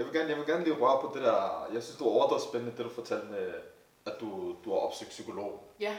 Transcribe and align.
Jeg 0.00 0.06
vil 0.06 0.14
gerne, 0.14 0.28
jeg 0.28 0.38
vil 0.38 0.46
gerne 0.46 0.64
lige 0.64 0.76
røre 0.76 1.00
på 1.00 1.10
det 1.14 1.22
der, 1.22 1.68
jeg 1.72 1.82
synes, 1.82 2.00
var 2.00 2.06
overdrevet 2.06 2.42
spændende, 2.42 2.76
det 2.76 2.84
du 2.84 2.90
fortalte 2.90 3.26
med, 3.26 3.54
at 4.06 4.12
du, 4.20 4.56
du 4.64 4.72
har 4.72 4.78
opsøgt 4.78 5.10
psykolog. 5.10 5.64
Ja. 5.80 5.96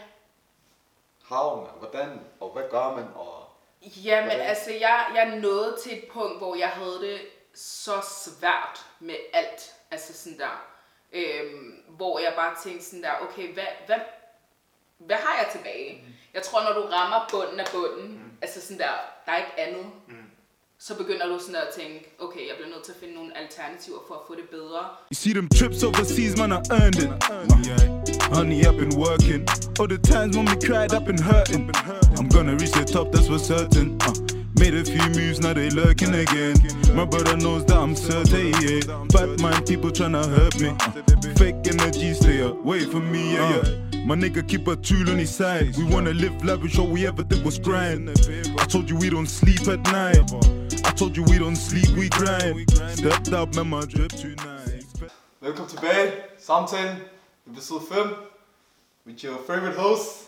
Havn, 1.24 1.70
hvordan, 1.79 2.19
og 2.40 2.50
hvad 2.50 2.64
gør 2.69 2.95
man, 2.95 3.06
og 3.16 3.43
Jamen, 3.82 4.29
Hvordan? 4.29 4.48
altså, 4.48 4.72
jeg, 4.72 5.11
jeg 5.16 5.40
nåede 5.40 5.77
til 5.83 5.98
et 5.98 6.03
punkt, 6.11 6.37
hvor 6.37 6.56
jeg 6.56 6.69
havde 6.69 7.01
det 7.01 7.22
så 7.53 8.02
svært 8.02 8.86
med 9.00 9.16
alt. 9.34 9.75
Altså 9.91 10.13
sådan 10.13 10.39
der, 10.39 10.65
øhm, 11.11 11.83
hvor 11.88 12.20
jeg 12.20 12.33
bare 12.36 12.55
tænkte 12.63 12.86
sådan 12.86 13.04
der, 13.04 13.11
okay, 13.21 13.54
hvad, 13.54 13.68
hvad, 13.86 13.99
hvad 14.97 15.18
har 15.18 15.43
jeg 15.43 15.52
tilbage? 15.52 16.04
Mm. 16.07 16.13
Jeg 16.33 16.43
tror, 16.43 16.63
når 16.63 16.81
du 16.81 16.88
rammer 16.88 17.27
bunden 17.31 17.59
af 17.59 17.68
bunden, 17.73 18.11
mm. 18.11 18.38
altså 18.41 18.61
sådan 18.61 18.79
der, 18.79 18.93
der 19.25 19.31
er 19.31 19.38
ikke 19.38 19.59
andet, 19.59 19.91
mm 20.07 20.20
så 20.88 20.95
begynder 20.95 21.25
du 21.27 21.39
sådan 21.39 21.55
at 21.55 21.70
tænke, 21.79 22.16
okay, 22.20 22.39
jeg 22.50 22.55
bliver 22.57 22.71
nødt 22.73 22.84
til 22.88 22.91
at 22.95 23.00
finde 23.02 23.14
nogle 23.20 23.32
alternativer 23.41 24.02
for 24.07 24.16
at 24.20 24.23
få 24.27 24.34
det 24.41 24.47
bedre. 24.57 24.82
You 25.11 25.18
see 25.23 25.34
them 25.39 25.47
trips 25.57 25.84
overseas, 25.84 26.33
man, 26.42 26.51
I 26.57 26.60
earned 26.79 27.00
it. 27.05 27.11
Honey, 28.36 28.60
I've 28.68 28.79
been 28.83 28.96
working. 29.07 29.41
All 29.79 29.89
the 29.93 30.00
times 30.14 30.32
when 30.38 30.46
we 30.52 30.57
cried, 30.68 30.89
I've 30.97 31.07
been 31.11 31.24
hurting. 31.32 31.64
I'm 32.20 32.30
gonna 32.36 32.55
reach 32.62 32.74
the 32.80 32.86
top, 32.96 33.08
that's 33.14 33.28
for 33.32 33.41
certain. 33.54 33.88
Uh, 34.08 34.14
made 34.62 34.74
a 34.82 34.84
few 34.94 35.08
moves, 35.18 35.38
now 35.46 35.54
they 35.60 35.70
lurking 35.82 36.14
again. 36.26 36.55
My 37.00 37.05
brother 37.13 37.36
knows 37.44 37.63
that 37.70 37.80
I'm 37.86 37.96
certain, 37.96 38.48
yeah. 38.63 38.82
Bad 39.16 39.30
mind 39.44 39.62
people 39.72 39.91
tryna 39.98 40.24
hurt 40.36 40.55
me. 40.63 40.70
Uh, 40.70 41.36
fake 41.41 41.60
energy, 41.74 42.10
stay 42.22 42.40
away 42.52 42.82
from 42.91 43.04
me, 43.13 43.24
yeah, 43.36 43.50
yeah. 43.54 44.05
My 44.10 44.16
nigga 44.24 44.41
keep 44.52 44.68
a 44.68 44.76
tool 44.88 45.08
on 45.13 45.20
his 45.20 45.34
side. 45.40 45.77
We 45.77 45.84
wanna 45.94 46.13
live 46.24 46.36
lavish, 46.44 46.80
all 46.80 46.90
we 46.96 47.05
ever 47.05 47.24
did 47.32 47.46
was 47.46 47.60
grind. 47.60 48.10
I 48.62 48.66
told 48.74 48.90
you 48.90 48.96
we 48.98 49.10
don't 49.12 49.32
sleep 49.40 49.68
at 49.68 49.82
night. 50.00 50.26
I 50.91 50.94
told 50.94 51.16
you 51.16 51.23
we 51.23 51.40
don't 51.40 51.55
sleep, 51.55 51.88
we 51.98 52.09
grind. 52.09 52.70
Stepped 52.98 53.32
up, 53.32 53.55
man, 53.55 53.70
my 53.70 53.86
drip 53.86 54.12
tonight. 54.12 54.86
Velkommen 55.41 55.70
tilbage. 55.70 56.12
Samtalen, 56.38 56.98
episode 57.49 57.84
5. 57.88 58.18
With 59.05 59.24
your 59.24 59.38
favorite 59.48 59.77
host, 59.77 60.27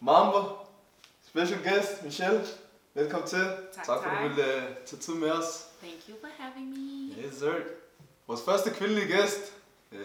Mamba. 0.00 0.42
Special 1.28 1.58
guest, 1.62 2.02
Michelle. 2.02 2.40
Velkommen 2.94 3.28
til. 3.28 3.44
Tak, 3.74 3.84
tak 3.84 4.02
for 4.02 4.10
at 4.10 4.22
du 4.22 4.28
ville 4.28 4.44
uh, 4.56 4.62
tage 4.86 5.00
tid 5.00 5.14
med 5.14 5.30
os. 5.30 5.66
Thank 5.82 6.08
you 6.08 6.16
for 6.20 6.28
having 6.38 6.68
me. 6.70 7.14
Yes, 7.24 7.38
sir. 7.38 7.54
Vores 8.26 8.40
første 8.44 8.70
kvindelige 8.70 9.06
gæst. 9.06 9.52
Uh, 9.92 9.98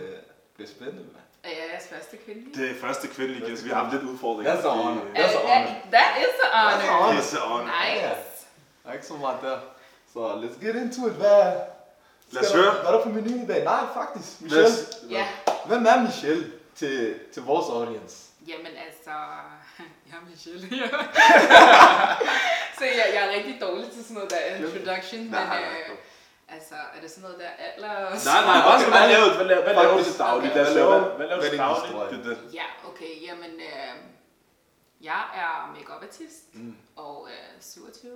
bliver 0.55 0.69
spændende, 0.69 1.03
mand. 1.03 1.25
Er 1.43 1.49
jeg 1.49 1.69
jeres 1.71 1.87
første 1.89 2.17
kvinde? 2.17 2.59
Det 2.59 2.71
er 2.71 2.75
første 2.81 3.07
kvindelige 3.07 3.45
gæst. 3.45 3.63
Vi 3.65 3.69
har 3.69 3.83
haft 3.83 3.93
lidt 3.93 4.03
udfordringer. 4.03 4.55
That's 4.55 4.67
an 4.67 4.77
honor. 4.79 5.01
That's 5.01 5.37
an 5.39 5.47
honor. 5.51 5.75
That 5.91 6.11
is 6.23 6.33
the 6.41 6.49
honor. 6.53 6.81
That's 6.81 7.35
an 7.35 7.41
honor. 7.41 7.61
An 7.61 7.69
honor. 7.69 8.15
Nice. 8.15 8.34
Der 8.85 8.89
er 8.89 8.93
ikke 8.93 9.05
så 9.05 9.13
meget 9.13 9.37
der. 9.41 9.59
Så 10.13 10.19
let's 10.33 10.65
get 10.65 10.75
into 10.75 11.07
it. 11.07 11.13
Hvad, 11.13 11.53
Lad 12.31 12.41
os 12.45 12.53
høre. 12.53 12.71
Hvad 12.71 12.91
er 12.91 12.91
der 12.91 13.03
på 13.03 13.09
menuen 13.09 13.43
i 13.43 13.47
dag? 13.47 13.63
Nej, 13.63 13.79
faktisk. 13.93 14.41
Michelle. 14.41 14.67
Os- 14.67 14.97
Ja, 15.09 15.27
Hvem 15.65 15.85
er 15.85 16.01
Michelle 16.01 16.51
til, 16.75 17.19
til 17.33 17.43
vores 17.43 17.65
audience? 17.69 18.17
jamen 18.47 18.65
altså, 18.85 19.11
jeg 20.07 20.15
er 20.21 20.29
Michelle. 20.29 20.61
så 22.79 22.83
jeg, 22.85 23.05
jeg 23.13 23.21
er 23.27 23.29
rigtig 23.35 23.57
dårlig 23.61 23.91
til 23.91 24.03
sådan 24.03 24.13
noget 24.15 24.29
der 24.31 24.37
introduction, 24.55 25.21
men 25.21 25.31
Nej, 25.31 25.45
nej, 25.45 25.57
øh, 25.89 25.95
altså, 26.55 26.75
er 26.95 27.01
det 27.01 27.09
sådan 27.11 27.21
noget 27.21 27.39
der 27.39 27.49
alder? 27.67 27.93
Nej, 28.31 28.41
nej, 28.49 28.61
hvad, 28.61 28.73
Okay, 28.73 28.89
hvad 28.91 28.99
nej. 28.99 29.11
laver 29.11 29.25
du? 29.29 29.33
Hvad 29.35 29.45
laver, 29.45 29.63
hvad 29.63 29.73
laver 29.73 29.97
du 29.97 30.03
til 30.03 30.17
daglig? 30.19 30.51
Okay. 30.51 30.63
Hvad 30.63 30.73
laver- 30.73 30.99
hvad, 30.99 31.09
hvad 31.17 31.27
laver 31.27 31.35
du 31.35 31.41
hvad 31.41 31.49
til 31.49 31.59
er 31.59 31.63
daglig? 31.63 31.87
historie? 31.87 32.09
Det 32.11 32.25
er 32.25 32.29
det. 32.29 32.53
Ja, 32.53 32.67
okay, 32.89 33.11
jamen, 33.27 33.51
øh, 33.69 33.93
jeg 35.01 35.23
er 35.43 35.73
makeup 35.77 36.03
artist 36.03 36.43
Mm. 36.53 36.75
og 36.95 37.27
øh, 37.31 37.61
27. 37.61 38.11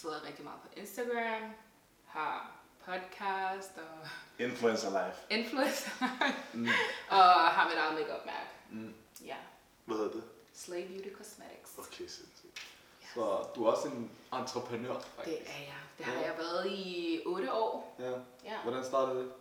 Sidder 0.00 0.26
rigtig 0.26 0.44
meget 0.44 0.60
på 0.60 0.68
Instagram, 0.76 1.52
har 2.06 2.50
podcast 2.84 3.72
og 3.78 4.08
Influencer 4.38 4.90
life. 5.06 5.20
influencer, 5.30 5.90
Mm. 6.52 6.68
og 7.18 7.24
har 7.32 7.68
mit 7.68 7.78
eget 7.78 7.94
makeup 7.94 8.26
mærke. 8.26 8.48
Mm. 8.70 8.94
Ja, 9.24 9.36
Hvad 9.84 9.96
hedder 9.96 10.12
det? 10.12 10.24
Slay 10.54 10.86
Beauty 10.86 11.08
Cosmetics. 11.18 11.78
Okay, 11.78 11.96
sindssygt. 12.08 12.66
Så 13.14 13.46
du 13.54 13.64
er 13.64 13.72
også 13.72 13.88
en 13.88 14.10
entreprenør, 14.32 14.92
Det 14.94 15.02
faktisk. 15.16 15.38
er 15.46 15.60
jeg. 15.60 15.74
Det 15.98 16.06
har 16.06 16.12
Ja. 16.14 16.20
jeg 16.26 16.38
været 16.38 16.66
i 16.70 17.22
8 17.26 17.52
år. 17.52 17.96
Ja. 17.98 18.10
Ja. 18.44 18.58
Hvordan 18.62 18.84
startede 18.84 19.18
det? 19.24 19.32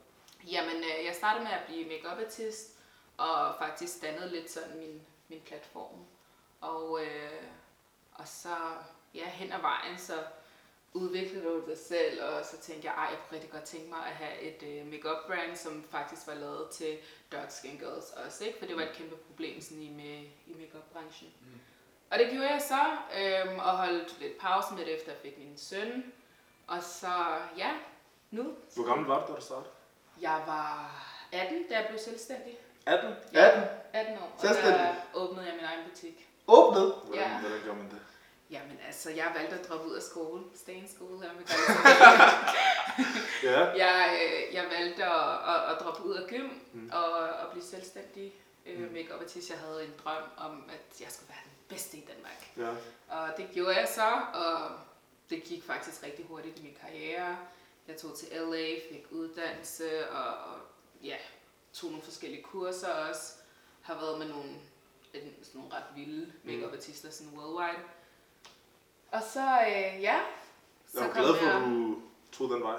Jamen, 0.52 0.76
øh, 0.76 1.06
jeg 1.06 1.16
startede 1.16 1.44
med 1.44 1.52
at 1.52 1.64
blive 1.68 1.86
makeup 1.88 2.26
artist, 2.26 2.70
og 3.18 3.56
faktisk 3.60 4.02
dannede 4.02 4.30
lidt 4.32 4.52
sådan 4.52 4.78
min, 4.80 5.02
min 5.28 5.42
platform. 5.42 6.06
Og, 6.62 7.00
øh, 7.06 7.44
og 8.14 8.28
så, 8.28 8.56
ja, 9.14 9.26
hen 9.30 9.52
ad 9.52 9.62
vejen, 9.62 9.98
så 9.98 10.14
udviklede 10.94 11.46
du 11.46 11.62
det 11.70 11.78
selv, 11.78 12.24
og 12.24 12.46
så 12.46 12.58
tænkte 12.58 12.88
jeg, 12.88 12.94
ej, 12.96 13.04
jeg 13.04 13.18
kunne 13.20 13.36
rigtig 13.36 13.52
godt 13.52 13.64
tænke 13.64 13.90
mig 13.90 14.00
at 14.00 14.12
have 14.16 14.40
et 14.40 14.64
øh, 14.64 14.92
makeup 14.92 15.18
brand, 15.28 15.56
som 15.56 15.84
faktisk 15.92 16.28
var 16.28 16.34
lavet 16.34 16.70
til 16.70 16.98
dark 17.32 17.52
skin 17.52 17.78
girls 17.78 18.12
også, 18.26 18.44
ikke? 18.46 18.60
For 18.60 18.66
det 18.66 18.76
var 18.76 18.82
et 18.82 18.94
kæmpe 18.94 19.16
problem 19.16 19.62
sådan 19.62 19.82
i, 19.84 19.90
med, 19.90 20.20
i 20.48 20.54
makeup 20.62 20.84
branchen. 20.94 21.30
Mm. 21.42 21.60
Og 22.12 22.20
det 22.20 22.30
gjorde 22.32 22.50
jeg 22.50 22.62
så, 22.62 22.82
øhm, 23.20 23.60
og 23.60 23.78
holdt 23.78 24.20
lidt 24.20 24.38
pause 24.38 24.74
med 24.74 24.86
det, 24.86 24.96
efter 24.96 25.12
jeg 25.12 25.22
fik 25.22 25.38
min 25.38 25.58
søn. 25.58 26.14
Og 26.68 26.84
så, 26.84 27.12
ja, 27.58 27.72
nu 28.32 28.54
Hvor 28.76 28.86
gammel 28.88 29.08
var 29.08 29.26
du, 29.26 29.32
da 29.34 29.38
du 29.40 29.46
startede? 29.46 29.70
jeg 30.22 30.44
var 30.48 30.92
18, 31.32 31.64
da 31.70 31.78
jeg 31.80 31.86
blev 31.90 32.00
selvstændig. 32.00 32.58
18. 32.86 33.14
18. 33.34 33.64
18 33.94 34.18
år, 34.18 34.32
og 34.38 34.42
der 34.44 34.96
åbnede 35.14 35.46
jeg 35.46 35.56
min 35.56 35.64
egen 35.66 35.90
butik. 35.90 36.30
Åbnet. 36.48 36.94
Hvordan, 37.06 37.22
Ja. 37.24 37.40
hvordan 37.40 37.62
gør 37.66 37.74
man 37.74 37.86
det? 37.90 38.00
Jamen 38.52 38.80
altså, 38.88 39.10
jeg 39.10 39.32
valgte 39.36 39.60
at 39.60 39.70
droppe 39.70 39.88
ud 39.88 39.96
af 39.96 40.02
skole. 40.02 40.44
Stay 40.56 40.88
school 40.88 41.22
her 41.22 41.34
med 41.34 41.44
Ja. 43.44 43.60
jeg, 43.60 44.20
øh, 44.24 44.54
jeg 44.56 44.66
valgte 44.80 45.06
at, 45.06 45.56
at, 45.56 45.72
at 45.72 45.82
droppe 45.82 46.04
ud 46.04 46.16
af 46.16 46.30
gym 46.30 46.50
mm. 46.74 46.90
og, 46.94 47.12
og 47.12 47.52
blive 47.52 47.64
selvstændig 47.64 48.34
øh, 48.66 48.94
makeup 48.94 49.22
artist. 49.22 49.50
Jeg 49.50 49.58
havde 49.58 49.84
en 49.86 49.94
drøm 50.04 50.24
om, 50.38 50.70
at 50.70 51.02
jeg 51.02 51.08
skulle 51.12 51.30
være 51.30 51.44
den 51.44 51.52
bedste 51.70 51.98
i 51.98 52.06
Danmark. 52.06 52.52
Ja. 52.58 52.70
Og 53.16 53.38
det 53.38 53.50
gjorde 53.54 53.76
jeg 53.76 53.88
så, 53.96 54.22
og 54.34 54.72
det 55.30 55.44
gik 55.44 55.64
faktisk 55.64 56.04
rigtig 56.04 56.26
hurtigt 56.26 56.60
i 56.60 56.64
min 56.64 56.78
karriere. 56.82 57.38
Jeg 57.88 57.98
tog 57.98 58.18
til 58.18 58.28
LA, 58.32 58.74
fik 58.92 59.06
uddannelse 59.12 60.10
og, 60.10 60.28
og 60.28 60.60
ja, 61.04 61.18
tog 61.74 61.90
nogle 61.90 62.04
forskellige 62.04 62.44
kurser 62.44 62.90
også. 62.90 63.34
Har 63.82 63.96
været 63.96 64.20
med 64.20 64.28
nogle, 64.28 64.50
sådan 65.14 65.34
nogle 65.54 65.74
ret 65.74 65.84
vilde 65.96 66.34
makeup 66.44 66.74
artister 66.74 67.12
sådan 67.12 67.34
worldwide. 67.34 67.84
Og 69.12 69.22
så, 69.34 69.40
øh, 69.68 70.02
ja, 70.04 70.20
så 70.94 71.00
Jeg 71.00 71.10
er 71.10 71.14
kom 71.14 71.22
glad 71.24 71.36
for, 71.36 71.46
jeg... 71.46 71.56
at 71.56 71.62
du 71.64 71.96
tog 72.32 72.50
den 72.50 72.64
vej. 72.64 72.76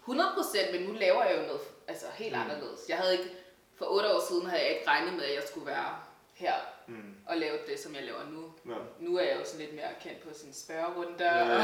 100 0.00 0.30
procent, 0.36 0.72
men 0.72 0.82
nu 0.88 0.92
laver 0.92 1.24
jeg 1.24 1.36
jo 1.38 1.42
noget 1.46 1.60
altså 1.88 2.06
helt 2.14 2.36
Mm. 2.36 2.42
anderledes. 2.42 2.80
Jeg 2.88 2.96
havde 2.96 3.12
ikke, 3.18 3.30
for 3.78 3.84
otte 3.90 4.14
år 4.14 4.20
siden 4.28 4.46
havde 4.46 4.62
jeg 4.62 4.70
ikke 4.70 4.88
regnet 4.90 5.12
med, 5.12 5.22
at 5.24 5.34
jeg 5.34 5.42
skulle 5.50 5.66
være 5.66 5.96
her 6.34 6.54
Mm. 6.92 7.12
og 7.30 7.34
lave 7.44 7.56
det, 7.68 7.76
som 7.84 7.90
jeg 7.98 8.04
laver 8.10 8.24
nu. 8.36 8.42
Ja. 8.72 8.78
Nu 9.06 9.10
er 9.20 9.24
jeg 9.30 9.34
jo 9.40 9.44
sådan 9.50 9.60
lidt 9.64 9.74
mere 9.80 9.92
kendt 10.04 10.18
på 10.24 10.28
sådan 10.40 10.54
spørgerunder. 10.64 11.30
Ja, 11.38 11.38
Ja. 11.52 11.58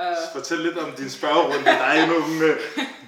ja, 0.00 0.08
ja. 0.10 0.14
Fortæl 0.36 0.58
lidt 0.66 0.78
om 0.84 0.90
din 1.00 1.10
spørgerunde. 1.18 1.64
Der 1.64 1.86
er 1.98 2.06
nogle 2.14 2.34
øh, 2.50 2.56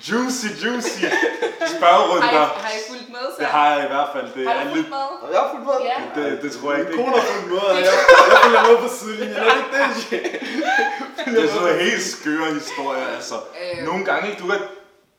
juicy, 0.08 0.48
juicy 0.62 1.04
Har, 1.04 1.66
I, 1.66 1.76
spørgerunder. 1.78 2.44
har 2.66 2.72
I 2.78 2.80
fulgt 2.90 3.08
med 3.16 3.24
så? 3.34 3.38
Det 3.42 3.46
har 3.56 3.66
jeg 3.74 3.80
i 3.88 3.90
hvert 3.94 4.10
fald. 4.14 4.26
Det 4.36 4.42
har 4.48 4.54
er 4.54 4.64
du 4.68 4.74
lidt... 4.74 4.86
fulgt 4.86 4.90
med? 4.98 5.06
Og 5.24 5.28
jeg 5.34 5.40
har 5.42 5.48
fulgt 5.52 5.66
med. 5.70 5.76
Ja. 5.90 5.98
Det, 6.16 6.42
det 6.42 6.50
tror 6.56 6.68
jeg 6.72 6.80
ikke. 6.80 6.90
Min 6.92 6.98
Det, 6.98 7.04
kone 7.06 7.16
har 7.20 7.26
fulgt 7.32 7.48
med, 7.54 7.62
og 7.72 7.76
jeg, 7.88 7.94
jeg 8.30 8.36
følger 8.44 8.62
med 8.70 8.76
på 8.84 8.88
sidelinjen. 8.98 9.36
Er 9.36 9.44
det 9.44 9.56
ikke 9.60 9.72
det, 10.12 10.22
det 11.34 11.38
er 11.44 11.48
sådan 11.56 11.78
helt 11.88 12.02
skøre 12.16 12.46
historier. 12.60 13.06
Altså, 13.16 13.36
Øh. 13.62 13.84
nogle 13.88 14.02
gange, 14.08 14.24
ikke? 14.30 14.42
Du 14.42 14.46
kan... 14.50 14.60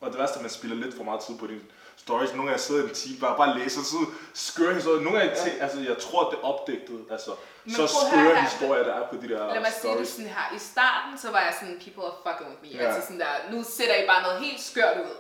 Og 0.02 0.08
det 0.12 0.20
værste 0.20 0.34
er, 0.36 0.40
at 0.40 0.46
man 0.48 0.52
spiller 0.60 0.78
lidt 0.84 0.96
for 0.98 1.04
meget 1.04 1.22
tid 1.28 1.36
på 1.42 1.48
dine 1.48 1.62
stories. 1.98 2.34
Nogle 2.34 2.50
gange 2.50 2.64
sidder 2.64 2.82
i 2.82 2.90
en 2.90 2.94
time 2.96 3.18
bare, 3.20 3.38
bare 3.38 3.60
læser 3.60 3.82
så 3.84 3.98
skøre 4.34 4.74
historier. 4.74 5.02
Nogle 5.02 5.20
gange, 5.20 5.34
ja. 5.46 5.64
altså, 5.64 5.80
jeg 5.90 5.98
tror, 5.98 6.30
det 6.30 6.38
er 6.40 6.44
opdigtet. 6.54 7.00
Altså, 7.12 7.32
Men 7.66 7.76
så 7.76 7.88
skøre 7.88 8.36
her. 8.36 8.42
historier, 8.42 8.84
der 8.84 8.94
er 8.94 9.08
på 9.12 9.16
de 9.22 9.28
der 9.30 9.54
Lad 9.54 9.60
mig 9.68 9.72
sige 9.74 9.74
det 9.74 9.74
stories. 9.80 10.10
sådan 10.10 10.32
her. 10.38 10.46
I 10.56 10.60
starten, 10.72 11.12
så 11.24 11.28
var 11.36 11.40
jeg 11.48 11.54
sådan, 11.60 11.76
people 11.86 12.04
are 12.10 12.16
fucking 12.26 12.48
with 12.52 12.62
me. 12.64 12.70
Ja. 12.70 12.78
Ja. 12.84 12.88
Altså 12.88 13.02
sådan 13.08 13.20
der, 13.26 13.32
nu 13.54 13.58
sætter 13.78 13.96
I 14.04 14.06
bare 14.12 14.22
noget 14.28 14.38
helt 14.46 14.62
skørt 14.70 14.98
ud. 15.08 15.16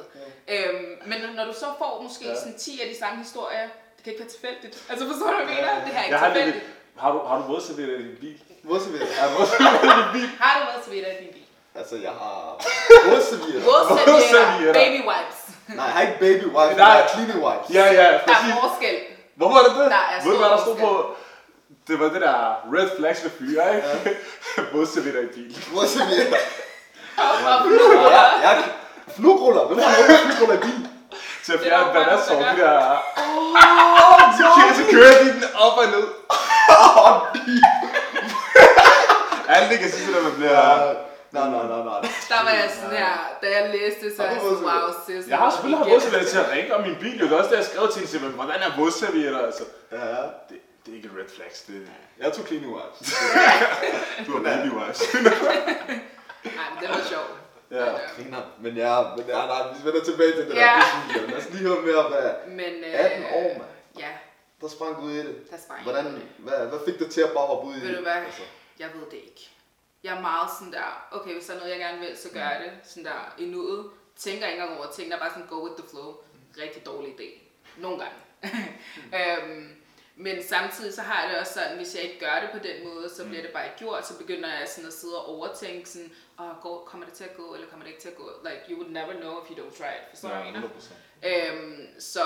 Ja. 0.47 0.53
Øhm, 0.53 0.85
men 1.09 1.17
når 1.37 1.45
du 1.49 1.53
så 1.63 1.67
får 1.81 1.91
måske 2.07 2.23
Ja. 2.25 2.31
ja. 2.31 2.39
sådan 2.43 2.57
10 2.57 2.81
af 2.83 2.87
de 2.93 2.97
samme 3.01 3.17
historier, 3.25 3.65
det 3.95 4.01
kan 4.03 4.09
ikke 4.13 4.23
være 4.23 4.33
tilfældigt. 4.37 4.75
Altså 4.91 5.03
forstår 5.11 5.27
du, 5.31 5.35
hvad 5.35 5.55
jeg 5.55 5.55
mener? 5.55 5.85
Det 5.85 5.93
her 5.95 5.99
er 6.01 6.05
ikke 6.07 6.15
Jeg 6.15 6.23
har, 6.25 6.33
tilfældigt. 6.33 6.65
har 7.03 7.11
du, 7.15 7.19
har 7.29 7.35
du 7.39 7.43
vådservietter 7.53 7.95
i 8.01 8.03
din 8.09 8.17
bil? 8.23 8.35
Har 9.19 9.27
du 9.29 9.33
vådservietter 9.39 9.87
i 9.93 10.03
din 10.03 10.11
bil? 10.17 10.29
Har 10.43 10.53
du 10.59 10.91
til 10.91 10.97
i 10.99 11.03
din 11.23 11.33
bil? 11.37 11.45
Altså, 11.75 11.95
jeg 12.07 12.11
har 12.21 12.39
vådservietter. 13.09 13.61
Vådservietter, 13.71 14.13
Vådservietter. 14.13 14.73
baby 14.81 14.99
wipes. 15.11 15.39
Nej, 15.77 15.85
jeg 15.85 15.93
har 15.93 16.01
ikke 16.01 16.19
baby 16.19 16.45
wipes, 16.55 16.77
Nej. 16.77 16.87
jeg 16.87 17.01
har 17.01 17.07
cleaning 17.13 17.39
wipes. 17.45 17.67
Ja, 17.77 17.85
ja, 17.85 17.91
Der 17.93 18.09
er 18.09 18.19
præcis. 18.27 18.53
forskel. 18.61 18.95
Hvorfor 19.35 19.57
er 19.57 19.63
det 19.67 19.75
det? 19.79 19.91
Der 19.97 20.03
er 20.11 20.23
Ved 20.23 20.31
du, 20.31 20.37
hvad 20.37 20.49
der 20.49 20.61
stod 20.65 20.75
på? 20.75 20.89
Det 21.87 21.99
var 21.99 22.09
det 22.09 22.21
der 22.21 22.35
red 22.75 22.87
flags 22.97 23.23
ved 23.23 23.31
fyre, 23.39 23.75
ikke? 23.75 23.87
Ja. 23.87 24.63
vådservietter 24.73 25.21
i 25.21 25.25
bil. 25.35 25.51
Vådservietter. 25.73 26.37
Og, 27.17 27.23
og 27.23 27.71
Ja, 28.11 28.49
jeg 28.49 28.63
flugruller. 29.15 29.63
Hvem 29.67 29.79
har 29.79 29.91
noget 29.91 30.19
flugruller 30.25 30.55
i 30.55 30.61
bilen? 30.61 30.87
Til 31.45 31.53
at 31.53 31.59
Det 31.59 31.67
fjerne 31.67 31.93
noget, 31.93 31.95
de 31.95 32.09
der 32.09 32.09
der... 32.09 32.19
Så 32.25 32.33
kører, 34.59 34.73
så 34.75 34.83
kører 34.91 35.23
de 35.23 35.29
den 35.33 35.43
op 35.55 35.77
og 35.77 35.85
ned. 35.85 36.07
Alt 39.55 39.69
det 39.71 39.79
kan 39.79 39.91
sige, 39.91 40.17
at 40.17 40.23
man 40.23 40.31
bliver... 40.35 40.93
Nej, 41.33 41.49
nej, 41.55 41.65
nej, 41.73 41.83
nej. 41.91 42.01
Der 42.33 42.39
var 42.47 42.53
jeg 42.61 42.69
sådan 42.75 42.97
her, 42.97 43.13
da 43.41 43.47
jeg 43.57 43.63
læste, 43.75 44.15
så 44.15 44.23
jeg 44.23 44.37
sådan, 44.41 44.63
wow, 44.63 44.89
sis. 45.07 45.27
Jeg 45.29 45.37
har 45.37 45.49
selvfølgelig 45.51 45.77
haft 45.79 45.89
vådservietter 45.91 46.29
til 46.29 46.37
at 46.45 46.49
ringe 46.51 46.75
om 46.75 46.81
min 46.87 46.95
bil. 47.03 47.19
jo. 47.19 47.25
Det 47.25 47.33
er 47.33 47.37
også 47.37 47.49
det, 47.49 47.57
jeg 47.57 47.65
skrev 47.65 47.85
til 47.91 48.07
hende. 48.07 48.25
Men 48.25 48.35
hvordan 48.39 48.59
er 48.67 48.71
vådservietter? 48.79 49.39
Altså, 49.47 49.63
Ja, 49.91 50.05
ja. 50.15 50.21
det, 50.49 50.57
det 50.85 50.91
er 50.91 50.95
ikke 50.95 51.07
et 51.11 51.15
red 51.19 51.29
flags. 51.37 51.61
Det, 51.61 51.87
Jeg 52.19 52.33
tog 52.33 52.45
clean 52.47 52.65
wipes. 52.65 53.07
du 54.25 54.31
har 54.37 54.43
baby 54.49 54.69
wipes. 54.79 55.01
Nej, 56.57 56.67
men 56.71 56.77
det 56.81 56.89
var 56.89 57.01
sjovt. 57.13 57.33
ja. 57.71 57.85
Men, 57.85 57.93
øh, 57.95 57.99
Griner. 58.15 58.41
Men 58.63 58.73
ja, 58.83 58.95
men 59.17 59.25
ja, 59.27 59.39
nej, 59.51 59.61
vi 59.73 59.79
vender 59.87 60.03
tilbage 60.09 60.31
til 60.37 60.43
det 60.49 60.55
Ja. 60.55 60.61
der 60.61 61.13
Disney. 61.13 61.29
Lad 61.31 61.37
os 61.41 61.49
lige 61.53 61.63
høre 61.67 61.81
mere, 61.89 62.03
hvad... 62.11 62.27
Men, 62.59 62.73
øh, 62.87 63.05
18 63.05 63.25
år, 63.33 63.47
mand. 63.59 63.71
Ja, 63.99 64.11
Der 64.61 64.67
sprang 64.67 64.95
du 65.01 65.09
i 65.09 65.17
det. 65.17 65.35
der 65.51 65.57
sprang 65.65 65.83
Hvordan, 65.83 66.05
ud 66.07 66.19
hvad, 66.37 66.57
hvad 66.67 66.79
fik 66.87 66.99
dig 66.99 67.09
til 67.11 67.21
at 67.21 67.31
bare 67.37 67.45
hoppe 67.51 67.67
ud 67.67 67.73
i 67.75 67.79
Ved 67.81 67.87
det? 67.87 67.97
du 67.97 68.03
hvad? 68.03 68.11
Altså, 68.13 68.41
Jeg 68.79 68.87
ved 68.93 69.05
det 69.11 69.17
ikke. 69.29 69.49
Jeg 70.03 70.17
er 70.17 70.21
meget 70.21 70.49
sådan 70.59 70.73
der, 70.73 71.07
okay, 71.11 71.33
hvis 71.33 71.45
der 71.45 71.53
er 71.53 71.57
noget, 71.57 71.71
jeg 71.71 71.79
gerne 71.79 71.99
vil, 71.99 72.17
så 72.17 72.29
gør 72.33 72.39
jeg 72.39 72.61
det. 72.65 72.89
Sådan 72.89 73.05
der 73.05 73.35
i 73.37 73.45
nuet. 73.45 73.91
Tænker 74.15 74.47
ikke 74.47 74.61
engang 74.61 74.79
over 74.79 74.91
ting, 74.91 75.09
der 75.11 75.15
er 75.15 75.19
bare 75.19 75.33
sådan 75.33 75.47
go 75.47 75.67
with 75.67 75.81
the 75.81 75.89
flow. 75.89 76.15
Rigtig 76.57 76.85
dårlig 76.85 77.09
idé. 77.19 77.39
Nogle 77.77 77.97
gange. 78.03 78.17
øhm, 79.19 79.75
men 80.15 80.43
samtidig 80.43 80.93
så 80.93 81.01
har 81.01 81.21
jeg 81.21 81.31
det 81.31 81.39
også 81.39 81.53
sådan, 81.53 81.77
hvis 81.77 81.95
jeg 81.95 82.03
ikke 82.03 82.19
gør 82.19 82.39
det 82.41 82.49
på 82.51 82.67
den 82.67 82.87
måde, 82.87 83.09
så 83.09 83.25
bliver 83.27 83.41
det 83.41 83.51
bare 83.51 83.65
ikke 83.65 83.77
gjort. 83.77 84.07
Så 84.07 84.17
begynder 84.17 84.49
jeg 84.59 84.67
sådan 84.67 84.87
at 84.87 84.93
sidde 84.93 85.17
og 85.17 85.29
overtænke 85.35 85.89
sådan, 85.89 86.11
oh, 86.37 86.61
går, 86.61 86.83
kommer 86.85 87.05
det 87.05 87.15
til 87.15 87.23
at 87.23 87.35
gå, 87.37 87.53
eller 87.53 87.67
kommer 87.67 87.83
det 87.85 87.91
ikke 87.91 88.01
til 88.01 88.09
at 88.09 88.15
gå? 88.15 88.29
Like, 88.43 88.61
you 88.69 88.77
would 88.79 88.91
never 88.91 89.13
know 89.21 89.33
if 89.41 89.49
you 89.49 89.55
don't 89.55 89.77
try 89.77 89.93
it. 89.99 90.03
Forstår 90.09 90.29
du? 90.29 90.67
100%. 90.67 90.93
Øhm, 91.29 91.87
så 91.99 92.25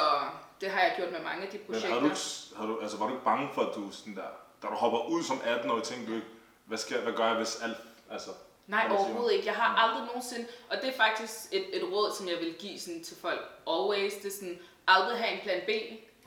det 0.62 0.69
har 0.69 0.81
jeg 0.81 0.94
gjort 0.97 1.12
med 1.12 1.21
mange 1.21 1.45
af 1.45 1.50
de 1.51 1.57
Men 1.57 1.65
projekter. 1.65 1.94
har 1.94 2.00
du, 2.00 2.09
har 2.57 2.65
du, 2.65 2.79
altså, 2.79 2.97
var 2.97 3.07
du 3.07 3.13
ikke 3.13 3.25
bange 3.25 3.50
for, 3.53 3.62
at 3.62 3.75
du 3.75 3.91
sådan 3.91 4.15
der, 4.15 4.29
da 4.62 4.68
du 4.68 4.74
hopper 4.74 5.06
ud 5.09 5.24
som 5.24 5.41
18 5.44 5.71
år, 5.71 5.79
tænkte 5.79 6.12
du 6.12 6.15
ikke, 6.15 6.27
hvad, 6.68 6.78
skal, 6.78 7.02
hvad 7.02 7.14
gør 7.14 7.28
jeg, 7.28 7.36
hvis 7.36 7.62
alt, 7.64 7.78
altså... 8.12 8.30
Nej, 8.68 8.88
overhovedet 8.92 9.34
ikke. 9.36 9.46
Jeg 9.48 9.56
har 9.56 9.75
aldrig 9.75 10.06
nogensinde, 10.08 10.48
og 10.69 10.78
det 10.81 10.90
er 10.90 10.94
faktisk 10.98 11.34
et, 11.52 11.66
et 11.78 11.84
råd, 11.92 12.16
som 12.18 12.28
jeg 12.30 12.38
vil 12.40 12.54
give 12.60 12.80
sådan, 12.80 13.04
til 13.04 13.18
folk 13.22 13.42
always, 13.68 14.14
det 14.14 14.25
er 14.25 14.31
sådan, 14.36 14.60
aldrig 14.88 15.18
have 15.18 15.34
en 15.34 15.40
plan 15.44 15.62
B. 15.68 15.69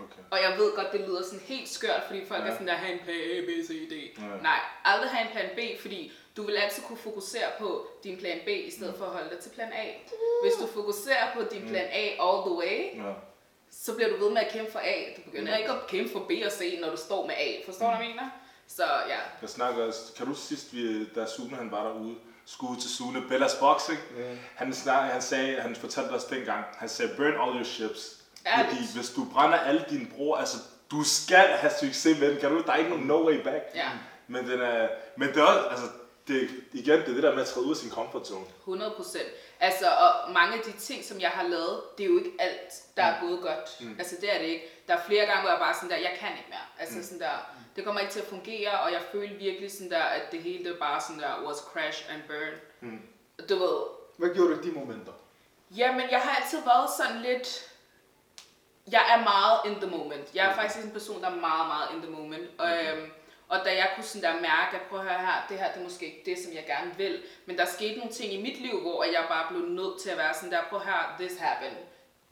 Okay. 0.01 0.23
Og 0.31 0.39
jeg 0.43 0.59
ved 0.59 0.73
godt, 0.77 0.93
det 0.93 1.01
lyder 1.01 1.23
sådan 1.23 1.41
helt 1.41 1.69
skørt, 1.69 2.03
fordi 2.07 2.27
folk 2.27 2.41
Ja. 2.45 2.49
er 2.49 2.53
sådan 2.53 2.67
der, 2.69 2.73
have 2.75 2.93
en 2.93 2.99
plan 3.05 3.17
A, 3.17 3.41
B, 3.47 3.49
C, 3.67 3.89
D. 3.91 3.93
Ja. 4.21 4.27
Nej, 4.43 4.61
aldrig 4.85 5.11
have 5.11 5.27
en 5.27 5.33
plan 5.33 5.51
B, 5.57 5.81
fordi 5.81 6.13
du 6.37 6.43
vil 6.43 6.57
altid 6.57 6.83
kunne 6.83 6.99
fokusere 6.99 7.49
på 7.59 7.87
din 8.05 8.19
plan 8.19 8.39
B, 8.45 8.49
i 8.49 8.71
stedet 8.71 8.95
for 8.99 9.05
at 9.05 9.11
holde 9.11 9.31
dig 9.31 9.39
til 9.39 9.51
plan 9.51 9.73
A. 9.73 9.85
Hvis 10.43 10.55
du 10.61 10.67
fokuserer 10.67 11.35
på 11.35 11.43
din 11.43 11.69
plan 11.69 11.89
A 11.93 12.05
all 12.27 12.39
the 12.47 12.55
way, 12.63 13.05
Ja. 13.07 13.13
så 13.71 13.95
bliver 13.95 14.11
du 14.11 14.17
ved 14.25 14.31
med 14.31 14.43
at 14.43 14.53
kæmpe 14.53 14.73
for 14.73 14.79
A. 14.79 14.97
Du 15.17 15.21
begynder 15.31 15.57
ikke 15.57 15.71
at 15.71 15.87
kæmpe 15.89 16.13
for 16.13 16.19
B 16.21 16.31
og 16.47 16.53
C, 16.53 16.79
når 16.81 16.91
du 16.91 16.97
står 16.97 17.27
med 17.27 17.35
A. 17.35 17.49
Forstår 17.67 17.91
du, 17.91 17.97
hvad 17.97 18.07
jeg 18.07 18.15
mener? 18.15 18.31
Så 18.77 18.85
ja, 19.09 19.19
Jeg 19.43 19.49
snakker 19.49 19.85
også, 19.87 20.01
kan 20.17 20.27
du 20.27 20.35
sidst, 20.35 20.75
vi, 20.75 21.05
da 21.05 21.27
Sune 21.27 21.57
han 21.57 21.71
var 21.71 21.83
derude, 21.83 22.15
skud 22.47 22.77
til 22.77 22.91
Sune, 22.91 23.23
Bellas 23.29 23.55
Boxing, 23.55 23.99
Ja. 24.19 24.37
han, 24.57 24.75
snak, 24.75 25.11
han 25.11 25.23
sagde, 25.23 25.61
han 25.61 25.77
fortalte 25.77 26.13
os 26.13 26.25
dengang, 26.25 26.65
han 26.79 26.89
sagde, 26.89 27.13
burn 27.17 27.27
all 27.49 27.57
your 27.57 27.65
ships. 27.65 28.17
Ærligt. 28.47 28.69
Fordi 28.69 28.83
hvis 28.95 29.11
du 29.11 29.25
brænder 29.33 29.59
alle 29.59 29.85
dine 29.91 30.07
bror, 30.17 30.37
altså 30.37 30.57
du 30.91 31.03
skal 31.05 31.47
have 31.49 31.73
succes 31.81 32.19
med 32.21 32.31
den, 32.31 32.41
kan 32.41 32.51
du, 32.51 32.63
der 32.63 32.73
er 32.73 32.77
ikke 32.77 32.91
nogen 32.91 33.07
no 33.07 33.27
way 33.27 33.43
back. 33.43 33.65
ja. 33.75 33.89
Men, 34.27 34.49
den 34.51 34.61
er, 34.61 34.89
men 35.17 35.29
det 35.29 35.37
er 35.37 35.43
også, 35.43 35.69
altså, 35.69 35.87
det, 36.29 36.51
igen, 36.73 36.99
det 37.01 37.09
er 37.09 37.15
det 37.15 37.23
der 37.23 37.35
med 37.35 37.43
at 37.43 37.49
træde 37.49 37.67
ud 37.67 37.71
af 37.71 37.77
sin 37.77 37.91
comfort 37.91 38.27
zone. 38.27 38.45
100 38.59 38.93
procent. 38.97 39.29
Altså, 39.61 39.87
og 39.91 40.33
mange 40.33 40.55
af 40.59 40.61
de 40.65 40.73
ting, 40.73 41.05
som 41.05 41.21
jeg 41.21 41.31
har 41.31 41.43
lavet, 41.43 41.81
det 41.99 42.05
er 42.05 42.09
jo 42.11 42.19
ikke 42.19 42.31
alt, 42.39 42.73
der 42.97 43.03
er 43.03 43.21
gået 43.21 43.41
godt. 43.43 43.81
Mm. 43.81 43.97
Altså, 43.99 44.17
det 44.21 44.35
er 44.35 44.39
det 44.39 44.47
ikke. 44.47 44.65
Der 44.89 44.95
er 44.97 45.01
flere 45.07 45.27
gange, 45.27 45.41
hvor 45.41 45.51
jeg 45.51 45.59
bare 45.59 45.75
sådan 45.75 45.91
der, 45.91 45.97
jeg 45.97 46.17
kan 46.21 46.29
ikke 46.39 46.49
mere. 46.49 46.67
Altså, 46.79 46.97
mm. 46.97 47.03
sådan 47.05 47.19
der, 47.21 47.37
det 47.77 47.85
kommer 47.85 48.01
ikke 48.01 48.13
til 48.13 48.21
at 48.21 48.27
fungere, 48.27 48.81
og 48.81 48.93
jeg 48.93 49.03
følte 49.13 49.35
virkelig 49.35 49.73
sådan 49.73 49.91
der, 49.91 50.03
at 50.03 50.33
det 50.33 50.43
hele 50.43 50.65
det 50.65 50.79
bare 50.79 51.01
sådan 51.01 51.23
der, 51.23 51.43
was 51.47 51.57
crash 51.57 52.15
and 52.15 52.23
burn. 52.29 52.61
Mm. 52.81 53.03
Du 53.49 53.59
ved, 53.59 53.79
Hvad 54.17 54.35
gjorde 54.35 54.55
du 54.55 54.61
i 54.61 54.71
de 54.71 54.73
momenter? 54.73 55.13
Jamen, 55.77 56.11
jeg 56.11 56.21
har 56.21 56.43
altid 56.43 56.59
været 56.65 56.91
sådan 56.97 57.23
lidt... 57.23 57.67
Jeg 58.91 59.05
er 59.15 59.23
meget 59.25 59.61
in 59.65 59.81
the 59.81 59.99
moment. 59.99 60.35
Jeg 60.35 60.51
er 60.51 60.55
faktisk 60.55 60.85
en 60.85 60.91
person, 60.91 61.23
der 61.23 61.31
er 61.31 61.35
meget, 61.35 61.67
meget 61.67 61.89
in 61.95 62.03
the 62.03 62.11
moment. 62.11 62.51
Og, 62.59 62.71
øhm, 62.85 63.11
og 63.49 63.59
da 63.65 63.77
jeg 63.77 63.91
kunne 63.95 64.05
sådan 64.05 64.35
der 64.35 64.41
mærke, 64.41 64.77
at 64.77 64.83
prøv 64.89 64.99
at 64.99 65.05
høre 65.05 65.19
her, 65.19 65.47
det 65.49 65.59
her 65.59 65.73
det 65.73 65.81
er 65.81 65.85
måske 65.85 66.07
ikke 66.07 66.23
det, 66.27 66.39
som 66.39 66.53
jeg 66.53 66.65
gerne 66.67 66.97
vil. 66.97 67.23
Men 67.47 67.59
der 67.59 67.65
skete 67.65 67.99
nogle 67.99 68.13
ting 68.13 68.33
i 68.33 68.43
mit 68.43 68.61
liv, 68.61 68.81
hvor 68.81 69.05
jeg 69.05 69.25
bare 69.29 69.47
blev 69.51 69.61
nødt 69.61 70.01
til 70.01 70.11
at 70.11 70.17
være 70.19 70.35
sådan 70.35 70.53
der, 70.53 70.63
prøv 70.69 70.79
at 70.79 70.87
høre, 70.87 71.05
this 71.19 71.39
happened. 71.39 71.77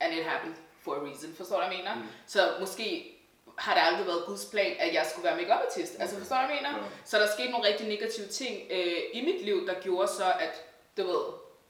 And 0.01 0.15
it 0.15 0.25
happened 0.25 0.55
for 0.81 0.95
a 0.95 0.99
reason. 1.09 1.35
Forstår 1.37 1.61
du, 1.61 1.67
hvad 1.67 1.77
jeg 1.77 1.85
mener? 1.85 1.95
Mm. 1.95 2.09
Så 2.27 2.57
måske 2.61 3.18
har 3.59 3.75
det 3.75 3.83
aldrig 3.89 4.07
været 4.07 4.23
Guds 4.27 4.45
plan, 4.45 4.77
at 4.79 4.95
jeg 4.95 5.07
skulle 5.11 5.25
være 5.29 5.37
make 5.37 5.53
artist. 5.53 5.93
Altså, 6.01 6.19
forstår 6.19 6.37
du, 6.37 6.47
hvad 6.47 6.57
jeg 6.57 6.65
mener? 6.73 6.77
Ja. 6.79 6.85
Så 7.05 7.19
der 7.19 7.27
skete 7.37 7.51
nogle 7.51 7.69
rigtig 7.69 7.89
negative 7.89 8.27
ting 8.27 8.55
øh, 8.71 8.93
i 9.13 9.21
mit 9.25 9.45
liv, 9.45 9.67
der 9.67 9.75
gjorde 9.81 10.09
så, 10.09 10.25
at, 10.41 10.55
du 10.97 11.03
ved, 11.07 11.23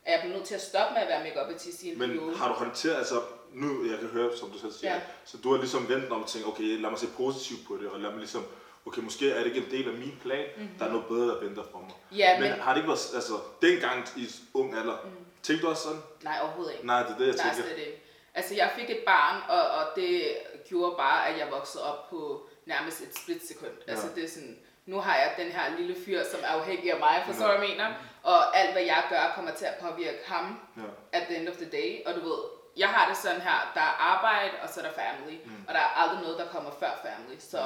at 0.04 0.12
jeg 0.12 0.20
blev 0.22 0.32
nødt 0.36 0.44
til 0.46 0.54
at 0.54 0.62
stoppe 0.62 0.94
med 0.94 1.02
at 1.02 1.08
være 1.08 1.22
make 1.24 1.40
artist 1.40 1.82
i 1.82 1.92
en 1.92 1.98
Men 1.98 2.10
periode. 2.10 2.36
har 2.36 2.48
du 2.48 2.54
håndteret, 2.54 2.96
altså 2.96 3.20
nu, 3.52 3.90
jeg 3.90 3.98
kan 3.98 4.08
høre, 4.08 4.36
som 4.36 4.50
du 4.50 4.58
selv 4.58 4.72
siger, 4.72 4.94
Ja. 4.94 5.00
så 5.24 5.36
du 5.36 5.50
har 5.52 5.58
ligesom 5.58 5.88
vendt 5.88 6.10
om 6.12 6.22
og 6.22 6.28
tænkt, 6.28 6.46
okay, 6.48 6.62
lad 6.80 6.90
mig 6.90 6.98
se 6.98 7.06
positivt 7.16 7.60
på 7.68 7.76
det, 7.82 7.88
og 7.88 8.00
lad 8.00 8.10
mig 8.10 8.18
ligesom, 8.18 8.44
okay, 8.86 9.00
måske 9.02 9.30
er 9.32 9.38
det 9.38 9.46
ikke 9.46 9.58
en 9.66 9.70
del 9.70 9.88
af 9.88 9.94
min 9.98 10.18
plan, 10.22 10.44
mm-hmm. 10.56 10.78
der 10.78 10.84
er 10.84 10.88
noget 10.90 11.06
bedre, 11.06 11.26
der 11.28 11.40
venter 11.40 11.62
for 11.72 11.78
mig. 11.78 12.18
Ja, 12.18 12.40
men, 12.40 12.50
men- 12.50 12.60
har 12.60 12.72
det 12.74 12.78
ikke 12.80 12.88
været, 12.88 13.10
altså, 13.14 13.32
dengang 13.62 14.08
i 14.16 14.26
ung 14.54 14.74
alder, 14.78 14.96
mm. 15.04 15.10
tænkte 15.42 15.64
du 15.66 15.70
også 15.70 15.82
sådan? 15.82 16.00
Nej, 16.22 16.38
overhovedet 16.42 16.72
ikke. 16.72 16.86
Nej, 16.86 17.02
det 17.02 17.10
er 17.12 17.18
det, 17.18 17.26
jeg 17.26 17.34
Nej, 17.34 17.54
tænker. 17.54 17.68
slet 17.68 17.78
ikke. 17.86 18.02
Altså, 18.38 18.54
jeg 18.54 18.70
fik 18.78 18.90
et 18.90 19.02
barn, 19.06 19.36
og, 19.48 19.62
og 19.78 19.84
det 19.96 20.36
gjorde 20.68 20.94
bare, 20.96 21.28
at 21.28 21.38
jeg 21.38 21.48
voksede 21.50 21.84
op 21.92 22.08
på 22.10 22.48
nærmest 22.66 23.00
et 23.00 23.16
splitsekund. 23.18 23.72
Ja. 23.86 23.90
Altså, 23.92 24.06
det 24.14 24.24
er 24.24 24.28
sådan, 24.28 24.58
nu 24.86 25.00
har 25.00 25.16
jeg 25.16 25.34
den 25.38 25.50
her 25.52 25.76
lille 25.78 25.96
fyr, 26.04 26.20
som 26.32 26.40
er 26.42 26.48
afhængig 26.48 26.92
af 26.92 26.98
mig, 26.98 27.22
forstår 27.26 27.46
du, 27.46 27.52
Ja. 27.52 27.58
hvad 27.58 27.68
jeg 27.68 27.76
mener? 27.76 27.88
Og 28.22 28.56
alt, 28.58 28.72
hvad 28.72 28.82
jeg 28.82 29.02
gør, 29.08 29.32
kommer 29.34 29.50
til 29.54 29.64
at 29.64 29.74
påvirke 29.80 30.18
ham 30.26 30.60
Ja. 30.76 30.82
at 31.18 31.22
the 31.28 31.36
end 31.36 31.48
of 31.48 31.54
the 31.56 31.68
day. 31.78 31.90
Og 32.06 32.14
du 32.14 32.20
ved, 32.28 32.38
jeg 32.76 32.88
har 32.88 33.08
det 33.08 33.16
sådan 33.16 33.40
her, 33.40 33.70
der 33.74 33.80
er 33.80 33.94
arbejde, 34.14 34.52
og 34.62 34.68
så 34.68 34.80
er 34.80 34.84
der 34.84 34.92
family. 34.92 35.36
Mm. 35.44 35.64
Og 35.68 35.74
der 35.74 35.80
er 35.80 35.92
aldrig 36.02 36.20
noget, 36.22 36.38
der 36.38 36.46
kommer 36.46 36.70
før 36.80 36.90
family. 37.06 37.38
Så 37.38 37.60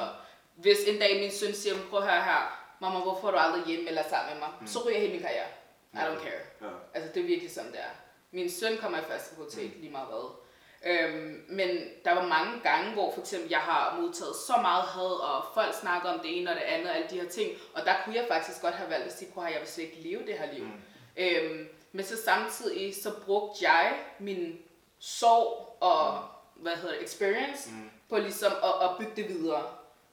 hvis 0.55 0.77
en 0.87 0.99
dag 0.99 1.19
min 1.21 1.31
søn 1.31 1.53
siger, 1.53 1.75
prøv 1.89 1.99
at 1.99 2.05
høre 2.11 2.23
her, 2.23 2.41
mamma, 2.81 2.99
hvorfor 2.99 3.27
er 3.27 3.31
du 3.31 3.37
aldrig 3.37 3.63
hjemme 3.65 3.87
eller 3.89 4.03
sammen 4.09 4.33
med 4.33 4.39
mig? 4.39 4.49
Mm. 4.61 4.67
Så 4.67 4.79
ryger 4.85 4.99
hele 4.99 5.11
min 5.13 5.21
karriere. 5.21 5.47
I 5.93 5.97
don't 5.97 6.23
care. 6.23 6.43
Ja. 6.61 6.67
Altså, 6.93 7.11
det 7.13 7.21
er 7.23 7.27
virkelig 7.27 7.51
sådan, 7.51 7.71
det 7.71 7.79
er. 7.79 7.93
Min 8.31 8.51
søn 8.51 8.77
kommer 8.77 8.97
i 8.97 9.01
første 9.01 9.35
prioritet, 9.35 9.71
lige 9.75 9.91
meget 9.91 10.07
hvad. 10.07 10.42
Øhm, 10.85 11.45
men 11.49 11.69
der 12.05 12.13
var 12.13 12.27
mange 12.27 12.59
gange, 12.63 12.93
hvor 12.93 13.11
for 13.13 13.21
eksempel 13.21 13.49
jeg 13.49 13.59
har 13.59 13.99
modtaget 14.01 14.35
så 14.35 14.53
meget 14.61 14.83
had, 14.83 15.21
og 15.29 15.45
folk 15.53 15.75
snakker 15.75 16.09
om 16.09 16.19
det 16.19 16.39
ene 16.39 16.49
og 16.49 16.55
det 16.55 16.61
andet, 16.61 16.89
og 16.89 16.95
alle 16.95 17.07
de 17.09 17.21
her 17.21 17.29
ting. 17.29 17.51
Og 17.73 17.85
der 17.85 17.95
kunne 18.03 18.15
jeg 18.15 18.25
faktisk 18.27 18.61
godt 18.61 18.73
have 18.73 18.89
valgt 18.89 19.05
at 19.05 19.17
sige, 19.17 19.31
at 19.37 19.53
jeg 19.53 19.59
vil 19.59 19.67
slet 19.67 19.83
ikke 19.83 20.01
leve 20.01 20.25
det 20.25 20.37
her 20.37 20.53
liv. 20.53 20.63
Mm. 20.63 20.81
Øhm, 21.17 21.67
men 21.91 22.05
så 22.05 22.23
samtidig, 22.25 22.95
så 23.03 23.11
brugte 23.25 23.69
jeg 23.69 23.93
min 24.19 24.59
sorg 24.99 25.77
og, 25.81 26.23
hvad 26.55 26.75
hedder 26.75 26.95
det, 26.95 27.03
experience, 27.03 27.69
mm. 27.71 27.89
på 28.09 28.17
ligesom 28.17 28.51
at, 28.63 28.89
at 28.89 28.89
bygge 28.99 29.11
det 29.15 29.29
videre. 29.29 29.63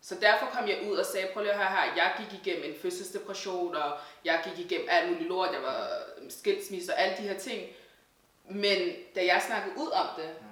Så 0.03 0.15
derfor 0.21 0.47
kom 0.47 0.69
jeg 0.69 0.79
ud 0.91 0.97
og 0.97 1.07
sagde, 1.07 1.29
prøv 1.33 1.43
lige 1.43 1.53
at 1.53 1.59
høre 1.59 1.69
her, 1.69 1.95
jeg 1.97 2.13
gik 2.19 2.41
igennem 2.41 2.71
en 2.71 2.81
fødselsdepression, 2.83 3.75
og 3.75 3.93
jeg 4.25 4.41
gik 4.45 4.67
igennem 4.67 4.89
alt 4.91 5.11
muligt 5.11 5.29
lort, 5.29 5.53
jeg 5.53 5.63
var 5.63 5.89
skilsmisse 6.29 6.93
og 6.93 7.01
alle 7.01 7.17
de 7.17 7.23
her 7.23 7.39
ting. 7.39 7.69
Men 8.45 8.79
da 9.15 9.25
jeg 9.25 9.43
snakkede 9.47 9.75
ud 9.77 9.91
om 9.91 10.07
det, 10.17 10.31
mm. 10.41 10.50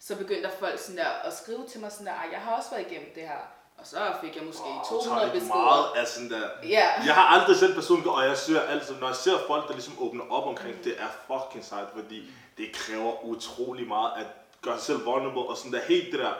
Så 0.00 0.16
begyndte 0.16 0.42
der 0.42 0.50
folk 0.60 0.78
sådan 0.78 0.96
der 0.96 1.08
at 1.24 1.32
skrive 1.36 1.66
til 1.70 1.80
mig 1.80 1.92
sådan 1.92 2.06
der, 2.06 2.12
"Ej, 2.12 2.28
jeg 2.32 2.40
har 2.40 2.56
også 2.56 2.70
været 2.70 2.86
igennem 2.90 3.08
det 3.14 3.22
her. 3.22 3.42
Og 3.78 3.86
så 3.86 3.98
fik 4.20 4.36
jeg 4.36 4.44
måske 4.44 4.62
Wow, 4.64 4.82
200 4.84 5.04
så 5.04 5.10
er 5.14 5.24
det 5.24 5.32
beskeder. 5.32 5.54
meget 5.54 5.84
af 5.96 6.06
sådan 6.06 6.30
der. 6.30 6.48
Ja. 6.68 6.88
Jeg 7.06 7.14
har 7.14 7.26
aldrig 7.40 7.56
selv 7.56 7.74
personligt, 7.74 8.08
og 8.08 8.24
jeg 8.24 8.36
ser 8.36 8.60
altid, 8.60 8.94
når 9.00 9.06
jeg 9.06 9.16
ser 9.16 9.38
folk, 9.46 9.66
der 9.68 9.72
ligesom 9.72 9.94
åbner 10.00 10.24
op 10.30 10.46
omkring, 10.46 10.76
Mm. 10.76 10.82
det 10.82 10.94
er 11.00 11.08
fucking 11.26 11.64
sejt, 11.64 11.86
fordi 11.96 12.22
det 12.58 12.72
kræver 12.74 13.24
utrolig 13.24 13.88
meget 13.88 14.10
at 14.16 14.26
gøre 14.62 14.76
sig 14.76 14.86
selv 14.86 15.06
vulnerable, 15.06 15.42
og 15.42 15.56
sådan 15.56 15.72
der 15.72 15.80
helt 15.80 16.12
det 16.12 16.20
der 16.20 16.32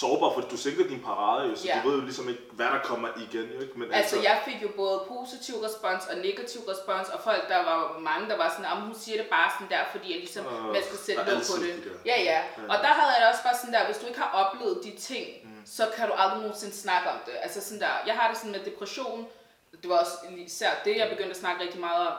sårbar, 0.00 0.30
fordi 0.34 0.46
du 0.54 0.56
sænker 0.56 0.84
din 0.92 1.02
parade 1.08 1.48
jo, 1.50 1.56
så 1.56 1.66
Ja. 1.66 1.80
du 1.82 1.88
ved 1.88 1.96
jo 1.98 2.04
ligesom 2.04 2.28
ikke, 2.28 2.42
hvad 2.52 2.66
der 2.66 2.80
kommer 2.90 3.08
igen, 3.24 3.46
jo 3.54 3.60
ikke? 3.64 3.78
Men 3.78 3.92
Altså, 3.92 4.16
jeg 4.28 4.36
fik 4.44 4.62
jo 4.62 4.70
både 4.76 4.96
positiv 5.08 5.54
respons 5.66 6.02
og 6.10 6.16
negativ 6.28 6.60
respons, 6.72 7.08
og 7.14 7.20
folk, 7.28 7.48
der 7.48 7.60
var 7.70 7.98
mange, 7.98 8.28
der 8.28 8.36
var 8.36 8.48
sådan, 8.50 8.64
om 8.74 8.78
hun 8.86 8.94
siger 8.94 9.16
det 9.22 9.30
bare 9.30 9.48
sådan 9.54 9.70
der, 9.74 9.82
fordi 9.94 10.06
jeg 10.12 10.18
ligesom, 10.18 10.44
Øh, 10.46 10.64
man 10.76 10.82
skal 10.88 10.98
sætte 11.06 11.22
låg 11.30 11.40
på 11.52 11.56
det. 11.64 11.74
de 11.84 11.88
der. 11.88 11.96
Ja, 12.10 12.16
ja. 12.30 12.38
Og 12.72 12.76
der 12.84 12.92
havde 12.98 13.10
jeg 13.14 13.20
det 13.22 13.28
også 13.32 13.42
bare 13.48 13.56
sådan 13.60 13.74
der, 13.76 13.84
hvis 13.86 13.98
du 14.00 14.06
ikke 14.06 14.20
har 14.24 14.30
oplevet 14.42 14.76
de 14.84 14.92
ting, 15.10 15.26
mm. 15.44 15.62
så 15.76 15.84
kan 15.96 16.08
du 16.08 16.14
aldrig 16.22 16.38
nogensinde 16.40 16.74
snakke 16.86 17.06
om 17.14 17.18
det. 17.26 17.34
Altså 17.44 17.60
sådan 17.66 17.80
der, 17.80 17.92
jeg 18.06 18.14
har 18.18 18.28
det 18.30 18.36
sådan 18.38 18.52
med 18.52 18.64
depression, 18.70 19.26
det 19.82 19.90
var 19.90 19.98
også 19.98 20.16
især 20.36 20.70
det, 20.84 20.96
jeg 20.96 21.08
begyndte 21.10 21.30
at 21.30 21.36
snakke 21.44 21.62
rigtig 21.64 21.80
meget 21.80 22.08
om, 22.08 22.14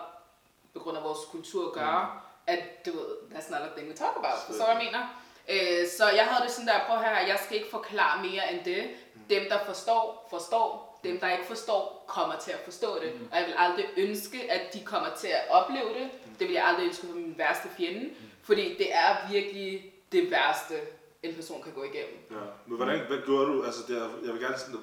på 0.73 0.79
grund 0.79 0.97
af 0.97 1.03
vores 1.03 1.19
kultur 1.31 1.67
at 1.67 1.73
gøre, 1.73 2.01
mm. 2.05 2.19
at 2.53 2.85
du 2.85 2.91
ved, 2.91 3.07
that's 3.33 3.49
not 3.53 3.61
a 3.61 3.69
thing 3.75 3.87
we 3.91 3.95
talk 4.03 4.15
about, 4.21 4.37
hvad 4.57 4.67
jeg 4.67 4.81
mener? 4.85 5.21
Øh, 5.49 5.87
så 5.97 6.09
jeg 6.09 6.25
havde 6.25 6.43
det 6.45 6.51
sådan 6.51 6.67
der, 6.67 6.79
prøv 6.87 6.97
her, 6.97 7.27
jeg 7.27 7.39
skal 7.45 7.57
ikke 7.57 7.69
forklare 7.69 8.23
mere 8.23 8.53
end 8.53 8.65
det. 8.65 8.83
Dem, 9.29 9.43
der 9.49 9.59
forstår, 9.65 10.27
forstår. 10.29 10.99
Dem, 11.03 11.19
der 11.19 11.31
ikke 11.31 11.45
forstår, 11.45 12.03
kommer 12.07 12.35
til 12.37 12.51
at 12.51 12.59
forstå 12.63 12.99
det. 12.99 13.11
Og 13.31 13.37
jeg 13.37 13.45
vil 13.45 13.55
aldrig 13.57 13.85
ønske, 13.97 14.51
at 14.51 14.73
de 14.73 14.83
kommer 14.85 15.09
til 15.17 15.27
at 15.27 15.41
opleve 15.49 15.89
det. 15.99 16.09
Det 16.39 16.47
vil 16.47 16.53
jeg 16.53 16.65
aldrig 16.65 16.85
ønske 16.85 17.07
for 17.07 17.13
min 17.15 17.35
værste 17.37 17.67
fjende. 17.77 18.09
Fordi 18.43 18.75
det 18.77 18.93
er 18.95 19.31
virkelig 19.31 19.93
det 20.11 20.31
værste, 20.31 20.73
en 21.23 21.35
person 21.35 21.61
kan 21.63 21.71
gå 21.73 21.83
igennem. 21.83 22.17
Ja. 22.31 22.35
Men 22.65 22.77
hvordan, 22.77 22.99
hvad 23.07 23.17
gjorde 23.25 23.45
du, 23.45 23.63
altså 23.63 23.81
det 23.87 23.95
jeg 24.25 24.33
vil 24.33 24.41
gerne 24.41 24.57
sådan, 24.57 24.79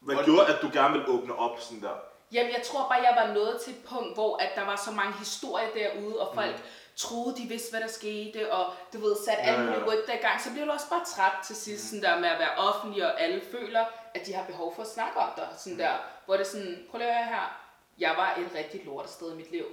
hvad 0.00 0.16
gjorde, 0.24 0.46
at 0.46 0.62
du 0.62 0.70
gerne 0.72 0.92
ville 0.92 1.08
åbne 1.08 1.34
op 1.38 1.60
sådan 1.60 1.82
der? 1.82 1.94
Jamen, 2.32 2.52
jeg 2.52 2.62
tror 2.62 2.88
bare, 2.88 3.02
jeg 3.08 3.14
var 3.20 3.34
nået 3.34 3.60
til 3.60 3.72
et 3.72 3.84
punkt, 3.84 4.14
hvor 4.14 4.36
at 4.36 4.50
der 4.54 4.64
var 4.64 4.76
så 4.76 4.90
mange 4.90 5.12
historier 5.12 5.68
derude, 5.74 6.20
og 6.20 6.34
folk 6.34 6.56
mm. 6.56 6.62
troede, 6.96 7.36
de 7.36 7.42
vidste, 7.48 7.70
hvad 7.70 7.80
der 7.80 7.88
skete, 7.88 8.52
og 8.52 8.64
du 8.92 8.98
ved, 8.98 9.16
satte 9.24 9.42
alle 9.42 9.60
Ja, 9.60 9.70
ja. 9.70 9.70
mulige 9.70 9.92
rygter 9.92 10.14
i 10.14 10.16
gang. 10.16 10.40
Så 10.40 10.50
bliver 10.50 10.66
du 10.66 10.72
også 10.72 10.88
bare 10.88 11.04
træt 11.04 11.32
til 11.46 11.56
sidst, 11.56 11.84
sådan 11.88 12.02
der 12.02 12.20
med 12.20 12.28
at 12.28 12.38
være 12.38 12.54
offentlig, 12.56 13.06
og 13.06 13.20
alle 13.20 13.40
føler, 13.40 13.84
at 14.14 14.26
de 14.26 14.32
har 14.32 14.44
behov 14.44 14.74
for 14.74 14.82
at 14.82 14.88
snakke 14.88 15.18
om 15.18 15.30
dig. 15.36 15.48
Sådan 15.58 15.78
der, 15.78 15.92
hvor 16.24 16.34
det 16.36 16.46
er 16.46 16.50
sådan, 16.50 16.86
prøv 16.90 16.98
lige 16.98 17.12
her, 17.12 17.58
jeg 17.98 18.14
var 18.16 18.34
et 18.38 18.50
rigtig 18.54 18.84
lortested 18.84 19.32
i 19.32 19.36
mit 19.36 19.50
liv. 19.50 19.64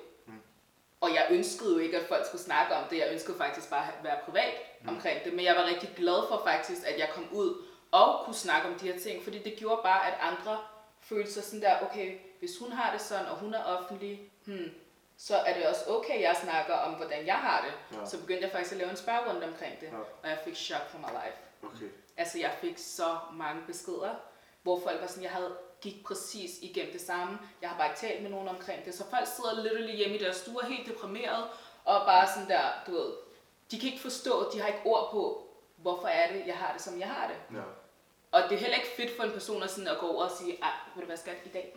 Og 1.02 1.14
jeg 1.14 1.28
ønskede 1.30 1.74
jo 1.74 1.80
ikke, 1.80 1.98
at 1.98 2.08
folk 2.08 2.26
skulle 2.26 2.42
snakke 2.42 2.76
om 2.76 2.84
det. 2.90 2.98
Jeg 2.98 3.08
ønskede 3.12 3.38
faktisk 3.38 3.70
bare 3.70 3.84
at 3.88 4.04
være 4.04 4.18
privat 4.26 4.54
mm. 4.82 4.90
omkring 4.90 5.24
det. 5.24 5.34
Men 5.34 5.46
jeg 5.46 5.56
var 5.56 5.64
rigtig 5.64 5.90
glad 5.96 6.28
for 6.28 6.42
faktisk, 6.46 6.82
at 6.88 7.00
jeg 7.00 7.10
kom 7.14 7.28
ud 7.32 7.56
og 7.92 8.26
kunne 8.26 8.36
snakke 8.36 8.68
om 8.68 8.76
de 8.76 8.92
her 8.92 9.00
ting. 9.00 9.24
Fordi 9.24 9.38
det 9.44 9.56
gjorde 9.60 9.82
bare, 9.84 10.08
at 10.08 10.14
andre 10.22 10.60
følte 11.02 11.34
sig 11.34 11.44
sådan 11.44 11.62
der, 11.62 11.76
okay, 11.82 12.18
hvis 12.40 12.58
hun 12.60 12.72
har 12.72 12.92
det 12.92 13.02
sådan, 13.02 13.26
og 13.26 13.38
hun 13.38 13.54
er 13.54 13.64
offentlig, 13.64 14.32
hmm, 14.46 14.72
så 15.18 15.36
er 15.36 15.54
det 15.54 15.68
også 15.68 15.82
okay, 15.88 16.22
jeg 16.22 16.38
snakker 16.44 16.74
om, 16.74 16.94
hvordan 16.94 17.26
jeg 17.26 17.36
har 17.36 17.66
det. 17.66 17.98
Ja. 17.98 18.06
Så 18.06 18.22
begyndte 18.22 18.44
jeg 18.44 18.52
faktisk 18.52 18.72
at 18.72 18.78
lave 18.78 18.90
en 18.92 18.98
spørgerunde 18.98 19.48
omkring 19.48 19.80
det. 19.80 19.88
Ja. 19.88 19.98
Og 20.24 20.30
jeg 20.30 20.40
fik 20.44 20.56
chok 20.56 20.90
for 20.90 20.98
my 20.98 21.10
life. 21.24 21.38
Okay. 21.64 21.92
Altså, 22.18 22.40
jeg 22.40 22.52
fik 22.62 22.78
så 22.78 23.18
mange 23.34 23.62
beskeder, 23.68 24.16
hvor 24.64 24.80
folk 24.80 25.02
var 25.02 25.08
sådan, 25.08 25.24
jeg 25.24 25.32
havde 25.32 25.58
gik 25.82 26.04
præcis 26.06 26.52
igennem 26.62 26.92
det 26.92 27.02
samme. 27.02 27.40
Jeg 27.62 27.70
har 27.70 27.78
bare 27.78 27.88
ikke 27.88 28.00
talt 28.00 28.22
med 28.22 28.30
nogen 28.30 28.48
omkring 28.48 28.86
det. 28.86 28.96
Så 28.96 29.10
folk 29.10 29.28
sidder 29.28 29.64
literally 29.64 29.96
hjemme 29.96 30.16
i 30.16 30.24
deres 30.24 30.36
stuer 30.36 30.66
helt 30.66 30.88
deprimeret, 30.88 31.44
og 31.86 32.06
bare 32.06 32.28
sådan 32.28 32.50
der, 32.50 32.64
du 32.88 32.92
ved, 32.92 33.14
de 33.72 33.80
kan 33.80 33.90
ikke 33.90 34.02
forstå, 34.02 34.52
de 34.54 34.60
har 34.60 34.68
ikke 34.68 34.82
ord 34.86 35.12
på, 35.12 35.48
hvorfor 35.76 36.08
er 36.08 36.34
det, 36.34 36.48
jeg 36.48 36.56
har 36.56 36.74
det, 36.74 36.82
som 36.82 37.00
jeg 37.00 37.08
har 37.08 37.28
det. 37.28 37.58
Ja. 37.58 37.64
Og 38.32 38.42
det 38.50 38.56
er 38.56 38.60
heller 38.60 38.78
ikke 38.78 38.96
fedt 38.98 39.18
for 39.18 39.24
en 39.24 39.32
person 39.32 39.64
at, 39.64 39.70
sådan 39.70 39.88
at 39.88 39.98
gå 40.00 40.08
over 40.08 40.24
og 40.24 40.32
sige, 40.32 40.58
ej, 40.62 40.72
ved 40.96 41.02
du 41.02 41.06
hvad, 41.06 41.18
skat, 41.18 41.38
i 41.46 41.50
dag, 41.50 41.76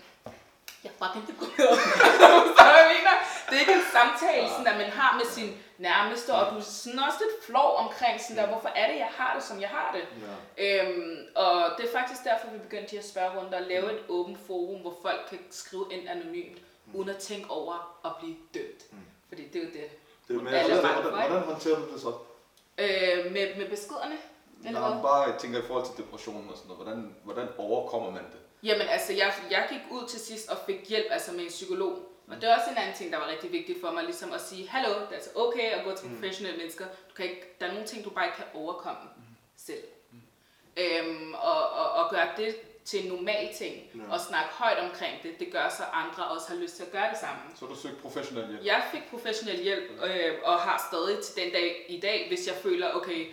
jeg 0.84 0.90
er 0.92 0.98
fucking 1.02 1.24
deprimeret. 1.28 1.78
så 2.58 2.64
jeg 2.80 2.88
mener, 2.94 3.12
det 3.48 3.54
er 3.56 3.60
ikke 3.60 3.78
en 3.82 3.88
samtale, 3.98 4.48
sådan, 4.48 4.66
at 4.66 4.78
man 4.82 4.90
har 4.90 5.10
med 5.20 5.26
sin 5.36 5.50
nærmeste, 5.78 6.30
og 6.34 6.52
du 6.52 6.56
er 6.58 6.60
sådan 6.60 6.98
også 6.98 7.18
lidt 7.24 7.44
flov 7.48 7.70
omkring, 7.84 8.20
sådan 8.20 8.36
der, 8.36 8.46
hvorfor 8.52 8.68
er 8.68 8.86
det, 8.90 8.98
jeg 8.98 9.12
har 9.20 9.34
det, 9.36 9.44
som 9.44 9.60
jeg 9.60 9.68
har 9.68 9.88
det. 9.96 10.04
Ja. 10.24 10.34
Øhm, 10.64 11.18
og 11.34 11.54
det 11.76 11.82
er 11.88 11.92
faktisk 11.98 12.20
derfor, 12.24 12.46
vi 12.54 12.58
begyndte 12.58 12.90
de 12.90 12.96
her 12.96 13.02
spørgerunder 13.02 13.58
at 13.58 13.66
lave 13.66 13.92
et 13.92 14.02
åbent 14.08 14.38
forum, 14.46 14.80
hvor 14.80 14.94
folk 15.02 15.20
kan 15.30 15.38
skrive 15.50 15.86
ind 15.90 16.08
anonymt, 16.08 16.58
uden 16.94 17.08
at 17.08 17.16
tænke 17.16 17.50
over 17.50 17.74
at 18.04 18.12
blive 18.20 18.36
dømt. 18.54 18.82
Fordi 19.28 19.48
det 19.48 19.56
er 19.62 19.64
jo 19.66 19.70
det. 19.72 19.88
Det 20.28 20.36
er 20.36 20.42
med, 20.42 20.52
Alle 20.52 20.74
Hvordan, 20.80 21.02
hvordan, 21.02 21.24
ikke? 21.24 21.52
håndterer 21.52 21.76
du 21.76 21.92
det 21.92 22.00
så? 22.00 22.12
Øh, 22.78 23.32
med, 23.32 23.56
med 23.56 23.68
beskederne? 23.70 24.16
Eller 24.64 24.80
man 24.80 25.02
bare 25.02 25.38
tænker 25.38 25.58
i 25.58 25.66
forhold 25.66 25.86
til 25.86 26.04
depressionen 26.04 26.50
og 26.50 26.56
sådan 26.56 26.68
noget, 26.68 26.84
hvordan, 26.84 27.14
hvordan 27.24 27.48
overkommer 27.58 28.10
man 28.10 28.24
det? 28.24 28.41
Jamen 28.62 28.86
altså, 28.88 29.12
jeg, 29.12 29.34
jeg 29.50 29.66
gik 29.70 29.80
ud 29.90 30.08
til 30.08 30.20
sidst 30.20 30.48
og 30.48 30.56
fik 30.66 30.88
hjælp 30.88 31.06
altså 31.10 31.32
med 31.32 31.40
en 31.40 31.48
psykolog. 31.48 32.08
Og 32.28 32.36
det 32.40 32.44
er 32.50 32.56
også 32.56 32.70
en 32.70 32.76
anden 32.76 32.94
ting, 32.96 33.12
der 33.12 33.18
var 33.18 33.28
rigtig 33.28 33.52
vigtigt 33.52 33.80
for 33.80 33.90
mig, 33.90 34.04
ligesom 34.04 34.32
at 34.32 34.40
sige, 34.40 34.68
hallo, 34.68 34.88
det 34.88 35.06
er 35.10 35.14
altså 35.14 35.30
okay 35.34 35.70
at 35.70 35.84
gå 35.84 35.96
til 35.96 36.08
professionelle 36.08 36.58
mennesker. 36.58 36.84
Du 36.84 37.14
kan 37.16 37.24
ikke, 37.24 37.56
der 37.60 37.66
er 37.66 37.72
nogle 37.72 37.86
ting, 37.86 38.04
du 38.04 38.10
bare 38.10 38.24
ikke 38.26 38.36
kan 38.36 38.46
overkomme 38.54 39.08
selv. 39.56 39.84
Øhm, 40.76 41.34
og, 41.34 41.70
og, 41.70 41.90
og 41.90 42.10
gøre 42.10 42.28
det 42.36 42.56
til 42.84 43.02
en 43.04 43.12
normal 43.12 43.54
ting, 43.54 43.76
Ja. 43.94 44.12
og 44.12 44.20
snakke 44.20 44.48
højt 44.54 44.78
omkring 44.78 45.22
det, 45.22 45.38
det 45.38 45.52
gør 45.52 45.68
så 45.68 45.82
andre 45.92 46.24
også 46.24 46.48
har 46.48 46.56
lyst 46.56 46.76
til 46.76 46.82
at 46.82 46.92
gøre 46.92 47.10
det 47.10 47.18
samme. 47.18 47.40
Så 47.54 47.66
du 47.66 47.76
søgt 47.76 48.02
professionel 48.02 48.46
hjælp? 48.48 48.64
Jeg 48.64 48.84
fik 48.92 49.02
professionel 49.10 49.62
hjælp, 49.62 49.90
øh, 50.04 50.34
og 50.42 50.58
har 50.58 50.84
stadig 50.90 51.24
til 51.24 51.44
den 51.44 51.52
dag 51.52 51.86
i 51.88 52.00
dag, 52.00 52.28
hvis 52.28 52.46
jeg 52.46 52.54
føler, 52.54 52.92
okay, 52.92 53.26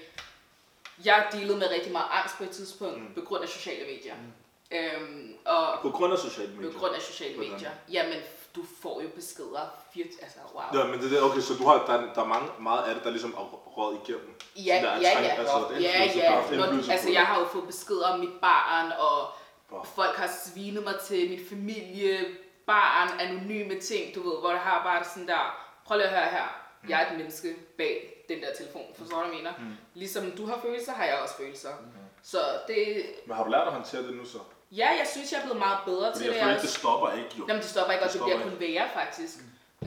jeg 1.06 1.28
dealede 1.32 1.58
med 1.58 1.70
rigtig 1.70 1.92
meget 1.92 2.08
angst 2.12 2.38
på 2.38 2.44
et 2.44 2.50
tidspunkt, 2.50 3.02
mm. 3.02 3.14
på 3.14 3.22
grund 3.22 3.44
af 3.44 3.50
sociale 3.50 3.86
medier. 3.86 4.16
Mm. 4.16 4.32
Øhm, 4.72 5.34
og 5.46 5.80
På 5.82 5.90
grund 5.90 6.14
af 6.14 6.20
sociale 6.20 6.52
medier. 6.56 6.72
på 6.74 6.80
grund 6.80 6.96
af 6.96 7.02
sociale 7.02 7.36
Hvordan? 7.36 7.52
medier. 7.54 7.72
Jamen, 7.92 8.20
du 8.56 8.62
får 8.82 9.02
jo 9.02 9.08
beskeder. 9.16 9.64
Fire, 9.94 10.06
altså, 10.22 10.40
wow. 10.54 10.64
Ja, 10.82 10.88
men 10.88 11.00
det 11.00 11.18
er 11.20 11.22
okay, 11.22 11.40
så 11.40 11.54
du 11.54 11.64
har, 11.64 11.86
der, 11.86 12.14
der 12.14 12.22
er 12.22 12.26
mange, 12.28 12.50
meget 12.60 12.84
af 12.84 12.96
det, 12.96 13.04
der 13.04 13.10
ligesom 13.10 13.34
er 13.34 13.44
råd 13.78 13.98
igennem. 14.04 14.34
Ja, 14.56 14.80
Så 14.82 14.86
der 14.86 14.92
er 14.92 15.00
ja, 15.02 15.22
ja. 15.22 15.30
Altså, 15.30 15.58
Ja, 15.80 16.04
ja. 16.16 16.58
Når, 16.58 16.92
altså, 16.92 17.10
jeg 17.12 17.26
har 17.26 17.40
jo 17.40 17.46
fået 17.46 17.66
beskeder 17.68 18.08
om 18.08 18.20
mit 18.20 18.34
barn, 18.42 18.92
og 18.92 19.28
Wow. 19.72 19.84
folk 19.84 20.16
har 20.16 20.30
svinet 20.46 20.84
mig 20.84 20.94
til 21.04 21.30
min 21.30 21.40
familie, 21.50 22.26
barn, 22.66 23.20
anonyme 23.20 23.80
ting, 23.80 24.16
du 24.16 24.30
ved, 24.30 24.40
hvor 24.40 24.50
det 24.50 24.60
har 24.60 24.84
bare 24.84 25.04
sådan 25.04 25.28
der, 25.28 25.66
prøv 25.86 25.98
lige 25.98 26.08
at 26.08 26.14
høre 26.20 26.30
her, 26.30 26.44
Mm. 26.84 26.90
jeg 26.90 27.02
er 27.04 27.12
et 27.12 27.18
menneske 27.18 27.56
bag 27.78 28.26
den 28.30 28.42
der 28.42 28.54
telefon, 28.58 28.82
forstår 28.98 29.18
du, 29.22 29.28
hvad 29.28 29.36
jeg 29.38 29.44
mener? 29.44 29.54
Ligesom 29.94 30.32
du 30.32 30.46
har 30.46 30.60
følelser, 30.62 30.92
har 30.94 31.06
jeg 31.06 31.20
også 31.24 31.36
følelser. 31.38 31.70
Mm. 31.82 31.88
Så 32.24 32.38
det, 32.68 33.06
Men 33.26 33.36
har 33.36 33.44
du 33.44 33.50
lært 33.50 33.68
at 33.68 33.74
håndtere 33.74 34.04
det 34.04 34.14
nu 34.14 34.26
så? 34.26 34.38
Ja, 34.72 34.90
jeg 35.00 35.08
synes, 35.14 35.32
jeg 35.32 35.38
er 35.40 35.44
blevet 35.44 35.60
meget 35.60 35.80
bedre 35.86 36.12
Fordi 36.12 36.18
til 36.20 36.26
jeg 36.26 36.34
det. 36.34 36.40
føler 36.42 36.48
Jeg 36.54 36.56
ikke, 36.56 36.68
det 36.68 36.80
stopper 36.80 37.10
ikke 37.12 37.30
jo. 37.38 37.46
Jamen, 37.48 37.62
det 37.62 37.70
stopper 37.70 37.94
ikke, 37.94 38.04
og 38.06 38.12
Det 38.12 38.14
det 38.20 38.26
bliver 38.26 38.40
stopper 38.40 38.58
kun 38.58 38.60
værre, 38.68 38.90
faktisk. 38.94 39.36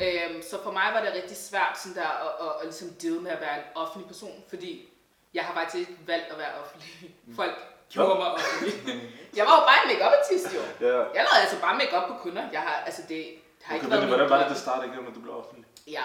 Øhm, 0.05 0.43
så 0.51 0.63
for 0.63 0.71
mig 0.71 0.89
var 0.95 1.01
det 1.05 1.15
rigtig 1.15 1.37
svært 1.37 1.75
sådan 1.83 1.97
der, 1.97 2.09
at, 2.27 2.33
at, 2.47 2.53
at 2.61 2.65
ligesom 2.65 2.89
deal 3.03 3.13
med 3.27 3.31
at 3.31 3.41
være 3.41 3.57
en 3.59 3.65
offentlig 3.75 4.07
person, 4.09 4.45
fordi 4.49 4.89
jeg 5.35 5.45
har 5.45 5.55
faktisk 5.55 5.77
ikke 5.81 5.97
valgt 6.07 6.27
at 6.33 6.39
være 6.39 6.53
offentlig. 6.63 7.15
Folk 7.37 7.57
gjorde 7.93 8.15
mig 8.21 8.29
offentlig. 8.33 8.75
Jeg 9.39 9.45
var 9.47 9.55
jo 9.61 9.63
bare 9.71 9.79
en 9.85 9.89
make 9.93 10.05
artist 10.05 10.47
jo. 10.57 10.61
Ja. 10.87 10.97
Jeg 11.17 11.23
lavede 11.27 11.41
altså 11.45 11.61
bare 11.61 11.75
make 11.77 11.91
på 12.09 12.15
kunder. 12.23 12.45
Jeg 12.53 12.61
har, 12.61 12.75
altså 12.87 13.03
det 13.09 13.23
har 13.63 13.75
Okay, 13.75 13.75
ikke 13.75 13.85
men 13.85 13.91
været 13.91 14.07
hvordan 14.09 14.25
min 14.25 14.31
var 14.31 14.39
det, 14.43 14.51
det 14.51 14.59
startede 14.59 14.87
igennem, 14.87 15.09
at 15.09 15.15
du 15.15 15.21
blev 15.21 15.35
offentlig? 15.39 15.67
Ja. 15.87 16.05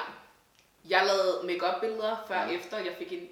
Jeg 0.89 1.01
lavede 1.05 1.39
make 1.43 1.73
billeder 1.81 2.15
før 2.27 2.39
og 2.41 2.53
efter. 2.53 2.77
Jeg 2.77 2.93
fik 2.97 3.13
en 3.13 3.27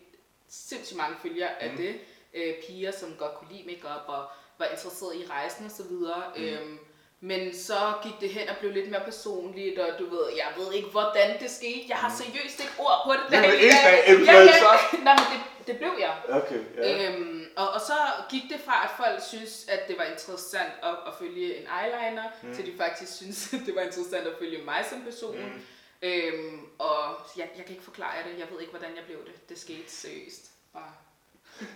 sindssygt 0.50 0.98
mange 0.98 1.16
følgere 1.22 1.62
af 1.64 1.72
Mm. 1.72 1.78
det. 1.78 2.00
Øh, 2.34 2.54
piger, 2.68 2.92
som 2.92 3.16
godt 3.20 3.34
kunne 3.36 3.52
lide 3.54 3.64
make 3.68 3.88
og 3.88 4.26
var 4.60 4.66
interesseret 4.66 5.16
i 5.16 5.26
rejsen 5.30 5.66
og 5.66 5.72
så 5.72 5.84
videre. 5.84 6.24
Mm. 6.36 6.44
Øhm, 6.44 6.80
men 7.20 7.56
så 7.56 7.94
gik 8.04 8.14
det 8.22 8.30
hen 8.30 8.50
og 8.50 8.56
blev 8.60 8.72
lidt 8.72 8.92
mere 8.92 9.02
personligt, 9.06 9.80
og 9.80 10.00
du 10.00 10.06
ved, 10.10 10.26
jeg 10.36 10.50
ved 10.58 10.74
ikke, 10.74 10.90
hvordan 10.90 11.40
det 11.40 11.52
skete. 11.52 11.86
Jeg 11.90 11.98
har 11.98 12.12
seriøst 12.18 12.60
ikke 12.60 12.74
ord 12.80 13.02
på 13.06 13.14
det. 13.14 13.24
Mm. 13.26 13.32
Dag 13.32 13.54
i 13.54 13.64
ikke 13.64 14.04
influencer. 14.08 14.74
Ja, 14.74 14.98
ja. 14.98 15.04
Nej, 15.04 15.16
men 15.20 15.26
det, 15.32 15.68
det 15.68 15.78
blev 15.78 15.94
jeg. 16.00 16.16
Okay, 16.30 16.60
ja. 16.78 17.10
Øhm, 17.10 17.46
og, 17.56 17.70
og 17.70 17.82
så 17.82 17.98
gik 18.30 18.44
det 18.50 18.60
fra, 18.66 18.84
at 18.84 18.90
folk 18.98 19.22
synes, 19.28 19.66
at 19.68 19.88
det 19.88 19.98
var 19.98 20.04
interessant 20.04 20.74
at, 20.84 20.96
at 21.08 21.14
følge 21.20 21.58
en 21.58 21.68
eyeliner, 21.80 22.24
mm. 22.44 22.56
til 22.56 22.66
de 22.66 22.74
faktisk 22.78 23.16
synes, 23.16 23.54
at 23.54 23.60
det 23.66 23.76
var 23.76 23.82
interessant 23.82 24.28
at 24.28 24.34
følge 24.40 24.64
mig 24.66 24.86
som 24.90 25.02
person. 25.02 25.38
Mm. 25.38 25.62
Øhm, 26.02 26.60
og 26.80 27.00
jeg, 27.38 27.50
jeg 27.58 27.66
kan 27.66 27.74
ikke 27.76 27.84
forklare 27.84 28.18
det. 28.28 28.40
Jeg 28.40 28.48
ved 28.52 28.60
ikke, 28.60 28.72
hvordan 28.72 28.96
jeg 28.96 29.04
blev 29.06 29.26
det. 29.26 29.50
Det 29.50 29.60
skete 29.60 29.92
seriøst. 29.92 30.52
Bare. 30.74 30.94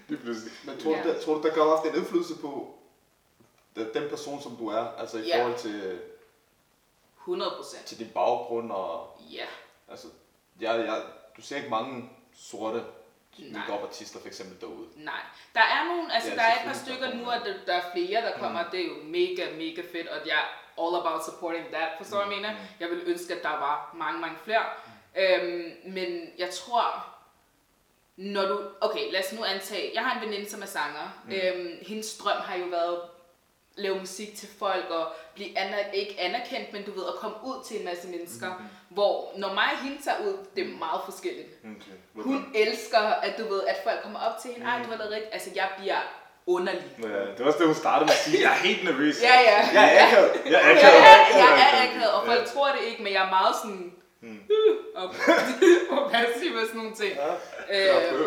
Det 0.09 0.19
pludselig. 0.19 0.53
Men 0.65 0.77
tror, 0.79 0.91
du, 0.91 0.98
Ja. 0.98 1.03
det, 1.03 1.21
tror 1.21 1.33
du, 1.36 1.41
der 1.41 1.53
kan 1.53 1.62
have 1.63 1.77
haft 1.77 1.88
en 1.89 1.95
indflydelse 1.95 2.38
på 2.41 2.75
den, 3.75 3.88
den 3.93 4.09
person, 4.09 4.41
som 4.41 4.55
du 4.55 4.67
er? 4.69 4.86
Altså 4.98 5.17
i 5.17 5.21
Ja. 5.27 5.38
forhold 5.41 5.57
til, 5.59 6.00
100 7.19 7.51
procent. 7.57 7.86
til 7.86 8.00
din 8.00 8.09
baggrund 8.13 8.71
og... 8.71 9.17
Ja. 9.31 9.45
Altså, 9.88 10.07
jeg, 10.62 10.79
jeg, 10.86 11.01
du 11.38 11.41
ser 11.41 11.57
ikke 11.57 11.69
mange 11.69 12.09
sorte 12.36 12.83
Nej. 13.39 13.59
make 13.67 13.81
artister 13.88 14.19
for 14.19 14.27
eksempel 14.27 14.62
derude. 14.62 14.88
Nej. 14.95 15.21
Der 15.53 15.62
er 15.62 15.86
nogle, 15.88 16.13
altså 16.13 16.29
Ja, 16.29 16.36
der 16.36 16.41
er 16.41 16.53
et 16.53 16.65
par 16.65 16.74
stykker 16.74 17.07
der 17.07 17.15
nu, 17.15 17.25
og 17.31 17.39
der, 17.45 17.53
der 17.65 17.74
er 17.74 17.91
flere, 17.95 18.21
der 18.21 18.38
kommer. 18.38 18.63
Mm. 18.63 18.69
Det 18.71 18.79
er 18.81 18.86
jo 18.88 18.93
mega, 19.03 19.51
mega 19.57 19.81
fedt, 19.91 20.07
og 20.07 20.27
jeg 20.27 20.36
er 20.38 20.48
all 20.86 20.95
about 20.95 21.25
supporting 21.25 21.65
that, 21.67 21.89
forstår 21.98 22.19
du, 22.19 22.25
hvad 22.25 22.36
jeg 22.36 22.41
mener? 22.41 22.55
Jeg 22.79 22.89
vil 22.89 23.01
ønske, 23.05 23.33
at 23.36 23.43
der 23.43 23.50
var 23.50 23.91
mange, 23.98 24.19
mange 24.21 24.38
flere. 24.43 24.65
Øhm, 25.17 25.71
men 25.86 26.29
jeg 26.38 26.50
tror, 26.53 27.05
når 28.20 28.46
du... 28.46 28.60
Okay, 28.82 29.12
lad 29.12 29.20
os 29.26 29.34
nu 29.34 29.44
antage... 29.44 29.92
Jeg 29.94 30.04
har 30.04 30.20
en 30.22 30.30
veninde, 30.30 30.50
som 30.50 30.62
er 30.62 30.66
sanger. 30.66 31.06
Mm. 31.26 31.32
Øhm, 31.34 31.70
hendes 31.82 32.18
drøm 32.18 32.38
har 32.42 32.58
jo 32.58 32.66
været 32.66 32.94
at 32.94 33.00
lave 33.76 34.00
musik 34.00 34.36
til 34.38 34.48
folk 34.60 34.86
og 34.90 35.06
blive 35.36 35.60
aner- 35.60 35.92
ikke 35.94 36.16
anerkendt, 36.20 36.74
men 36.74 36.84
du 36.84 36.92
ved, 36.92 37.04
at 37.08 37.14
komme 37.14 37.38
ud 37.46 37.64
til 37.68 37.80
en 37.80 37.86
masse 37.86 38.08
mennesker. 38.08 38.48
Mm. 38.48 38.66
Hvor 38.90 39.32
når 39.38 39.54
mig 39.54 39.70
og 39.76 39.84
hende 39.84 39.98
tager 40.04 40.18
ud, 40.28 40.38
det 40.56 40.64
er 40.64 40.78
meget 40.86 41.02
forskelligt. 41.06 41.48
Okay. 41.64 42.24
Hun 42.30 42.52
elsker, 42.56 43.00
at 43.00 43.34
du 43.40 43.44
ved, 43.54 43.62
at 43.68 43.76
folk 43.84 44.00
kommer 44.04 44.20
op 44.20 44.36
til 44.42 44.52
hende. 44.52 44.68
Ej, 44.68 44.78
du 44.84 44.90
har 44.90 44.98
lavet 44.98 45.12
rigtigt. 45.12 45.34
Altså, 45.34 45.50
jeg 45.56 45.70
bliver 45.78 46.02
underlig. 46.48 46.88
Ja, 47.04 47.08
det 47.08 47.40
var 47.40 47.46
også 47.46 47.60
det, 47.60 47.68
hun 47.68 47.76
startede 47.76 48.06
med 48.06 48.14
at 48.20 48.24
sige. 48.26 48.42
Jeg 48.44 48.52
er 48.58 48.62
helt 48.70 48.84
nervøs. 48.84 49.16
Ja, 49.24 49.40
ja. 49.52 49.60
Jeg 49.74 49.96
er 49.98 50.06
akavet. 50.08 50.32
Jeg 50.46 50.60
er 50.66 50.70
akavet. 50.76 51.02
jeg 51.44 51.70
er 51.74 51.88
akavet, 51.88 52.12
og 52.12 52.26
folk 52.26 52.46
tror 52.54 52.68
det 52.68 52.82
ikke, 52.90 53.04
men 53.04 53.14
jeg 53.14 53.26
er 53.26 53.30
meget 53.30 53.56
sådan... 53.64 53.94
Mm. 54.22 54.40
Og, 54.96 55.08
og 55.96 56.12
passiv 56.12 56.52
og 56.56 56.62
sådan 56.68 56.78
nogle 56.82 56.96
ting. 56.96 57.14
Ja. 57.16 57.32
Øh, 57.72 58.22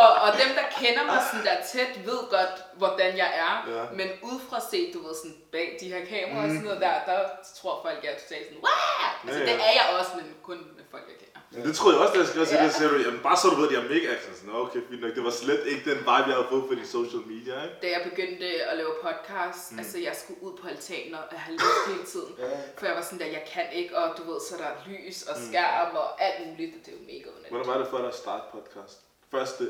og, 0.04 0.10
og 0.24 0.30
dem, 0.40 0.50
der 0.58 0.66
kender 0.80 1.04
mig 1.10 1.18
sådan 1.30 1.46
der 1.46 1.56
tæt, 1.72 2.06
ved 2.06 2.20
godt, 2.30 2.54
hvordan 2.74 3.16
jeg 3.16 3.30
er. 3.46 3.52
Ja. 3.76 3.84
Men 3.98 4.08
udefra 4.22 4.60
set, 4.70 4.94
du 4.94 4.98
ved, 5.06 5.14
sådan 5.14 5.36
bag 5.52 5.76
de 5.80 5.86
her 5.92 6.02
kameraer 6.12 6.44
og 6.44 6.48
sådan 6.48 6.64
noget 6.64 6.80
der, 6.80 6.94
der 7.06 7.18
tror 7.60 7.80
folk, 7.82 7.98
jeg 8.04 8.12
er 8.12 8.18
totalt 8.18 8.46
sådan, 8.46 8.62
Wah! 8.66 9.24
Altså, 9.24 9.40
Ja, 9.40 9.44
ja. 9.50 9.52
det 9.52 9.60
er 9.68 9.72
jeg 9.80 9.86
også, 9.98 10.10
men 10.16 10.26
kun 10.42 10.58
med 10.76 10.84
folk, 10.90 11.04
jeg 11.08 11.16
kender. 11.22 11.33
Men 11.54 11.62
det 11.68 11.76
troede 11.76 11.94
jeg 11.96 12.02
også, 12.02 12.14
da 12.14 12.18
jeg 12.20 12.28
skrev 12.28 12.46
til 12.46 12.56
Ja. 12.56 12.64
det, 12.64 12.72
så 12.74 12.88
du, 12.88 12.96
jamen 13.06 13.20
bare 13.28 13.36
så 13.36 13.46
du 13.48 13.56
ved, 13.60 13.68
at 13.68 13.74
jeg 13.74 13.80
er 13.84 13.88
mega 13.94 14.06
akavet. 14.16 14.36
Sådan, 14.38 14.54
okay, 14.54 14.80
fint 14.88 15.00
nok. 15.02 15.14
Det 15.14 15.24
var 15.24 15.30
slet 15.30 15.62
ikke 15.72 15.84
den 15.90 15.98
vibe, 15.98 16.26
jeg 16.30 16.36
havde 16.38 16.46
fået 16.54 16.64
på 16.70 16.74
de 16.80 16.86
social 16.96 17.22
media, 17.32 17.54
ikke? 17.66 17.76
da 17.82 17.86
jeg 17.96 18.02
begyndte 18.10 18.46
at 18.70 18.76
lave 18.80 18.92
podcast, 19.06 19.62
mm. 19.72 19.78
altså 19.78 19.98
jeg 20.08 20.14
skulle 20.22 20.42
ud 20.46 20.54
på 20.60 20.64
altanen 20.68 21.14
og 21.14 21.22
have 21.44 21.54
lyst 21.56 21.82
hele 21.92 22.04
tiden. 22.14 22.32
For 22.78 22.86
jeg 22.86 22.94
var 22.98 23.02
sådan 23.02 23.18
der, 23.18 23.26
jeg 23.38 23.44
kan 23.54 23.66
ikke, 23.72 23.92
og 23.98 24.06
du 24.18 24.22
ved, 24.32 24.40
så 24.48 24.54
der 24.60 24.64
er 24.72 24.76
lys 24.88 25.22
og 25.22 25.36
skærm 25.48 25.96
og 25.96 26.22
alt 26.26 26.38
muligt, 26.48 26.72
og 26.76 26.80
det 26.86 26.88
er 26.94 26.96
jo 27.00 27.04
mega 27.12 27.28
Hvordan 27.30 27.50
underligt. 27.50 27.68
var 27.70 27.78
det 27.78 27.88
for 27.92 27.98
dig 27.98 28.08
at 28.14 28.18
starte 28.24 28.44
podcast? 28.54 28.96
Første, 29.30 29.64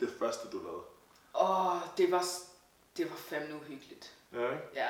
det 0.00 0.08
første, 0.18 0.44
du 0.52 0.58
lavede. 0.66 0.84
Åh, 1.44 1.76
det 1.98 2.10
var, 2.10 2.24
det 2.96 3.04
var 3.10 3.16
fandme 3.16 3.54
uhyggeligt. 3.56 4.06
Ja, 4.34 4.38
ikke? 4.38 4.64
Ja. 4.74 4.88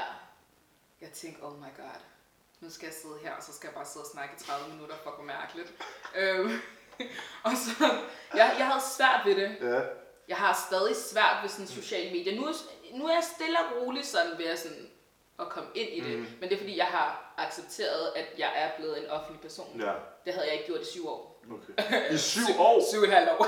jeg 1.00 1.10
tænkte, 1.14 1.42
oh 1.42 1.52
my 1.64 1.70
god, 1.82 2.00
nu 2.60 2.70
skal 2.70 2.86
jeg 2.86 2.94
sidde 2.94 3.18
her, 3.22 3.32
og 3.32 3.42
så 3.42 3.52
skal 3.52 3.66
jeg 3.68 3.74
bare 3.74 3.86
sidde 3.86 4.04
og 4.04 4.10
snakke 4.10 4.34
i 4.40 4.44
30 4.44 4.72
minutter, 4.72 4.96
fuck 4.96 5.14
hvor 5.14 5.24
mærkeligt. 5.24 5.72
øhm, 6.16 6.60
og 7.46 7.52
så, 7.64 7.84
jeg, 8.34 8.54
jeg 8.58 8.66
havde 8.66 8.84
svært 8.96 9.20
ved 9.26 9.34
det. 9.36 9.56
Ja. 9.60 9.80
Jeg 10.28 10.36
har 10.36 10.64
stadig 10.68 10.96
svært 10.96 11.36
ved 11.42 11.48
sådan 11.48 11.66
sociale 11.66 12.10
medier. 12.10 12.36
Nu, 12.40 12.48
nu 12.98 13.06
er 13.06 13.14
jeg 13.14 13.24
stille 13.34 13.58
og 13.58 13.76
rolig 13.76 14.06
sådan 14.06 14.38
ved 14.38 14.44
at, 14.44 14.58
sådan, 14.58 14.90
at 15.40 15.48
komme 15.48 15.70
ind 15.74 15.90
i 15.90 16.00
det. 16.00 16.18
Mm. 16.18 16.26
Men 16.40 16.48
det 16.48 16.52
er 16.52 16.58
fordi, 16.58 16.76
jeg 16.76 16.86
har 16.86 17.34
accepteret, 17.36 18.12
at 18.16 18.26
jeg 18.38 18.52
er 18.56 18.70
blevet 18.76 19.04
en 19.04 19.10
offentlig 19.10 19.40
person. 19.40 19.80
Ja. 19.80 19.92
Det 20.24 20.34
havde 20.34 20.46
jeg 20.46 20.54
ikke 20.54 20.66
gjort 20.66 20.80
i 20.80 20.84
syv 20.84 21.08
år. 21.08 21.29
Okay. 21.54 22.12
I 22.14 22.18
syv 22.18 22.42
år? 22.58 22.76
Syv 22.90 22.98
og 22.98 23.04
et 23.04 23.12
halvt 23.14 23.30
år. 23.30 23.46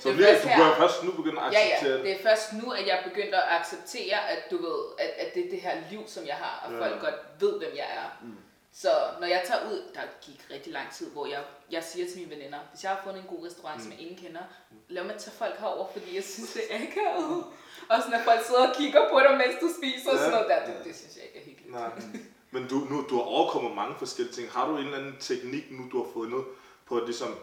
Så 0.00 0.08
Det 0.08 0.10
er 0.10 0.16
bliver 0.16 0.34
først 0.34 0.42
du 0.44 0.48
bør 0.62 0.74
først 0.82 1.04
nu 1.04 1.10
begynde 1.12 1.40
at 1.40 1.52
Ja, 1.52 1.58
acceptere 1.60 1.90
ja. 1.90 1.96
det. 1.96 2.04
Det 2.06 2.12
er 2.18 2.22
først 2.28 2.52
nu, 2.52 2.70
at 2.72 2.86
jeg 2.86 2.98
er 2.98 3.04
begyndt 3.08 3.34
at 3.34 3.42
acceptere, 3.58 4.18
at 4.30 4.50
du 4.50 4.56
ved, 4.56 4.80
at, 4.98 5.10
at 5.22 5.34
det 5.34 5.46
er 5.46 5.50
det 5.50 5.60
her 5.60 5.74
liv, 5.90 6.00
som 6.06 6.26
jeg 6.26 6.34
har, 6.34 6.54
og 6.66 6.72
Ja. 6.72 6.78
folk 6.82 7.00
godt 7.00 7.14
ved, 7.40 7.58
hvem 7.58 7.72
jeg 7.76 7.88
er. 8.00 8.06
Mm. 8.22 8.36
Så 8.74 8.88
når 9.20 9.26
jeg 9.26 9.42
tager 9.46 9.60
ud, 9.70 9.78
der 9.94 10.00
gik 10.26 10.40
rigtig 10.54 10.72
lang 10.72 10.92
tid, 10.92 11.10
hvor 11.10 11.26
jeg, 11.26 11.40
jeg 11.70 11.82
siger 11.84 12.06
til 12.10 12.18
mine 12.18 12.30
veninder, 12.30 12.58
hvis 12.70 12.82
jeg 12.82 12.90
har 12.90 13.00
fundet 13.04 13.20
en 13.22 13.28
god 13.36 13.46
restaurant, 13.46 13.76
mm. 13.78 13.82
som 13.82 13.92
ingen 13.98 14.16
kender, 14.24 14.44
lad 14.88 15.04
mig 15.04 15.14
tage 15.18 15.36
folk 15.42 15.56
herover, 15.58 15.86
fordi 15.92 16.14
jeg 16.16 16.24
synes, 16.24 16.52
det 16.52 16.62
er 16.70 16.76
akavet. 16.86 17.44
Og 17.90 17.96
sådan, 18.02 18.14
at 18.20 18.24
folk 18.24 18.40
sidder 18.46 18.68
og 18.68 18.74
kigger 18.76 19.02
på 19.12 19.16
dig, 19.24 19.32
mens 19.42 19.54
du 19.60 19.68
spiser, 19.78 20.10
og 20.12 20.18
sådan 20.18 20.30
noget 20.32 20.48
der, 20.48 20.58
det, 20.66 20.74
det 20.84 20.96
synes 20.96 21.16
jeg 21.16 21.24
ikke 21.26 21.38
er 21.40 21.44
hyggeligt. 21.44 21.72
Nej. 21.74 21.90
Men 22.54 22.68
du, 22.68 22.74
nu, 22.90 22.96
du 23.10 23.14
har 23.16 23.22
overkommet 23.36 23.72
mange 23.74 23.94
forskellige 23.98 24.34
ting. 24.34 24.50
Har 24.50 24.68
du 24.68 24.76
en 24.76 24.84
eller 24.84 24.98
anden 24.98 25.16
teknik 25.20 25.64
nu, 25.70 25.82
du 25.92 26.04
har 26.04 26.10
fundet 26.12 26.44
på 26.86 26.96
at 26.96 27.04
ligesom 27.04 27.38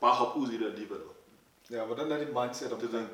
bare 0.00 0.14
hoppe 0.14 0.40
ud 0.40 0.50
i 0.52 0.58
det 0.58 0.66
alligevel? 0.66 1.00
Ja, 1.70 1.84
hvordan 1.84 2.12
er 2.12 2.18
dit 2.18 2.34
mindset 2.34 2.72
omkring 2.72 2.92
Det 2.92 2.98
er 2.98 3.02
det. 3.02 3.08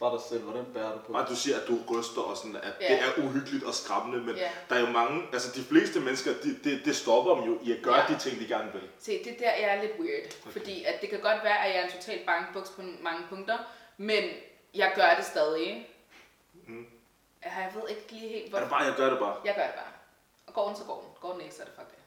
bare 0.00 0.12
dig 0.16 0.22
selv? 0.28 0.42
Hvordan 0.42 0.64
bærer 0.74 0.92
du 0.92 0.98
på 1.06 1.12
Bare 1.12 1.28
du 1.28 1.36
siger, 1.36 1.60
at 1.60 1.68
du 1.68 1.78
ryster 1.90 2.20
og 2.20 2.36
sådan, 2.36 2.56
at 2.56 2.72
Ja. 2.80 2.88
det 2.94 3.02
er 3.02 3.24
uhyggeligt 3.26 3.64
og 3.64 3.74
skræmmende, 3.74 4.20
men 4.26 4.36
Ja. 4.36 4.50
der 4.68 4.74
er 4.76 4.80
jo 4.80 4.86
mange, 4.86 5.22
altså 5.32 5.52
de 5.54 5.64
fleste 5.64 6.00
mennesker, 6.00 6.32
de, 6.42 6.58
det 6.64 6.84
de 6.84 6.94
stopper 6.94 7.34
dem 7.34 7.44
jo 7.44 7.58
i 7.62 7.72
at 7.72 7.82
gøre 7.82 8.00
Ja. 8.00 8.06
de 8.14 8.18
ting, 8.18 8.40
de 8.40 8.46
gerne 8.46 8.72
vil. 8.72 8.82
Se, 8.98 9.24
det 9.24 9.32
er 9.32 9.38
der, 9.38 9.52
jeg 9.66 9.76
er 9.76 9.82
lidt 9.82 9.92
weird. 10.00 10.26
Okay. 10.42 10.52
Fordi 10.52 10.84
at 10.84 11.00
det 11.00 11.08
kan 11.10 11.20
godt 11.20 11.44
være, 11.44 11.58
at 11.66 11.74
jeg 11.74 11.80
er 11.82 11.86
en 11.86 11.92
total 11.92 12.20
bankbuks 12.26 12.70
på 12.70 12.82
mange 13.02 13.26
punkter, 13.28 13.58
men 13.96 14.24
jeg 14.74 14.92
gør 14.96 15.14
det 15.16 15.24
stadig. 15.24 15.88
Mm. 16.66 16.86
Jeg 17.44 17.72
ved 17.74 17.88
ikke 17.88 18.06
lige 18.12 18.28
helt, 18.28 18.46
Er 18.46 18.50
hvor... 18.50 18.58
det 18.58 18.68
bare, 18.68 18.82
jeg 18.82 18.94
gør 18.96 19.10
det 19.10 19.18
bare. 19.18 19.36
Jeg 19.44 19.54
gør 19.54 19.62
det 19.66 19.74
bare. 19.74 19.92
Og 20.46 20.54
går 20.54 20.66
den, 20.68 20.76
så 20.76 20.84
går 20.84 21.00
den. 21.00 21.10
Går 21.20 21.32
den 21.32 21.40
ikke, 21.40 21.54
så 21.54 21.62
er 21.62 21.66
det 21.66 21.74
fuck 21.74 21.88
det. 21.90 21.98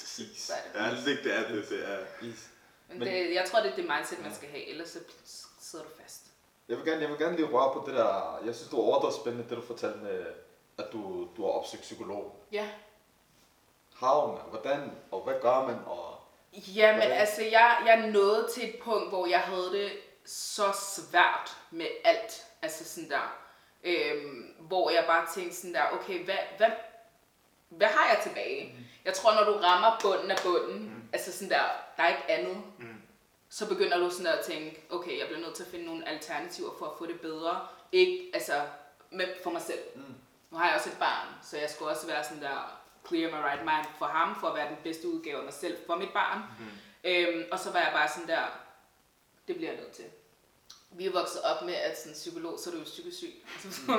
Præcis. 0.00 0.50
Er 0.50 0.54
det. 0.90 1.06
Ja, 1.06 1.10
det, 1.10 1.24
det 1.24 1.34
er 1.38 1.48
det, 1.48 1.68
det 1.68 1.92
er. 1.92 1.98
Is. 2.22 2.48
Men 2.88 2.98
Men- 2.98 3.08
det, 3.08 3.34
jeg 3.34 3.48
tror, 3.50 3.60
det 3.60 3.70
er 3.70 3.74
det 3.76 3.84
mindset, 3.96 4.22
man 4.22 4.34
skal 4.34 4.48
have, 4.48 4.66
ellers 4.68 4.88
så 4.88 4.98
sidder 5.60 5.84
du 5.84 5.90
fast. 6.02 6.22
Jeg 6.68 6.76
vil 6.76 6.86
gerne, 6.86 7.00
jeg 7.00 7.10
vil 7.10 7.18
gerne 7.18 7.36
lige 7.36 7.48
røre 7.48 7.72
på 7.72 7.84
det 7.86 7.94
der, 7.96 8.40
jeg 8.44 8.54
synes, 8.54 8.70
du 8.70 8.76
er 8.76 8.82
overdrevet 8.84 9.14
spændende, 9.14 9.48
det 9.48 9.56
du 9.56 9.66
fortalte 9.66 9.98
med, 9.98 10.26
at 10.78 10.86
du, 10.92 11.28
du 11.36 11.42
har 11.44 11.50
opsøgt 11.52 11.82
psykolog. 11.82 12.42
Ja. 12.52 12.68
Havn, 13.94 14.40
hvordan, 14.50 14.90
og 15.10 15.20
hvad 15.24 15.34
gør 15.40 15.66
man, 15.66 15.76
og 15.86 16.12
Ja, 16.52 16.86
men 16.92 17.00
Hvordan? 17.00 17.16
altså, 17.18 17.42
jeg, 17.42 17.82
jeg 17.86 18.10
nåede 18.10 18.48
til 18.54 18.68
et 18.68 18.76
punkt, 18.82 19.08
hvor 19.08 19.26
jeg 19.26 19.40
havde 19.40 19.72
det 19.72 19.92
så 20.26 20.72
svært 20.96 21.56
med 21.70 21.86
alt. 22.04 22.46
Altså 22.62 22.84
sådan 22.84 23.10
der. 23.10 23.36
Øhm, 23.84 24.54
hvor 24.60 24.90
jeg 24.90 25.04
bare 25.06 25.26
tænkte 25.34 25.56
sådan 25.56 25.74
der, 25.74 25.82
okay, 25.92 26.24
hvad, 26.24 26.38
hvad, 26.56 26.70
hvad 27.68 27.88
har 27.88 28.14
jeg 28.14 28.20
tilbage? 28.22 28.74
Mm. 28.78 28.84
Jeg 29.06 29.14
tror, 29.14 29.34
når 29.34 29.44
du 29.52 29.58
rammer 29.58 29.98
bunden 30.02 30.30
af 30.30 30.38
bunden, 30.44 30.82
mm. 30.82 31.08
altså 31.12 31.32
sådan 31.32 31.50
der, 31.50 31.62
der 31.96 32.02
er 32.02 32.08
ikke 32.08 32.30
andet, 32.30 32.56
Mm. 32.78 33.02
så 33.48 33.68
begynder 33.68 33.98
du 33.98 34.10
sådan 34.10 34.26
der 34.26 34.32
at 34.32 34.44
tænke, 34.44 34.82
okay, 34.90 35.18
jeg 35.18 35.26
bliver 35.26 35.40
nødt 35.40 35.54
til 35.54 35.62
at 35.62 35.70
finde 35.70 35.84
nogle 35.86 36.08
alternativer 36.08 36.70
for 36.78 36.86
at 36.86 36.92
få 36.98 37.06
det 37.06 37.20
bedre. 37.20 37.66
Ikke, 37.92 38.30
altså, 38.34 38.62
med, 39.10 39.26
for 39.42 39.50
mig 39.50 39.62
selv. 39.62 39.78
Mm. 39.94 40.14
Nu 40.50 40.58
har 40.58 40.66
jeg 40.66 40.76
også 40.76 40.90
et 40.90 40.98
barn, 40.98 41.26
så 41.42 41.56
jeg 41.58 41.70
skulle 41.70 41.90
også 41.90 42.06
være 42.06 42.24
sådan 42.24 42.42
der 42.42 42.80
clear 43.08 43.30
my 43.30 43.44
right 43.44 43.60
mind 43.62 43.86
for 43.98 44.06
ham, 44.06 44.40
for 44.40 44.46
at 44.48 44.54
være 44.56 44.68
den 44.68 44.76
bedste 44.82 45.08
udgave 45.08 45.38
af 45.38 45.44
mig 45.44 45.54
selv 45.54 45.76
for 45.86 45.96
mit 45.96 46.12
barn. 46.12 46.38
Mm. 46.58 46.66
Øhm, 47.04 47.44
og 47.52 47.58
så 47.58 47.70
var 47.72 47.78
jeg 47.78 47.90
bare 47.92 48.08
sådan 48.08 48.28
der, 48.28 48.42
det 49.48 49.56
bliver 49.56 49.72
jeg 49.72 49.80
nødt 49.80 49.92
til. 49.92 50.04
Vi 50.90 51.06
er 51.06 51.12
vokset 51.12 51.42
op 51.42 51.62
med, 51.64 51.74
at 51.74 51.98
sådan 51.98 52.12
psykolog, 52.12 52.58
så 52.58 52.70
er 52.70 52.74
du 52.74 52.78
jo 52.78 52.84
psykisk 52.84 53.16
syg. 53.18 53.34
Altså, 53.54 53.68
hvis 53.68 53.78
du 53.86 53.92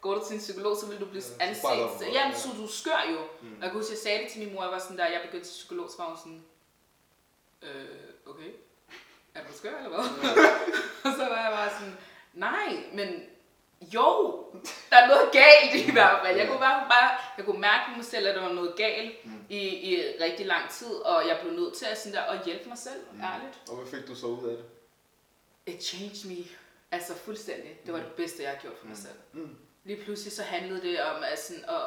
går 0.00 0.14
du 0.14 0.24
til 0.26 0.34
en 0.34 0.40
psykolog, 0.40 0.76
så 0.76 0.86
vil 0.86 1.00
du 1.00 1.06
blive 1.06 1.22
Ja, 1.40 1.46
anset. 1.46 1.62
du 2.00 2.04
Ja, 2.04 2.22
noget, 2.24 2.38
så 2.38 2.48
du 2.56 2.66
skør 2.68 3.02
jo. 3.12 3.18
Mm. 3.42 3.56
Og 3.56 3.62
jeg 3.62 3.70
kan 3.70 3.80
huske, 3.80 3.92
jeg 3.92 3.98
sagde 3.98 4.22
det 4.22 4.32
til 4.32 4.40
min 4.40 4.54
mor, 4.54 4.62
jeg 4.62 4.72
var 4.72 4.78
sådan 4.78 4.98
der, 4.98 5.06
jeg 5.06 5.20
begyndte 5.26 5.48
til 5.48 5.52
psykolog, 5.52 5.90
så 5.90 5.96
var 5.98 6.08
hun 6.08 6.16
sådan, 6.16 6.44
øh, 7.62 8.30
okay, 8.30 8.50
er 9.34 9.40
du 9.46 9.52
skør 9.58 9.76
eller 9.76 9.88
hvad? 9.88 9.98
og 11.04 11.12
så 11.18 11.24
var 11.28 11.42
jeg 11.42 11.52
bare 11.52 11.70
sådan, 11.70 11.96
nej, 12.34 12.84
men 12.92 13.08
jo, 13.82 14.08
der 14.90 14.96
er 14.96 15.06
noget 15.06 15.32
galt 15.32 15.88
i 15.88 15.92
hvert 15.92 16.20
fald. 16.24 16.36
Jeg 16.38 16.48
kunne, 16.48 16.58
bare, 16.58 16.86
bare, 16.88 17.10
jeg 17.36 17.44
kunne 17.44 17.60
mærke 17.60 17.82
på 17.90 17.96
mig 17.96 18.04
selv, 18.04 18.28
at 18.28 18.34
der 18.34 18.42
var 18.42 18.52
noget 18.52 18.76
galt 18.76 19.26
mm. 19.26 19.44
i, 19.48 19.58
i 19.90 20.02
rigtig 20.20 20.46
lang 20.46 20.70
tid, 20.70 20.92
og 20.94 21.28
jeg 21.28 21.38
blev 21.42 21.52
nødt 21.52 21.74
til 21.74 21.86
at, 21.86 21.98
sådan 21.98 22.12
der, 22.14 22.22
at 22.22 22.44
hjælpe 22.44 22.68
mig 22.68 22.78
selv, 22.78 23.00
mm. 23.12 23.20
ærligt. 23.20 23.58
og 23.70 23.76
hvad 23.76 23.86
fik 23.86 24.08
du 24.08 24.14
så 24.14 24.26
ud 24.26 24.48
af 24.48 24.56
det? 24.56 24.64
It 25.74 25.84
changed 25.84 26.24
me. 26.36 26.44
Altså 26.90 27.14
fuldstændig. 27.14 27.80
Det 27.86 27.92
var 27.94 27.98
det 28.00 28.12
bedste, 28.12 28.42
jeg 28.42 28.50
har 28.50 28.58
gjort 28.58 28.78
for 28.78 28.86
mig 28.86 28.96
selv. 28.96 29.14
Mm. 29.32 29.56
Lige 29.90 30.04
pludselig 30.04 30.32
så 30.32 30.42
handlede 30.42 30.82
det 30.82 31.02
om 31.02 31.22
at, 31.32 31.42
sådan, 31.42 31.64
at 31.68 31.82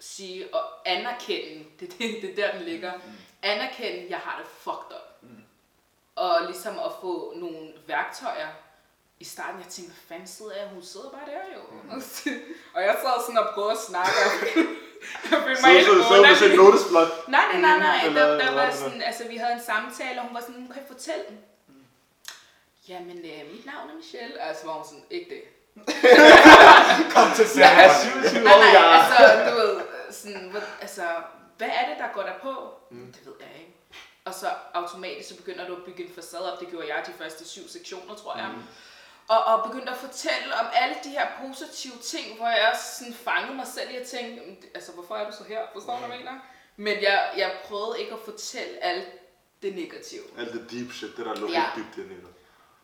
sige 0.00 0.54
og 0.54 0.62
anerkende, 0.84 1.64
det, 1.80 1.98
det, 1.98 2.22
det 2.22 2.30
er 2.30 2.34
der, 2.34 2.58
den 2.58 2.62
ligger. 2.62 2.92
Anerkende, 3.42 4.06
jeg 4.10 4.18
har 4.18 4.38
det 4.38 4.46
fucked 4.50 4.96
up. 4.98 5.30
Og 6.16 6.46
ligesom 6.46 6.78
at 6.78 6.92
få 7.00 7.32
nogle 7.36 7.72
værktøjer. 7.86 8.48
I 9.20 9.24
starten, 9.24 9.60
jeg 9.60 9.68
tænkte, 9.68 9.92
hvad 9.94 10.02
fanden 10.08 10.26
sidder 10.28 10.56
jeg? 10.56 10.68
Hun 10.68 10.82
sidder 10.82 11.10
bare 11.10 11.26
der 11.26 11.44
jo. 11.56 11.62
og 12.74 12.82
jeg 12.82 12.96
sad 13.02 13.24
sådan 13.26 13.38
og 13.38 13.54
prøvede 13.54 13.72
at 13.72 13.78
snakke. 13.78 14.12
og 14.26 14.30
jeg 15.30 15.42
følte 15.44 15.48
mig 15.48 15.56
Så, 15.56 15.66
helt 15.66 15.86
så, 15.86 15.92
så, 15.92 16.34
så, 16.38 16.48
så 16.48 16.56
notesblok. 16.56 17.28
Nej, 17.28 17.46
nej, 17.52 17.60
nej, 17.60 17.78
nej. 17.78 18.06
Eller 18.06 18.26
Der, 18.26 18.38
der 18.44 18.54
var 18.54 18.70
sådan, 18.70 19.02
altså 19.02 19.28
vi 19.28 19.36
havde 19.36 19.52
en 19.52 19.62
samtale, 19.62 20.20
og 20.20 20.26
hun 20.26 20.34
var 20.34 20.40
sådan, 20.40 20.66
kan 20.66 20.82
jeg 20.82 20.90
fortælle 20.94 21.24
den? 21.28 21.38
Jamen, 22.88 23.18
øh, 23.18 23.52
mit 23.52 23.66
navn 23.66 23.90
er 23.90 23.94
Michelle. 23.94 24.40
Altså 24.40 24.66
var 24.66 24.72
hun 24.72 24.84
sådan, 24.84 25.04
ikke 25.10 25.30
det. 25.30 25.42
Kom 27.14 27.26
til 27.36 27.46
Jeg 27.56 27.84
er 27.84 27.90
27 28.04 28.44
Nej, 28.44 28.52
år, 28.52 28.62
jeg 28.72 28.84
altså, 28.98 29.50
du 29.50 29.56
ved, 29.60 29.80
sådan, 30.10 30.56
altså, 30.80 31.02
hvad 31.58 31.68
er 31.68 31.88
det, 31.88 31.96
der 31.98 32.08
går 32.14 32.22
der 32.22 32.32
på? 32.42 32.54
Mm. 32.90 33.12
Det 33.12 33.26
ved 33.26 33.32
jeg 33.40 33.48
ikke. 33.60 33.76
Og 34.24 34.34
så 34.34 34.46
automatisk 34.74 35.28
så 35.28 35.36
begynder 35.36 35.66
du 35.66 35.76
at 35.76 35.82
bygge 35.86 36.04
en 36.08 36.14
facade 36.14 36.52
op. 36.52 36.60
Det 36.60 36.68
gjorde 36.68 36.86
jeg 36.94 37.04
de 37.06 37.12
første 37.18 37.48
syv 37.48 37.68
sektioner, 37.68 38.14
tror 38.14 38.36
jeg. 38.36 38.48
Mm. 38.56 38.62
Og, 39.28 39.44
og 39.44 39.70
begyndte 39.70 39.92
at 39.92 39.98
fortælle 39.98 40.54
om 40.60 40.66
alle 40.74 40.94
de 41.04 41.08
her 41.08 41.26
positive 41.46 41.92
ting, 42.04 42.36
hvor 42.38 42.46
jeg 42.48 42.70
også 42.72 42.84
sådan 42.98 43.14
fangede 43.14 43.54
mig 43.56 43.66
selv 43.66 43.90
i 43.90 43.96
at 43.96 44.06
tænke, 44.06 44.34
"Jamen, 44.40 44.56
det- 44.60 44.68
altså 44.74 44.92
hvorfor 44.92 45.14
er 45.14 45.30
du 45.30 45.36
så 45.36 45.44
her? 45.48 45.60
Forstår 45.72 45.92
du, 45.92 45.98
hvad 45.98 46.08
jeg 46.08 46.18
mener? 46.18 46.38
Men 46.76 47.02
jeg, 47.02 47.30
jeg 47.36 47.50
prøvede 47.64 48.00
ikke 48.00 48.12
at 48.12 48.18
fortælle 48.24 48.84
alt 48.84 49.04
det 49.62 49.74
negative. 49.74 50.22
Alt 50.38 50.52
det 50.52 50.70
deep 50.70 50.92
shit, 50.92 51.16
det 51.16 51.26
der 51.26 51.34
lå 51.34 51.48
Ja. 51.48 51.60
helt 51.60 51.76
dybt 51.76 51.96
inde 52.04 52.14
i 52.14 52.20
dig. 52.20 52.32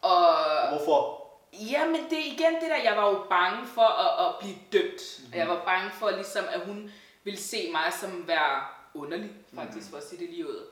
Og 0.03 0.27
Hvorfor? 0.69 1.26
Ja, 1.53 1.87
men 1.87 2.01
det 2.11 2.19
er 2.19 2.33
igen 2.33 2.55
det 2.55 2.71
der, 2.71 2.83
jeg 2.83 2.97
var 2.97 3.09
jo 3.09 3.25
bange 3.31 3.67
for 3.67 3.83
at, 3.83 4.27
at 4.27 4.35
blive 4.41 4.57
dømt. 4.73 5.03
Mm-hmm. 5.19 5.33
Og 5.33 5.39
jeg 5.39 5.49
var 5.49 5.65
bange 5.65 5.91
for 5.91 6.11
ligesom, 6.11 6.45
at 6.51 6.61
hun 6.61 6.91
ville 7.25 7.41
se 7.41 7.71
mig 7.73 7.93
som 7.93 8.29
være 8.29 8.65
underlig, 8.95 9.31
faktisk, 9.55 9.77
mm-hmm. 9.77 9.91
for 9.91 9.97
at 9.97 10.09
sige 10.09 10.21
det 10.21 10.31
lige 10.31 10.49
ud. 10.49 10.67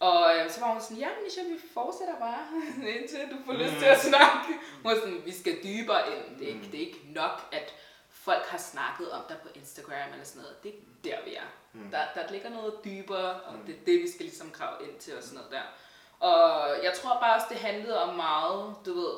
Og 0.00 0.36
øh, 0.36 0.50
så 0.50 0.60
var 0.60 0.72
hun 0.72 0.80
sådan, 0.80 0.96
ja, 0.96 1.08
Misha, 1.24 1.42
vi 1.42 1.58
fortsætter 1.74 2.18
bare, 2.18 2.42
indtil 2.96 3.20
du 3.30 3.36
får 3.46 3.52
lyst 3.52 3.74
til 3.78 3.84
at 3.84 4.00
snakke. 4.00 4.48
Hun 4.82 4.84
var 4.84 4.94
sådan, 4.94 5.22
vi 5.24 5.32
skal 5.32 5.58
dybere 5.64 6.02
ind. 6.16 6.38
Det 6.38 6.44
er, 6.44 6.54
ikke, 6.54 6.68
det 6.72 6.74
er 6.74 6.86
ikke 6.86 7.00
nok, 7.06 7.48
at 7.52 7.74
folk 8.08 8.44
har 8.46 8.58
snakket 8.58 9.10
om 9.10 9.22
dig 9.28 9.36
på 9.42 9.48
Instagram 9.54 10.12
eller 10.12 10.24
sådan 10.24 10.42
noget. 10.42 10.62
Det 10.62 10.70
er 10.74 10.78
der, 11.04 11.24
vi 11.24 11.34
er. 11.34 11.48
Mm. 11.72 11.90
Der, 11.90 12.02
der 12.14 12.32
ligger 12.32 12.50
noget 12.50 12.74
dybere, 12.84 13.40
og 13.40 13.54
det 13.66 13.74
er 13.74 13.84
det, 13.86 14.02
vi 14.02 14.10
skal 14.10 14.24
ligesom 14.24 14.50
grave 14.50 14.88
ind 14.88 14.98
til 14.98 15.16
og 15.16 15.22
sådan 15.22 15.36
noget 15.36 15.52
der. 15.52 15.62
Og 16.20 16.68
jeg 16.84 16.92
tror 16.94 17.20
bare 17.20 17.34
også, 17.34 17.46
det 17.50 17.58
handlede 17.58 18.02
om 18.02 18.16
meget, 18.16 18.74
du 18.86 18.94
ved, 18.94 19.14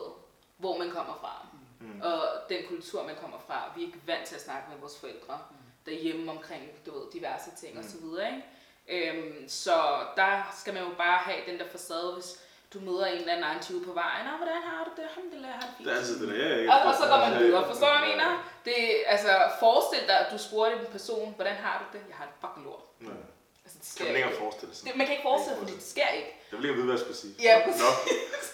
hvor 0.57 0.79
man 0.79 0.91
kommer 0.91 1.19
fra. 1.21 1.47
Mm. 1.81 2.01
Og 2.01 2.23
den 2.49 2.59
kultur, 2.69 3.07
man 3.07 3.17
kommer 3.21 3.39
fra. 3.47 3.73
Vi 3.77 3.83
er 3.83 3.87
ikke 3.87 4.01
vant 4.07 4.27
til 4.27 4.35
at 4.35 4.41
snakke 4.43 4.69
med 4.71 4.79
vores 4.79 5.01
forældre 5.01 5.39
derhjemme 5.87 6.31
omkring, 6.31 6.63
du 6.87 6.91
ved, 6.99 7.13
diverse 7.13 7.51
ting 7.61 7.73
mm. 7.75 7.79
og 7.79 7.85
så 7.85 7.97
videre, 8.03 8.27
ikke? 8.35 8.45
Øhm, 8.89 9.49
så 9.49 9.77
der 10.17 10.55
skal 10.61 10.75
man 10.75 10.83
jo 10.83 10.89
bare 10.99 11.19
have 11.19 11.41
den 11.47 11.59
der 11.59 11.69
facade, 11.73 12.13
hvis 12.15 12.41
du 12.73 12.79
møder 12.81 13.07
en 13.07 13.19
eller 13.19 13.33
anden 13.33 13.45
auntie 13.53 13.85
på 13.89 13.93
vejen, 13.93 14.27
og 14.33 14.37
hvordan 14.41 14.61
har 14.71 14.85
du 14.85 14.91
det? 14.97 15.05
Alhamdulillah, 15.11 15.53
har 15.53 15.61
det 15.61 15.75
fint. 15.77 15.87
Det 15.89 15.95
er 15.95 15.99
altid 16.01 16.17
det 16.21 16.29
der, 16.29 16.49
jeg 16.49 16.61
ikke. 16.61 16.73
Og, 16.73 16.79
og 16.89 16.95
så 17.01 17.05
går 17.11 17.19
man 17.27 17.33
videre, 17.43 17.63
forstår 17.73 17.89
du, 17.93 17.99
hvad 17.99 18.09
jeg 18.09 18.17
mener? 18.17 18.29
Det, 18.69 18.79
altså, 19.15 19.33
forestil 19.63 20.03
dig, 20.11 20.19
at 20.25 20.29
du 20.33 20.39
spurgte 20.49 20.73
en 20.85 20.93
person, 20.97 21.27
hvordan 21.39 21.57
har 21.65 21.75
du 21.83 21.87
det? 21.99 22.03
Jeg 22.11 22.17
har 22.21 22.27
det 22.31 22.37
fucking 22.43 22.65
lort. 22.67 22.85
Det 23.89 23.97
Kan 23.97 24.07
sker 24.07 24.13
man 24.13 24.17
ikke 24.31 24.39
forestille 24.45 24.75
sig. 24.75 24.83
Det, 24.89 24.97
man 24.97 25.07
kan 25.07 25.13
ikke 25.17 25.27
forestille 25.31 25.55
sig, 25.57 25.63
fordi 25.65 25.75
det 25.81 25.89
sker 25.95 26.09
ikke. 26.19 26.31
Jeg 26.51 26.57
vil 26.59 26.65
ikke 26.69 26.75
vide, 26.81 26.87
hvad 26.87 26.95
jeg 26.99 27.05
skulle 27.07 27.21
sige. 27.25 27.35
Ja, 27.49 27.55
præcis. 27.65 27.83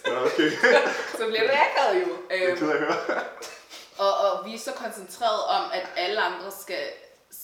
Nå, 0.06 0.14
okay. 0.28 0.50
Så 1.18 1.22
bliver 1.30 1.44
det 1.50 1.56
akavet 1.66 1.94
jo. 2.02 2.12
Det 2.30 2.36
er 2.42 2.48
Øhm, 2.50 2.58
ked 2.58 2.68
af 2.70 2.74
at 2.74 2.80
høre. 2.84 2.96
og, 4.04 4.12
og 4.26 4.32
vi 4.46 4.54
er 4.54 4.58
så 4.68 4.72
koncentreret 4.84 5.42
om, 5.56 5.64
at 5.78 5.84
alle 6.04 6.20
andre 6.28 6.50
skal, 6.62 6.84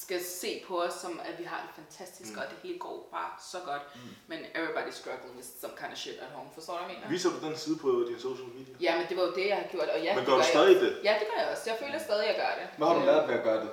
skal 0.03 0.21
se 0.43 0.51
på 0.69 0.75
os, 0.83 0.95
som 1.03 1.21
at 1.29 1.35
vi 1.41 1.45
har 1.53 1.61
det 1.67 1.71
fantastisk, 1.81 2.31
mm. 2.33 2.39
og 2.41 2.45
det 2.51 2.59
hele 2.63 2.79
går 2.87 3.09
bare 3.17 3.31
så 3.53 3.59
godt. 3.71 3.83
Mm. 3.95 4.01
Men 4.31 4.39
everybody's 4.59 4.97
struggling 5.03 5.33
with 5.39 5.49
some 5.63 5.75
kind 5.81 5.93
of 5.95 5.99
shit 6.05 6.17
at 6.25 6.31
home. 6.37 6.49
Forstår 6.55 6.73
du, 6.73 6.79
hvad 6.79 6.89
jeg 6.89 6.99
mener? 7.01 7.11
Viser 7.15 7.31
du 7.35 7.39
den 7.47 7.57
side 7.65 7.77
på 7.85 7.89
dine 8.09 8.21
social 8.29 8.49
media? 8.59 8.75
Ja, 8.87 8.93
men 8.99 9.05
det 9.09 9.17
var 9.19 9.25
jo 9.29 9.33
det, 9.39 9.47
jeg 9.53 9.57
har 9.63 9.69
gjort. 9.75 9.89
Og 9.95 10.01
ja, 10.07 10.11
Men 10.15 10.19
det 10.21 10.27
gør 10.29 10.33
du 10.39 10.43
jeg 10.45 10.51
stadig 10.57 10.77
også. 10.77 10.87
det? 10.87 10.93
Ja, 11.09 11.13
det 11.21 11.27
gør 11.31 11.39
jeg 11.43 11.49
også. 11.53 11.65
Jeg 11.71 11.77
føler 11.83 11.99
stadig, 12.09 12.25
at 12.27 12.31
jeg 12.33 12.37
gør 12.43 12.53
det. 12.61 12.67
Hvad 12.79 12.87
har 12.89 12.95
du 12.95 13.01
Øh, 13.01 13.07
lært 13.11 13.25
ved 13.29 13.35
at 13.41 13.45
gøre 13.49 13.61
det? 13.65 13.71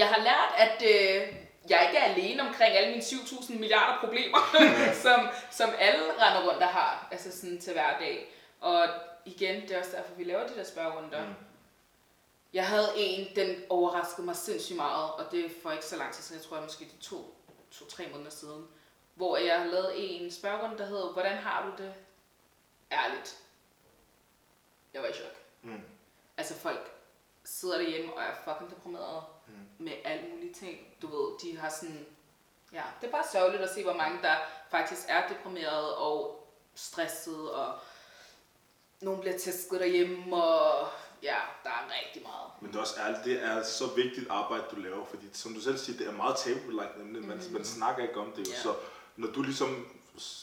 jeg 0.00 0.08
har 0.14 0.20
lært, 0.28 0.50
at 0.66 0.78
øh, 0.92 1.22
jeg 1.68 1.86
ikke 1.88 1.98
er 1.98 2.14
alene 2.14 2.42
omkring 2.42 2.76
alle 2.76 2.90
mine 2.90 3.02
7.000 3.02 3.58
milliarder 3.58 4.00
problemer, 4.00 4.38
som, 5.04 5.28
som 5.50 5.70
alle 5.78 6.02
render 6.12 6.50
rundt 6.50 6.62
og 6.62 6.68
har, 6.68 7.08
altså 7.10 7.40
sådan 7.40 7.60
til 7.60 7.72
hverdag. 7.72 8.34
Og 8.60 8.88
igen, 9.24 9.62
det 9.62 9.70
er 9.70 9.78
også 9.78 9.96
derfor, 9.96 10.14
vi 10.14 10.24
laver 10.24 10.46
de 10.46 10.54
der 10.54 10.64
spørgerunder. 10.64 11.26
Mm. 11.26 11.34
Jeg 12.52 12.66
havde 12.66 12.88
en, 12.96 13.36
den 13.36 13.62
overraskede 13.68 14.26
mig 14.26 14.36
sindssygt 14.36 14.76
meget, 14.76 15.12
og 15.12 15.24
det 15.30 15.44
er 15.44 15.50
for 15.62 15.70
ikke 15.70 15.84
så 15.84 15.96
lang 15.96 16.12
tid 16.12 16.22
siden, 16.22 16.40
jeg 16.40 16.48
tror, 16.48 16.56
jeg 16.56 16.64
måske 16.64 16.84
de 16.84 17.02
to, 17.02 17.36
to-tre 17.70 18.08
måneder 18.12 18.30
siden, 18.30 18.68
hvor 19.14 19.36
jeg 19.36 19.58
har 19.58 19.66
lavet 19.66 19.92
en 19.96 20.30
spørgerunde, 20.30 20.78
der 20.78 20.86
hedder, 20.86 21.12
hvordan 21.12 21.36
har 21.36 21.66
du 21.66 21.82
det? 21.82 21.94
Ærligt. 22.92 23.38
Jeg 24.94 25.02
var 25.02 25.08
i 25.08 25.12
chok. 25.12 25.36
Mm. 25.62 25.80
Altså 26.36 26.54
folk 26.54 26.93
sidder 27.44 27.78
derhjemme 27.78 28.12
og 28.14 28.22
er 28.22 28.34
fucking 28.44 28.70
deprimeret 28.70 29.22
mm. 29.46 29.84
med 29.84 29.92
alle 30.04 30.24
mulige 30.34 30.54
ting. 30.54 30.78
Du 31.02 31.06
ved, 31.06 31.38
de 31.42 31.58
har 31.58 31.70
sådan... 31.80 32.06
Ja, 32.72 32.82
det 33.00 33.06
er 33.06 33.10
bare 33.10 33.24
sørgeligt 33.32 33.62
at 33.62 33.70
se, 33.74 33.82
hvor 33.82 33.92
mange 33.92 34.22
der 34.22 34.36
faktisk 34.70 35.02
er 35.08 35.28
deprimeret 35.28 35.94
og 35.94 36.46
stresset, 36.74 37.50
og 37.50 37.74
nogen 39.00 39.20
bliver 39.20 39.38
tæsket 39.38 39.80
derhjemme, 39.80 40.36
og 40.36 40.88
ja, 41.22 41.36
der 41.64 41.70
er 41.70 41.90
rigtig 42.04 42.22
meget. 42.22 42.50
Men 42.60 42.70
det 42.70 42.76
er 42.76 42.80
også 42.80 43.00
ærligt, 43.00 43.24
det 43.24 43.42
er 43.42 43.62
så 43.62 43.86
vigtigt 43.96 44.30
arbejde, 44.30 44.64
du 44.70 44.76
laver, 44.76 45.06
fordi 45.06 45.26
som 45.32 45.54
du 45.54 45.60
selv 45.60 45.78
siger, 45.78 45.98
det 45.98 46.06
er 46.08 46.12
meget 46.12 46.36
tabubelagt, 46.36 46.98
nemlig, 46.98 47.22
man, 47.28 47.36
Mhm. 47.36 47.52
man 47.52 47.64
snakker 47.64 48.02
ikke 48.02 48.20
om 48.20 48.32
det, 48.32 48.48
Ja. 48.48 48.54
så 48.62 48.74
når 49.16 49.28
du 49.28 49.42
ligesom 49.42 49.86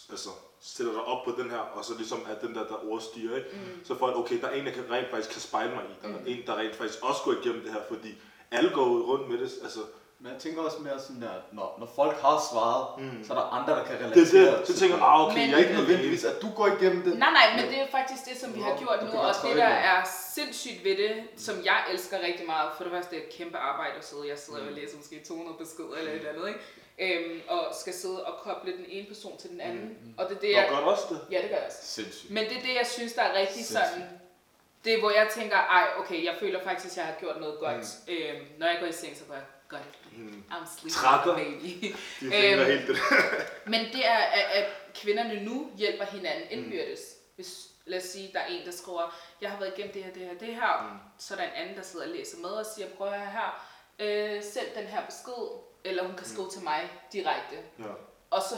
altså, 0.10 0.30
sætter 0.62 0.94
dig 0.94 1.02
op 1.04 1.26
på 1.26 1.32
den 1.42 1.50
her, 1.52 1.58
og 1.58 1.86
så 1.86 1.94
ligesom 1.98 2.20
er 2.32 2.48
den 2.48 2.56
der, 2.56 2.68
der 2.68 2.92
ordstyrer, 2.92 3.36
ikke? 3.38 3.50
Mm. 3.54 3.86
så 3.86 3.98
folk, 3.98 4.16
okay, 4.18 4.42
der 4.42 4.48
er 4.48 4.52
en, 4.54 4.66
der 4.66 4.72
kan, 4.72 4.84
rent 4.92 5.10
faktisk 5.12 5.32
kan 5.32 5.42
spejle 5.42 5.72
mig 5.76 5.84
i, 5.84 5.94
der 6.08 6.08
er 6.14 6.18
en, 6.26 6.40
der 6.48 6.58
rent 6.58 6.76
faktisk 6.76 7.00
også 7.04 7.22
går 7.26 7.32
igennem 7.44 7.62
det 7.64 7.72
her, 7.74 7.82
fordi 7.88 8.12
alle 8.52 8.70
går 8.70 8.86
jo 8.86 9.06
rundt 9.12 9.30
med 9.30 9.38
det, 9.38 9.52
altså, 9.64 9.80
Men 10.24 10.32
jeg 10.34 10.40
tænker 10.42 10.62
også 10.62 10.80
mere 10.88 11.00
sådan 11.00 11.22
der, 11.22 11.36
når, 11.58 11.68
når 11.82 11.90
folk 11.96 12.16
har 12.26 12.38
svaret, 12.52 12.86
Mm. 12.98 13.04
mm. 13.18 13.24
så 13.26 13.34
er 13.34 13.38
der 13.38 13.48
andre, 13.58 13.72
der 13.80 13.84
kan 13.90 13.96
det 13.98 14.06
relatere 14.06 14.48
er 14.54 14.58
det, 14.58 14.68
så 14.68 14.74
tænker 14.80 14.96
jeg, 14.96 15.04
det. 15.06 15.12
ah, 15.14 15.22
okay, 15.28 15.36
Men- 15.42 15.50
jeg 15.50 15.56
er 15.60 15.64
ikke 15.66 15.78
nødvendigvis, 15.82 16.24
at 16.32 16.42
du 16.42 16.50
går 16.60 16.68
igennem 16.78 17.02
det. 17.08 17.14
Nej, 17.24 17.32
nej, 17.40 17.48
men 17.58 17.66
det 17.72 17.78
er 17.86 17.88
faktisk 17.98 18.22
det, 18.30 18.36
som 18.42 18.50
vi 18.56 18.62
har 18.68 18.74
gjort 18.84 19.00
nu, 19.04 19.10
og 19.28 19.34
det 19.46 19.56
der 19.62 19.70
det. 19.78 19.86
er 19.94 20.00
sindssygt 20.36 20.80
ved 20.88 20.96
det, 21.04 21.14
som 21.48 21.56
jeg 21.70 21.80
elsker 21.92 22.18
rigtig 22.28 22.46
meget, 22.54 22.70
for 22.76 22.84
det 22.84 22.92
første 22.94 23.10
det 23.16 23.20
er 23.22 23.26
et 23.28 23.34
kæmpe 23.40 23.58
arbejde 23.58 23.94
at 24.02 24.06
sidde, 24.10 24.24
jeg 24.34 24.40
sidder 24.44 24.60
og 24.68 24.72
læser 24.80 24.98
måske 24.98 25.16
200 25.28 25.58
beskeder 25.64 25.96
eller 26.00 26.12
et 26.12 26.18
eller 26.18 26.30
andet, 26.34 26.48
ikke? 26.48 26.60
Øhm, 27.00 27.42
og 27.48 27.68
skal 27.82 27.94
sidde 27.94 28.26
og 28.26 28.40
koble 28.40 28.72
den 28.78 28.86
ene 28.88 29.08
person 29.08 29.38
til 29.38 29.50
den 29.50 29.62
anden, 29.62 29.98
Mm, 30.02 30.14
og 30.18 30.30
det 30.30 30.36
er 30.38 30.40
det, 30.42 30.52
jeg... 30.52 30.66
er 30.66 30.70
godt 30.70 30.86
også 30.86 31.04
det. 31.10 31.22
Ja, 31.32 31.42
det 31.42 31.50
gør 31.50 31.56
jeg 31.58 31.66
også. 31.66 31.78
Sindssygt. 31.82 32.32
Men 32.32 32.44
det 32.50 32.58
er 32.58 32.62
det, 32.62 32.76
jeg 32.76 32.88
synes, 32.88 33.14
der 33.14 33.22
er 33.22 33.34
rigtig 33.40 33.54
Sindssygt. 33.66 33.80
sådan... 33.94 34.10
Det 34.86 34.94
er, 34.94 35.00
hvor 35.00 35.12
jeg 35.12 35.30
tænker, 35.34 35.58
ej, 35.58 35.88
okay, 35.98 36.24
jeg 36.26 36.36
føler 36.40 36.64
faktisk, 36.64 36.94
at 36.94 36.98
jeg 36.98 37.06
har 37.06 37.16
gjort 37.20 37.40
noget 37.40 37.60
godt. 37.60 37.86
Mm. 38.08 38.14
Øhm, 38.14 38.46
når 38.58 38.68
jeg 38.68 38.78
går 38.80 38.88
i 38.88 38.92
seng, 38.92 39.18
så 39.18 39.24
går 39.26 39.34
jeg 39.34 39.44
godt. 39.70 39.82
Mm. 40.18 40.44
I'm 40.52 40.66
sleeping, 40.80 40.92
Trætter. 40.94 41.36
baby. 41.36 41.96
De 42.20 42.26
Øhm, 42.26 42.66
helt 42.66 42.88
det. 42.88 42.98
Men 43.74 43.80
det 43.94 44.06
er, 44.08 44.18
at, 44.18 44.46
at 44.64 44.66
kvinderne 44.96 45.44
nu 45.44 45.72
hjælper 45.78 46.06
hinanden 46.06 46.44
indbyrdes. 46.50 47.00
Hvis, 47.36 47.58
lad 47.86 47.98
os 48.00 48.04
sige, 48.04 48.30
der 48.34 48.40
er 48.40 48.46
en, 48.46 48.66
der 48.66 48.72
skriver, 48.72 49.16
jeg 49.42 49.50
har 49.52 49.60
været 49.60 49.74
igennem 49.78 49.94
det 49.94 50.04
her, 50.04 50.14
det 50.14 50.22
her, 50.22 50.34
det 50.40 50.56
her. 50.56 50.90
Mm. 50.94 51.00
Så 51.20 51.34
er 51.34 51.38
der 51.38 51.46
en 51.46 51.54
anden, 51.56 51.76
der 51.78 51.84
sidder 51.84 52.06
og 52.06 52.12
læser 52.12 52.38
med 52.38 52.50
og 52.50 52.66
siger, 52.76 52.88
prøv 52.98 53.08
at 53.08 53.20
høre 53.20 53.30
her, 53.32 53.68
øh, 54.02 54.44
send 54.44 54.66
den 54.76 54.84
her 54.88 55.02
besked, 55.06 55.44
eller 55.84 56.04
hun 56.04 56.16
kan 56.16 56.28
skrive 56.28 56.50
til 56.50 56.64
mig 56.64 56.90
direkte. 57.14 57.56
Ja. 57.80 57.84
Og 58.32 58.42
så 58.42 58.56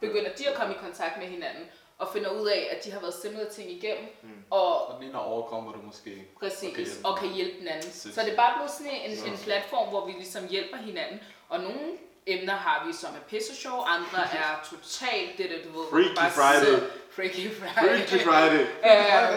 begynder 0.00 0.30
de 0.38 0.48
at 0.48 0.54
komme 0.56 0.74
i 0.74 0.76
kontakt 0.80 1.18
med 1.18 1.26
hinanden, 1.26 1.64
og 1.98 2.08
finder 2.12 2.30
ud 2.30 2.46
af, 2.48 2.68
at 2.76 2.84
de 2.84 2.90
har 2.92 3.00
været 3.00 3.14
simlede 3.22 3.50
ting 3.50 3.70
igennem, 3.70 4.04
Mm. 4.22 4.28
og 4.50 4.88
Og 4.88 5.00
den 5.00 5.08
ene 5.08 5.20
overkommer 5.20 5.72
du 5.72 5.78
måske. 5.82 6.26
Præcis, 6.40 6.62
Og 6.64 6.74
kan 6.74 6.84
hjælpe 6.84 7.08
og 7.08 7.18
kan 7.18 7.28
hjælpe 7.28 7.58
den 7.60 7.68
anden. 7.68 7.82
Sindssygt. 7.82 8.14
Så 8.14 8.20
det 8.22 8.32
er 8.32 8.36
bare 8.36 8.52
blevet 8.56 8.70
sådan 8.70 8.92
en, 8.92 9.32
en 9.32 9.38
platform, 9.38 9.88
hvor 9.88 10.06
vi 10.06 10.12
ligesom 10.12 10.48
hjælper 10.48 10.76
hinanden. 10.76 11.20
Og 11.48 11.60
nogle 11.60 11.80
emner 12.26 12.54
har 12.54 12.86
vi, 12.86 12.92
som 12.92 13.10
er 13.14 13.20
pisse 13.28 13.56
sjov, 13.56 13.84
andre 13.86 14.22
er 14.42 14.68
totalt 14.70 15.38
det, 15.38 15.50
der 15.50 15.56
du 15.64 15.78
ved. 15.80 15.86
Freaky 15.90 16.14
bare 16.16 16.30
Friday. 16.30 16.64
sidder- 16.64 16.88
Freaky 17.16 17.50
Friday. 17.58 17.88
Freaky 17.88 18.18
Friday. 18.28 18.64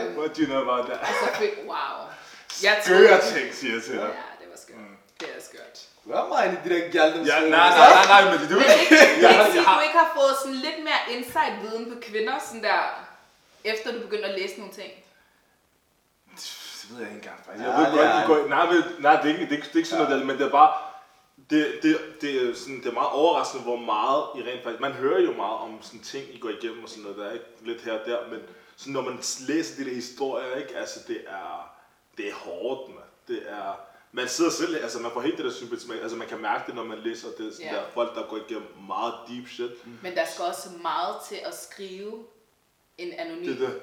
Øhm, 0.07 0.17
What 0.17 0.37
do 0.37 0.41
you 0.41 0.45
know 0.45 0.61
about 0.69 0.85
that? 0.89 0.99
altså, 1.09 1.49
wow. 1.65 1.95
Jeg 2.63 2.81
Skøre 2.85 3.21
ting, 3.33 3.53
siger 3.53 3.73
jeg 3.73 3.83
til 3.83 3.93
dig. 3.97 4.07
Mm. 4.07 4.24
Det 5.19 5.27
er 5.37 5.41
skørt. 5.41 5.77
Du 6.05 6.11
er 6.11 6.27
mig 6.27 6.45
inde 6.45 6.57
i 6.65 6.69
de 6.69 6.75
der 6.75 6.91
gjalden. 6.91 7.25
Ja, 7.25 7.39
nej, 7.39 7.49
nej, 7.49 7.69
nej, 7.77 8.05
nej, 8.13 8.21
men 8.31 8.39
det 8.49 8.57
er 8.57 8.79
ikke, 8.81 8.95
det 8.95 9.25
er 9.25 9.29
Jeg- 9.29 9.31
ikke 9.39 9.51
sige, 9.51 9.63
har- 9.65 9.77
du 9.79 9.83
ikke 9.87 9.97
har 9.97 10.11
fået 10.15 10.33
sådan 10.41 10.55
lidt 10.55 10.79
mere 10.87 11.01
insight-viden 11.17 11.93
på 11.93 11.99
kvinder, 12.01 12.33
sådan 12.47 12.63
der, 12.63 12.81
efter 13.63 13.91
du 13.93 13.99
begyndte 13.99 14.25
at 14.27 14.39
læse 14.39 14.57
nogle 14.57 14.73
ting. 14.73 14.91
Det 16.81 16.87
ved 16.91 16.97
jeg 16.99 17.07
ikke 17.07 17.15
engang, 17.23 17.39
faktisk. 17.45 17.65
Ja, 17.65 17.71
Jeg 17.71 17.79
ved 17.91 17.99
det 17.99 18.05
er 18.07 18.11
godt, 18.27 18.39
det 18.39 18.49
går, 18.49 18.49
nej, 18.55 18.65
men, 18.71 18.83
nej, 18.99 19.15
det 19.21 19.25
er 19.25 19.33
ikke, 19.33 19.45
det 19.45 19.51
er, 19.51 19.55
ikke- 19.55 19.67
det 19.67 19.73
er 19.73 19.77
ikke 19.77 19.89
sådan 19.89 20.05
noget, 20.09 20.25
men 20.25 20.37
det 20.37 20.45
er 20.45 20.49
bare, 20.61 20.73
det, 21.49 21.79
det, 21.83 21.99
det, 22.21 22.49
er 22.49 22.55
sådan, 22.55 22.77
det 22.83 22.85
er 22.87 22.91
meget 23.01 23.09
overraskende, 23.11 23.63
hvor 23.63 23.75
meget 23.75 24.23
I 24.35 24.39
rent 24.49 24.63
faktisk, 24.63 24.81
man 24.81 24.91
hører 24.93 25.21
jo 25.21 25.31
meget 25.33 25.57
om 25.65 25.79
sådan 25.81 25.99
ting, 25.99 26.23
I 26.35 26.39
går 26.39 26.49
igennem 26.49 26.83
og 26.83 26.89
sådan 26.89 27.03
noget, 27.03 27.17
der 27.17 27.25
er 27.29 27.33
ikke 27.33 27.45
lidt 27.61 27.81
her 27.81 27.93
og 27.99 28.05
der, 28.05 28.17
men 28.31 28.39
sådan, 28.77 28.93
når 28.93 29.01
man 29.01 29.19
læser 29.47 29.83
de 29.83 29.89
der 29.89 29.95
historier, 29.95 30.55
ikke, 30.55 30.77
altså 30.77 30.99
det 31.07 31.21
er, 31.27 31.69
det 32.17 32.27
er 32.29 32.33
hårdt, 32.33 32.89
man. 32.95 33.03
Man 34.15 34.27
sidder 34.27 34.51
selv, 34.51 34.75
altså 34.83 34.99
man 34.99 35.11
får 35.11 35.21
helt 35.21 35.37
det 35.37 35.45
der 35.45 35.51
sympati, 35.51 35.91
altså 36.01 36.17
man 36.17 36.27
kan 36.27 36.41
mærke 36.41 36.63
det, 36.67 36.75
når 36.75 36.83
man 36.83 36.97
læser 36.97 37.27
det, 37.37 37.53
sådan 37.55 37.71
Ja. 37.71 37.77
der 37.77 37.83
folk, 37.93 38.15
der 38.15 38.27
går 38.29 38.37
igennem 38.37 38.67
meget 38.87 39.13
deep 39.27 39.47
shit. 39.47 39.71
Men 40.03 40.15
der 40.15 40.25
skal 40.25 40.45
også 40.45 40.69
meget 40.81 41.15
til 41.29 41.35
at 41.45 41.55
skrive 41.57 42.25
en 42.97 43.13
anonym. 43.13 43.45
Det 43.45 43.61
er 43.63 43.69
det. 43.69 43.81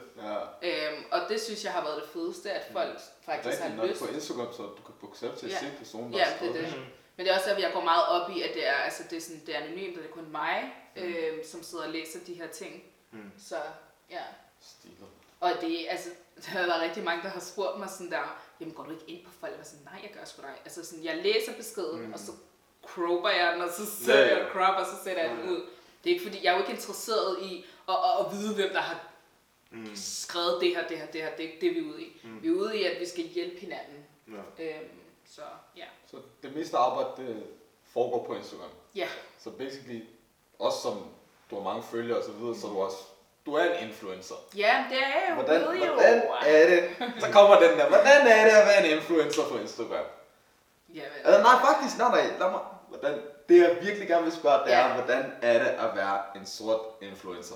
Ja. 0.63 0.89
Øhm, 0.93 1.05
og 1.13 1.21
det 1.29 1.41
synes 1.41 1.65
jeg 1.65 1.73
har 1.73 1.85
været 1.85 2.03
det 2.03 2.11
fedeste, 2.13 2.51
at 2.53 2.73
folk 2.73 2.89
faktisk 3.25 3.29
Rigtigt, 3.47 3.57
har 3.71 3.77
når 3.77 3.83
du 3.85 3.89
lyst. 3.91 4.03
er 4.03 4.07
på 4.07 4.13
Instagram, 4.15 4.53
så 4.53 4.63
du 4.63 4.83
kan 4.87 4.95
booke 5.01 5.19
selv 5.19 5.37
til 5.37 5.47
at 5.47 5.53
Ja. 5.53 5.59
se 5.59 5.67
personen, 5.79 6.13
der 6.13 6.19
Ja, 6.19 6.27
det 6.41 6.49
er 6.49 6.53
det. 6.53 6.77
Mhm. 6.77 6.85
Men 7.17 7.27
det 7.27 7.33
er 7.33 7.37
også 7.37 7.49
derfor, 7.49 7.61
jeg 7.61 7.71
går 7.75 7.85
meget 7.85 8.05
op 8.09 8.31
i, 8.31 8.43
at 8.43 8.51
det 8.55 8.67
er, 8.69 8.73
altså, 8.75 9.03
det 9.11 9.17
er, 9.17 9.21
sådan, 9.21 9.43
det 9.47 9.57
er 9.57 9.61
anonymt, 9.61 9.97
og 9.97 10.03
det 10.03 10.09
er 10.11 10.15
kun 10.15 10.29
mig, 10.33 10.73
øh, 10.97 11.45
som 11.45 11.63
sidder 11.63 11.85
og 11.85 11.91
læser 11.91 12.19
de 12.27 12.35
her 12.35 12.47
ting. 12.47 12.83
Mm. 13.11 13.31
Så 13.39 13.57
ja. 14.11 14.23
Stilet. 14.61 15.07
Og 15.41 15.51
det, 15.61 15.87
altså, 15.91 16.09
der 16.45 16.49
har 16.51 16.67
været 16.67 16.83
rigtig 16.83 17.05
mange, 17.05 17.23
der 17.23 17.29
har 17.29 17.41
spurgt 17.41 17.79
mig 17.79 17.91
sådan 17.91 18.11
der, 18.11 18.39
jamen 18.63 18.75
går 18.75 18.85
du 18.85 18.91
ikke 18.91 19.05
ind 19.07 19.25
på 19.27 19.33
folk? 19.41 19.53
Og 19.61 19.67
sådan, 19.67 19.85
nej, 19.85 20.01
jeg 20.03 20.11
gør 20.19 20.25
sgu 20.25 20.43
dig. 20.43 20.55
Altså 20.65 20.87
sådan, 20.87 21.05
jeg 21.05 21.17
læser 21.17 21.53
beskeden, 21.57 22.07
mm. 22.07 22.13
og 22.13 22.19
så 22.19 22.33
croper 22.87 23.29
jeg 23.29 23.53
den, 23.53 23.63
og 23.63 23.69
så 23.79 23.87
sætter 23.87 24.27
ja. 24.27 24.39
jeg 24.39 24.49
crop, 24.53 24.75
og 24.83 24.87
så 24.87 25.05
sætter 25.05 25.23
jeg 25.23 25.31
den 25.37 25.49
ud. 25.51 25.61
Det 26.05 26.11
er 26.11 26.15
ikke 26.15 26.25
fordi, 26.29 26.45
jeg 26.45 26.51
er 26.51 26.55
jo 26.57 26.63
ikke 26.63 26.73
interesseret 26.73 27.43
i 27.43 27.65
at, 27.89 27.95
at, 27.95 28.27
at 28.27 28.33
vide, 28.33 28.55
hvem 28.55 28.71
der 28.73 28.81
har 28.81 29.09
Mm. 29.75 29.91
skrevet 29.95 30.61
det 30.61 30.69
her, 30.77 30.89
det 30.89 30.99
her, 30.99 31.07
det 31.07 31.21
her. 31.23 31.31
Det 31.37 31.45
er 31.45 31.53
ikke 31.53 31.67
det, 31.67 31.75
vi 31.75 31.79
er 31.89 31.93
ude 31.93 32.03
i. 32.03 32.21
Mm. 32.25 32.43
Vi 32.43 32.49
er 32.49 32.53
ude 32.53 32.79
i, 32.81 32.85
at 32.85 33.01
vi 33.01 33.07
skal 33.07 33.25
hjælpe 33.25 33.61
hinanden. 33.61 34.07
Ja. 34.29 34.65
Øhm, 34.65 34.89
så 35.25 35.43
ja. 35.77 35.85
Så 36.11 36.17
det 36.43 36.55
meste 36.57 36.77
arbejde, 36.77 37.09
det 37.17 37.47
foregår 37.93 38.25
på 38.27 38.35
Instagram. 38.35 38.71
Ja, 38.95 39.09
Så 39.39 39.51
basically, 39.51 40.01
også 40.59 40.79
som 40.83 41.07
du 41.51 41.55
har 41.57 41.63
mange 41.63 41.83
følgere 41.83 42.19
og 42.19 42.25
så 42.25 42.33
videre, 42.33 42.57
så 42.57 42.67
er 42.67 42.71
du 42.71 42.79
også, 42.83 42.97
du 43.47 43.55
er 43.55 43.65
en 43.65 43.89
influencer. 43.89 44.35
ja 44.57 44.85
det 44.91 44.99
er 44.99 45.29
jo 45.29 45.35
Hvordan, 45.35 45.61
ved 45.61 45.87
jo. 45.87 45.93
hvordan 45.95 46.23
er 46.47 46.67
det? 46.67 46.91
Så 47.21 47.31
kommer 47.33 47.61
den 47.61 47.79
der, 47.79 47.89
hvordan 47.89 48.27
er 48.27 48.45
det 48.45 48.51
at 48.51 48.67
være 48.67 48.85
en 48.87 48.91
influencer 48.97 49.43
på 49.51 49.59
Instagram? 49.59 50.05
Ja, 50.95 51.01
vel. 51.01 51.11
Altså, 51.25 51.43
nej, 51.43 51.55
faktisk, 51.67 51.99
nej, 51.99 52.09
nej, 52.11 52.27
lad 52.39 52.51
mig, 52.51 52.61
hvordan, 52.89 53.23
det 53.49 53.57
jeg 53.63 53.79
virkelig 53.83 54.09
gerne 54.09 54.25
vil 54.25 54.33
spørge, 54.33 54.65
det 54.67 54.73
er, 54.75 54.79
Ja. 54.89 54.95
hvordan 54.95 55.33
er 55.43 55.59
det 55.59 55.67
at 55.71 55.97
være 55.97 56.21
en 56.37 56.47
sort 56.47 56.81
influencer? 57.03 57.55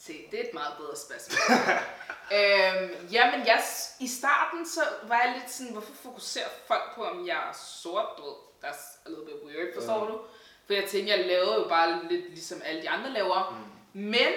Se, 0.00 0.26
det 0.30 0.40
er 0.40 0.44
et 0.44 0.54
meget 0.54 0.72
bedre 0.78 0.96
spørgsmål. 0.96 1.38
øhm, 2.38 3.08
jamen, 3.12 3.46
jeg, 3.46 3.62
i 4.00 4.08
starten 4.08 4.66
så 4.68 4.80
var 5.02 5.14
jeg 5.24 5.34
lidt 5.40 5.50
sådan, 5.52 5.72
hvorfor 5.72 5.92
fokuserer 6.02 6.48
folk 6.66 6.94
på, 6.94 7.04
om 7.04 7.26
jeg 7.26 7.36
er 7.36 7.58
sort? 7.82 8.06
Du 8.18 8.22
ved, 8.24 8.34
that's 8.64 8.98
a 9.06 9.08
little 9.08 9.24
bit 9.24 9.34
weird, 9.46 9.74
forstår 9.74 10.06
du? 10.06 10.18
For 10.66 10.72
jeg 10.74 10.84
tænkte, 10.84 11.16
jeg 11.16 11.26
laver 11.26 11.54
jo 11.54 11.68
bare 11.68 12.00
lidt 12.10 12.28
ligesom 12.30 12.62
alle 12.64 12.82
de 12.82 12.88
andre 12.90 13.10
laver. 13.10 13.50
Mm. 13.94 14.00
Men, 14.02 14.32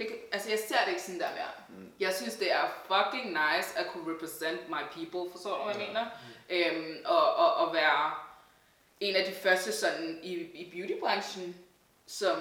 det, 0.00 0.08
kan- 0.08 0.18
altså 0.32 0.50
jeg 0.50 0.58
ser 0.68 0.76
det 0.84 0.88
ikke 0.88 1.02
sådan 1.02 1.20
der 1.20 1.30
mere. 1.34 1.78
Mm. 1.78 1.92
Jeg 2.00 2.14
synes, 2.14 2.34
det 2.36 2.52
er 2.52 2.64
fucking 2.86 3.26
nice 3.30 3.78
at 3.78 3.86
kunne 3.92 4.14
represent 4.14 4.60
my 4.68 4.82
people, 4.94 5.32
forstår 5.32 5.56
du, 5.58 5.64
hvad 5.64 5.74
jeg 5.74 5.86
mener? 5.88 6.06
Øhm, 6.50 6.96
og, 7.04 7.34
og, 7.36 7.54
og 7.54 7.74
være 7.74 8.14
en 9.00 9.16
af 9.16 9.24
de 9.26 9.32
første 9.32 9.72
sådan 9.72 10.20
i, 10.22 10.34
i 10.34 10.70
beautybranchen, 10.70 11.56
som 12.06 12.38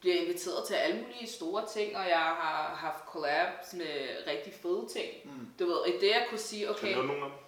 bliver 0.00 0.16
inviteret 0.16 0.66
til 0.66 0.74
alle 0.74 1.00
mulige 1.02 1.26
store 1.28 1.66
ting, 1.72 1.96
og 1.96 2.08
jeg 2.08 2.18
har 2.18 2.74
haft 2.80 3.04
collabs 3.06 3.72
med 3.72 4.16
rigtig 4.26 4.52
fede 4.62 4.88
ting. 4.92 5.08
Mm. 5.24 5.46
Du 5.58 5.66
ved, 5.66 5.86
i 5.86 5.92
det 6.00 6.08
jeg 6.10 6.26
kunne 6.30 6.38
sige, 6.38 6.66
Kan 6.66 6.70
okay, 6.74 6.94
du 6.96 7.02
nogle 7.02 7.24
af 7.24 7.30
dem? 7.30 7.38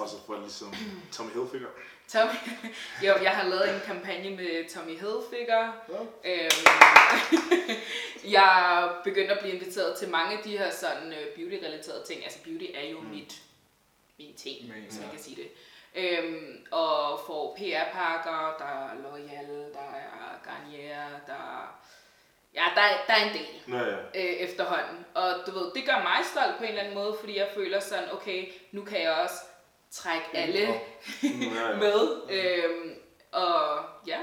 Og 0.00 0.08
så 0.08 0.16
får 0.26 0.34
jeg 0.34 0.42
ligesom 0.42 0.74
Tommy 1.12 1.30
Hilfiger. 1.32 1.68
Tommy, 2.08 2.32
jo, 3.06 3.14
jeg 3.22 3.30
har 3.30 3.48
lavet 3.48 3.74
en 3.74 3.80
kampagne 3.86 4.30
med 4.36 4.68
Tommy 4.70 4.90
Hilfiger. 4.90 5.72
Ja. 5.88 6.00
Øhm, 6.24 6.66
jeg 8.36 8.90
begyndte 9.04 9.34
at 9.34 9.40
blive 9.40 9.54
inviteret 9.54 9.98
til 9.98 10.08
mange 10.08 10.36
af 10.38 10.44
de 10.44 10.58
her 10.58 10.70
sådan 10.70 11.08
uh, 11.08 11.34
beauty-relaterede 11.36 12.06
ting. 12.06 12.24
Altså 12.24 12.38
beauty 12.44 12.64
er 12.74 12.88
jo 12.90 13.00
mm. 13.00 13.06
mit, 13.08 13.34
min 14.18 14.34
ting, 14.36 14.72
hvis 14.72 14.94
man 14.98 15.04
ja. 15.04 15.10
kan 15.10 15.18
sige 15.22 15.36
det. 15.36 15.48
Øhm, 15.94 16.66
og 16.70 17.20
får 17.26 17.56
PR-pakker, 17.56 18.54
der 18.58 18.64
er 18.64 18.90
L'Oreal, 18.94 19.72
der 19.74 19.88
er 19.94 20.40
Garnier, 20.44 21.08
der 21.26 21.74
Ja, 22.54 22.64
der, 22.74 22.80
er- 22.80 23.04
der 23.06 23.14
er 23.14 23.24
en 23.28 23.34
del 23.34 23.74
Ja, 23.74 23.84
ja. 23.84 23.96
øh, 24.14 24.36
efterhånden. 24.48 25.06
Og 25.14 25.34
du 25.46 25.50
ved, 25.50 25.72
det 25.74 25.84
gør 25.86 26.02
mig 26.02 26.24
stolt 26.32 26.56
på 26.58 26.62
en 26.62 26.68
eller 26.68 26.80
anden 26.82 26.94
måde, 26.94 27.16
fordi 27.20 27.38
jeg 27.38 27.48
føler 27.54 27.80
sådan, 27.80 28.12
okay, 28.12 28.48
nu 28.72 28.84
kan 28.84 29.02
jeg 29.02 29.12
også 29.12 29.34
trække 29.90 30.26
alle 30.34 30.58
Ja, 30.58 30.72
ja. 31.22 31.76
med. 31.84 32.22
Øhm, 32.30 32.94
og 33.32 33.78
ja, 34.06 34.18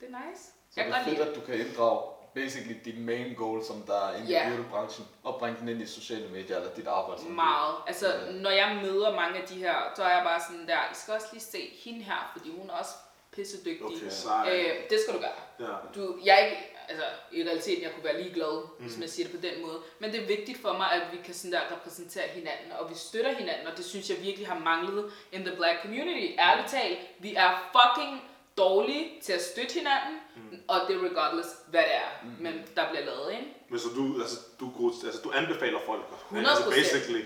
det 0.00 0.08
er 0.14 0.28
nice. 0.30 0.42
Så 0.70 0.80
Jeg 0.80 0.86
det 0.86 0.94
er 0.94 1.04
fedt, 1.04 1.18
lide 1.18 1.28
at 1.30 1.34
du 1.36 1.40
kan 1.40 1.54
inddrage 1.54 2.02
basically 2.34 2.76
din 2.84 3.06
main 3.06 3.34
goal, 3.34 3.64
som 3.64 3.82
der 3.82 4.06
er 4.08 4.16
inde 4.16 4.28
Ja. 4.28 4.46
i 4.48 4.50
beauty-branchen, 4.50 5.06
og 5.24 5.36
bringe 5.38 5.60
den 5.60 5.68
ind 5.68 5.82
i 5.82 5.86
sociale 5.86 6.28
medier 6.28 6.56
eller 6.56 6.70
dit 6.74 6.86
arbejde. 6.86 7.20
som 7.22 7.30
Meget. 7.30 7.74
Altså, 7.86 8.06
Ja. 8.14 8.32
når 8.32 8.50
jeg 8.50 8.78
møder 8.82 9.14
mange 9.14 9.40
af 9.42 9.48
de 9.48 9.54
her, 9.54 9.74
så 9.96 10.02
er 10.02 10.08
jeg 10.16 10.22
bare 10.24 10.40
sådan 10.48 10.66
der, 10.68 10.78
I 10.92 10.94
skal 10.94 11.14
også 11.14 11.26
lige 11.32 11.42
se 11.42 11.58
hende 11.84 12.02
her, 12.04 12.32
fordi 12.36 12.50
hun 12.58 12.70
er 12.70 12.74
også 12.74 12.92
pisse 13.32 13.64
dygtig. 13.64 13.86
Okay, 13.86 14.74
øh, 14.74 14.90
det 14.90 14.98
skal 15.00 15.14
du 15.14 15.18
gøre. 15.20 15.68
Ja. 15.68 15.74
Du, 15.94 16.18
jeg 16.24 16.34
er 16.40 16.46
ikke, 16.46 16.76
altså 16.88 17.04
i 17.32 17.44
realiteten, 17.44 17.82
jeg 17.82 17.92
kunne 17.94 18.04
være 18.04 18.22
ligeglad, 18.22 18.62
mm. 18.62 18.84
hvis 18.84 18.98
man 18.98 19.08
siger 19.08 19.28
det 19.28 19.40
på 19.40 19.46
den 19.46 19.62
måde. 19.66 19.78
Men 19.98 20.12
det 20.12 20.22
er 20.22 20.26
vigtigt 20.26 20.62
for 20.62 20.72
mig, 20.72 20.92
at 20.92 21.02
vi 21.12 21.18
kan 21.24 21.34
sådan 21.34 21.52
der 21.52 21.60
repræsentere 21.76 22.28
hinanden, 22.28 22.72
og 22.78 22.90
vi 22.90 22.94
støtter 22.94 23.34
hinanden, 23.34 23.66
og 23.66 23.76
det 23.76 23.84
synes 23.84 24.10
jeg 24.10 24.22
virkelig 24.22 24.48
har 24.48 24.58
manglet 24.58 25.12
in 25.32 25.44
the 25.44 25.56
black 25.56 25.82
community. 25.82 26.34
Ærligt 26.38 26.68
talt, 26.68 26.98
vi 27.18 27.34
er 27.34 27.50
fucking 27.76 28.22
dårlige 28.56 29.04
til 29.22 29.32
at 29.32 29.42
støtte 29.42 29.74
hinanden, 29.74 30.14
mm. 30.36 30.60
og 30.68 30.76
det 30.88 30.96
er 30.96 31.00
regardless, 31.10 31.48
hvad 31.66 31.80
det 31.80 31.94
er, 31.94 32.10
mm. 32.22 32.36
men 32.44 32.54
der 32.76 32.84
bliver 32.90 33.04
lavet, 33.04 33.32
ikke? 33.32 33.46
Men 33.70 33.78
så 33.78 33.88
du, 33.96 34.20
altså, 34.20 34.38
du, 34.60 34.92
altså, 35.06 35.20
du 35.24 35.30
anbefaler 35.30 35.78
folk. 35.86 36.04
100%. 36.30 36.36
Altså 36.36 36.70
basically 36.70 37.24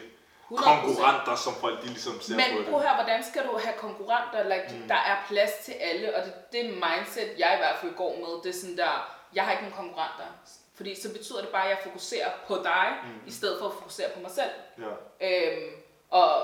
100%. 0.52 0.64
konkurrenter, 0.70 1.36
som 1.36 1.54
folk 1.54 1.82
de 1.82 1.86
ligesom 1.86 2.20
ser 2.20 2.34
på 2.34 2.40
Men 2.40 2.58
det. 2.58 2.66
prøv 2.70 2.80
her, 2.80 2.94
hvordan 2.94 3.24
skal 3.30 3.42
du 3.48 3.52
have 3.64 3.76
konkurrenter? 3.86 4.42
Like, 4.52 4.68
mm. 4.70 4.88
Der 4.88 5.00
er 5.10 5.16
plads 5.28 5.52
til 5.64 5.72
alle, 5.72 6.16
og 6.16 6.24
det, 6.24 6.34
det 6.52 6.64
mindset, 6.84 7.28
jeg 7.38 7.50
i 7.56 7.60
hvert 7.62 7.78
fald 7.80 7.94
går 7.94 8.12
med, 8.22 8.32
det 8.42 8.48
er 8.56 8.60
sådan 8.60 8.76
der, 8.76 9.21
jeg 9.34 9.44
har 9.44 9.52
ikke 9.52 9.62
nogen 9.62 9.76
konkurrenter. 9.76 10.26
Fordi 10.74 11.00
så 11.00 11.12
betyder 11.12 11.40
det 11.40 11.48
bare, 11.48 11.64
at 11.64 11.70
jeg 11.70 11.78
fokuserer 11.84 12.30
på 12.46 12.56
dig, 12.56 12.98
mm. 13.04 13.28
i 13.28 13.30
stedet 13.30 13.58
for 13.58 13.66
at 13.68 13.74
fokusere 13.74 14.10
på 14.14 14.20
mig 14.20 14.30
selv. 14.30 14.50
Ja. 14.78 14.92
Øhm, 15.28 15.70
og 16.10 16.42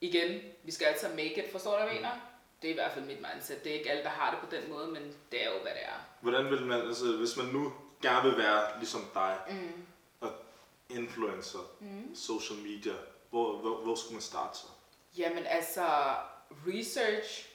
igen, 0.00 0.40
vi 0.62 0.72
skal 0.72 0.86
altid 0.86 1.08
make 1.08 1.44
it, 1.44 1.52
forstår 1.52 1.70
du, 1.70 1.76
hvad 1.76 1.86
jeg 1.86 1.94
mener? 1.94 2.10
Det 2.62 2.68
er 2.68 2.72
i 2.72 2.74
hvert 2.74 2.92
fald 2.92 3.04
mit 3.04 3.18
mindset. 3.32 3.64
Det 3.64 3.72
er 3.72 3.78
ikke 3.78 3.90
alle, 3.90 4.02
der 4.02 4.08
har 4.08 4.30
det 4.30 4.40
på 4.40 4.56
den 4.56 4.70
måde, 4.70 4.86
men 4.86 5.02
det 5.32 5.46
er 5.46 5.50
jo, 5.50 5.62
hvad 5.62 5.72
det 5.72 5.82
er. 5.84 5.98
Hvordan 6.20 6.50
vil 6.50 6.66
man, 6.66 6.80
altså 6.80 7.16
hvis 7.16 7.36
man 7.36 7.46
nu 7.46 7.72
gerne 8.02 8.28
vil 8.28 8.38
være 8.38 8.78
ligesom 8.78 9.10
dig, 9.14 9.38
mm. 9.48 9.86
og 10.20 10.32
influencer, 10.90 11.58
mm. 11.80 12.14
social 12.14 12.58
media, 12.58 12.92
hvor, 13.30 13.56
hvor, 13.56 13.76
hvor 13.76 13.94
skulle 13.94 14.14
man 14.14 14.22
starte 14.22 14.58
så? 14.58 14.66
Jamen 15.18 15.46
altså, 15.46 15.86
research. 16.66 17.49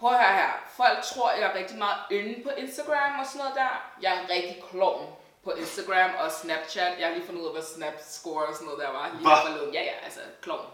Prøv 0.00 0.10
at 0.12 0.18
høre 0.24 0.36
her. 0.36 0.50
Folk 0.76 0.98
tror, 1.04 1.30
jeg 1.30 1.42
er 1.42 1.54
rigtig 1.54 1.78
meget 1.78 1.96
inde 2.10 2.42
på 2.44 2.50
Instagram 2.56 3.20
og 3.20 3.26
sådan 3.26 3.38
noget 3.38 3.54
der. 3.54 3.72
Jeg 4.02 4.16
er 4.16 4.20
en 4.20 4.30
rigtig 4.30 4.62
klovn 4.70 5.06
på 5.44 5.50
Instagram 5.52 6.10
og 6.18 6.32
Snapchat. 6.32 6.92
Jeg 6.98 7.06
har 7.08 7.14
lige 7.14 7.26
fundet 7.26 7.40
ud 7.42 7.46
af, 7.46 7.52
hvad 7.52 7.62
Snapscore 7.62 8.46
og 8.46 8.54
sådan 8.54 8.66
noget 8.66 8.80
der 8.80 8.90
var. 8.92 9.10
Lige 9.18 9.28
forleden. 9.46 9.74
Ja, 9.74 9.82
ja, 9.82 9.92
altså 10.04 10.20
klovn. 10.42 10.66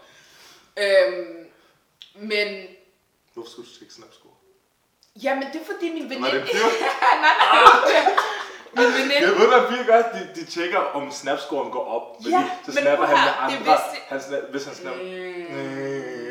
Øhm, 0.77 1.45
men, 2.15 2.47
Hvorfor 3.33 3.49
skulle 3.49 3.69
du 3.69 3.77
tjekke 3.79 3.93
Snapscore? 3.93 4.31
jamen 5.23 5.47
det 5.53 5.61
er 5.61 5.65
fordi 5.65 5.93
min 5.93 6.03
veninde... 6.09 6.21
Var 6.21 6.29
det 6.31 6.47
fyr? 6.49 6.65
nej, 7.25 7.35
nej. 7.41 8.15
min 8.77 8.93
veninde... 8.93 9.15
Jeg 9.21 9.29
ved, 9.39 9.53
at 9.53 9.63
fyre 9.69 9.85
godt, 9.95 10.05
de, 10.13 10.29
de 10.35 10.45
tjekker, 10.45 10.79
om 10.79 11.11
snapscoren 11.11 11.71
går 11.71 11.85
op. 11.95 12.15
Fordi 12.15 12.29
Ja, 12.29 12.49
så 12.65 12.71
men 12.71 12.73
snapper 12.83 13.05
han 13.05 13.17
med 13.17 13.27
det 13.33 13.37
andre. 13.39 13.57
vidste- 13.57 14.01
Han 14.07 14.21
snap, 14.21 14.41
hvis 14.51 14.65
han 14.65 14.75
snapper. 14.75 15.03
Mm. 15.03 16.24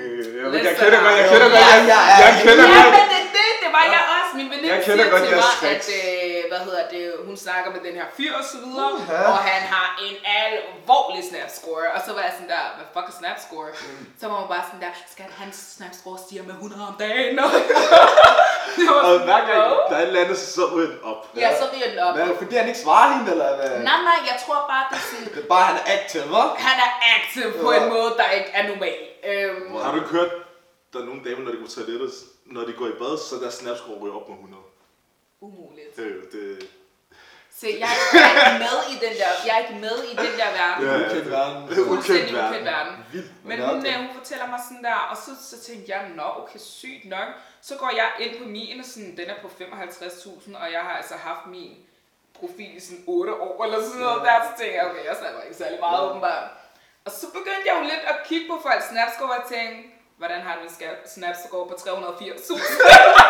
Jeg, 0.52 0.64
jeg 0.68 0.74
kender 0.82 0.98
godt, 1.04 1.14
jeg 1.20 1.26
kender 1.32 1.48
godt, 1.54 1.64
jeg, 1.72 1.78
Ja, 1.92 1.94
ja, 1.94 2.00
jeg 2.22 2.30
ja. 2.36 2.42
kender 2.46 2.64
Ja, 2.74 2.82
godt. 2.84 2.94
men 2.96 3.06
det, 3.14 3.22
det, 3.36 3.48
det 3.62 3.70
var 3.76 3.84
jeg 3.96 4.02
også. 4.16 4.30
Min 4.40 4.48
veninde 4.52 4.68
Jeg 4.74 4.78
siger 4.84 4.96
kender 4.96 5.10
godt 5.14 5.22
til 5.28 5.36
mig, 5.42 5.70
at 5.74 5.86
øh, 5.98 6.13
hvad 6.54 6.62
hedder 6.68 6.84
det, 6.96 7.04
hun 7.28 7.36
snakker 7.46 7.68
med 7.74 7.80
den 7.86 7.94
her 8.00 8.06
fyr 8.16 8.32
og 8.40 8.44
så 8.52 8.56
videre, 8.64 8.90
Uha. 9.00 9.20
og 9.32 9.38
han 9.50 9.62
har 9.74 9.88
en 10.06 10.16
alvorlig 10.40 11.22
snapscore. 11.30 11.86
Og 11.94 12.00
så 12.06 12.10
var 12.16 12.22
jeg 12.26 12.32
sådan 12.38 12.52
der, 12.56 12.64
hvad 12.76 12.86
fuck 12.94 13.06
er 13.12 13.16
snapscore? 13.22 13.68
Så 14.20 14.24
var 14.30 14.36
man 14.40 14.48
bare 14.54 14.64
sådan 14.68 14.82
der, 14.86 14.92
skal 15.14 15.24
hans 15.42 15.56
snapscore 15.76 16.18
stiger 16.26 16.44
med 16.50 16.54
100 16.54 16.82
om 16.90 16.96
dagen? 17.06 17.38
Og 17.44 17.50
Og 19.08 19.14
hver 19.28 19.40
gang 19.50 19.62
der 19.90 19.96
er 19.96 20.02
et 20.02 20.06
eller 20.06 20.20
andet, 20.24 20.38
så 20.38 20.62
ryger 20.74 20.90
den 20.94 21.00
op. 21.10 21.20
Ja, 21.42 21.48
så 21.60 21.64
ryger 21.72 21.88
den 21.90 21.98
op. 22.06 22.12
Men 22.16 22.36
fordi, 22.42 22.54
han 22.56 22.68
ikke 22.72 22.80
svarer 22.86 23.08
hende, 23.14 23.30
eller 23.34 23.56
hvad? 23.56 23.70
Nej, 23.90 23.98
nej, 24.10 24.18
jeg 24.30 24.36
tror 24.44 24.58
bare, 24.72 24.84
det 24.90 24.96
er 25.02 25.06
sådan, 25.10 25.34
Det 25.34 25.44
er 25.44 25.48
bare, 25.54 25.64
han 25.70 25.76
er 25.82 25.86
active, 25.96 26.22
hva'? 26.34 26.50
han 26.68 26.76
er 26.86 26.90
aktiv 27.16 27.46
på 27.64 27.68
en 27.78 27.86
måde, 27.94 28.10
der 28.20 28.28
ikke 28.38 28.50
er 28.58 28.64
normal. 28.72 28.98
Øhm, 29.30 29.76
Har 29.84 29.90
du 29.92 29.96
ikke 30.02 30.10
hørt, 30.18 30.30
der 30.92 30.98
er 31.02 31.04
nogle 31.10 31.20
damer, 31.24 31.42
når 31.44 31.50
de 31.52 31.56
går 31.60 31.66
på 31.66 31.72
toilettet, 31.78 32.12
når 32.46 32.62
de 32.68 32.72
går 32.80 32.86
i 32.86 32.96
bad, 33.02 33.14
så 33.28 33.34
deres 33.42 33.54
snapscore 33.54 33.96
ryger 34.02 34.16
op 34.20 34.28
med 34.28 34.36
100. 34.36 34.62
umuligt. 35.46 35.96
Det 35.96 36.04
er 36.06 36.14
jo 36.20 36.24
det. 36.32 36.68
Se, 37.60 37.68
jeg 37.84 37.90
er, 37.94 38.18
jeg 38.18 38.32
er 38.34 38.48
ikke 38.48 38.64
med 38.66 38.78
i 38.94 38.96
den 39.04 39.14
der, 39.20 39.30
jeg 39.46 39.52
er 39.56 39.60
ikke 39.64 39.80
med 39.86 39.96
i 40.12 40.14
den 40.24 40.32
der 40.40 40.50
verden. 40.60 40.86
Ja, 40.86 40.92
ja. 40.92 41.06
Ukendt 41.06 41.30
verden. 41.30 41.62
Er 41.68 41.82
ukendt 41.92 42.08
ukendt 42.08 42.32
verden. 42.34 42.64
verden. 42.64 42.94
Vildt. 43.12 43.30
Men 43.48 43.58
Ja, 43.58 43.66
hun, 43.66 43.86
øh, 43.86 43.94
hun 44.02 44.10
fortæller 44.18 44.46
mig 44.46 44.60
sådan 44.68 44.84
der, 44.88 44.98
og 45.10 45.16
så, 45.24 45.30
så 45.50 45.56
tænkte 45.66 45.86
jeg, 45.92 46.00
nå 46.20 46.26
okay, 46.40 46.58
sygt 46.80 47.04
nok. 47.14 47.28
Så 47.68 47.74
går 47.76 47.90
jeg 48.00 48.08
ind 48.24 48.32
på 48.40 48.44
min, 48.56 48.80
og 48.80 48.86
sådan, 48.92 49.16
den 49.20 49.26
er 49.32 49.38
på 49.42 49.48
55.000, 49.60 50.58
og 50.62 50.66
jeg 50.76 50.80
har 50.86 50.94
altså 51.00 51.14
haft 51.28 51.44
min 51.46 51.72
profil 52.40 52.76
i 52.76 52.80
sådan 52.80 53.04
8 53.06 53.32
år 53.46 53.64
eller 53.64 53.78
sådan 53.86 54.00
noget 54.00 54.22
der, 54.28 54.36
så 54.48 54.52
tænkte 54.58 54.76
jeg, 54.78 54.84
okay, 54.90 55.04
jeg 55.08 55.16
snapper 55.20 55.42
ikke 55.46 55.56
særlig 55.62 55.80
meget 55.80 56.00
åbenbart. 56.08 56.48
Og 57.06 57.10
så 57.20 57.26
begyndte 57.38 57.64
jeg 57.68 57.74
jo 57.78 57.82
lidt 57.92 58.04
at 58.12 58.16
kigge 58.28 58.46
på 58.50 58.56
folks 58.66 58.86
snapscore 58.90 59.36
og 59.40 59.44
tænke, 59.54 59.76
hvordan 60.20 60.40
har 60.46 60.54
du 60.58 60.62
en 60.62 60.70
snapscore 61.14 61.68
på 61.68 61.74
380.000? 61.74 61.84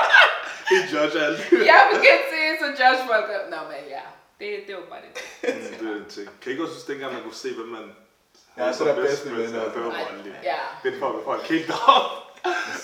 Det 0.68 0.76
er 0.82 0.86
judge 0.94 1.18
alt. 1.26 1.38
jeg 1.70 1.80
begyndte 1.92 2.26
til 2.32 2.44
så 2.60 2.66
judge 2.80 3.02
folk. 3.06 3.26
Nå, 3.50 3.56
men 3.70 3.80
ja, 3.96 4.04
det, 4.40 4.48
det 4.66 4.74
var 4.76 4.82
bare 4.92 5.00
det. 5.06 5.12
Mm, 5.54 5.78
det 5.86 5.92
er 5.92 5.96
en 6.04 6.10
ting. 6.10 6.26
Kan 6.40 6.48
I 6.48 6.50
ikke 6.50 6.62
også 6.62 6.74
synes, 6.74 6.84
dengang 6.92 7.12
man 7.12 7.22
kunne 7.22 7.34
se, 7.34 7.54
hvem 7.54 7.68
man 7.68 7.86
Ja, 8.56 8.62
havde 8.62 8.74
så 8.76 8.84
er 8.84 8.88
der 8.88 8.94
bedst 9.02 9.08
bedste 9.10 9.28
friends? 9.28 9.52
venner. 9.52 9.62
Ja, 9.64 9.68
det 9.74 9.84
var 9.84 10.06
voldeligt. 10.10 10.36
Ja. 10.42 10.58
Det 10.82 10.94
er 10.94 11.00
folk, 11.24 11.42
helt 11.42 11.70
op. 11.88 12.10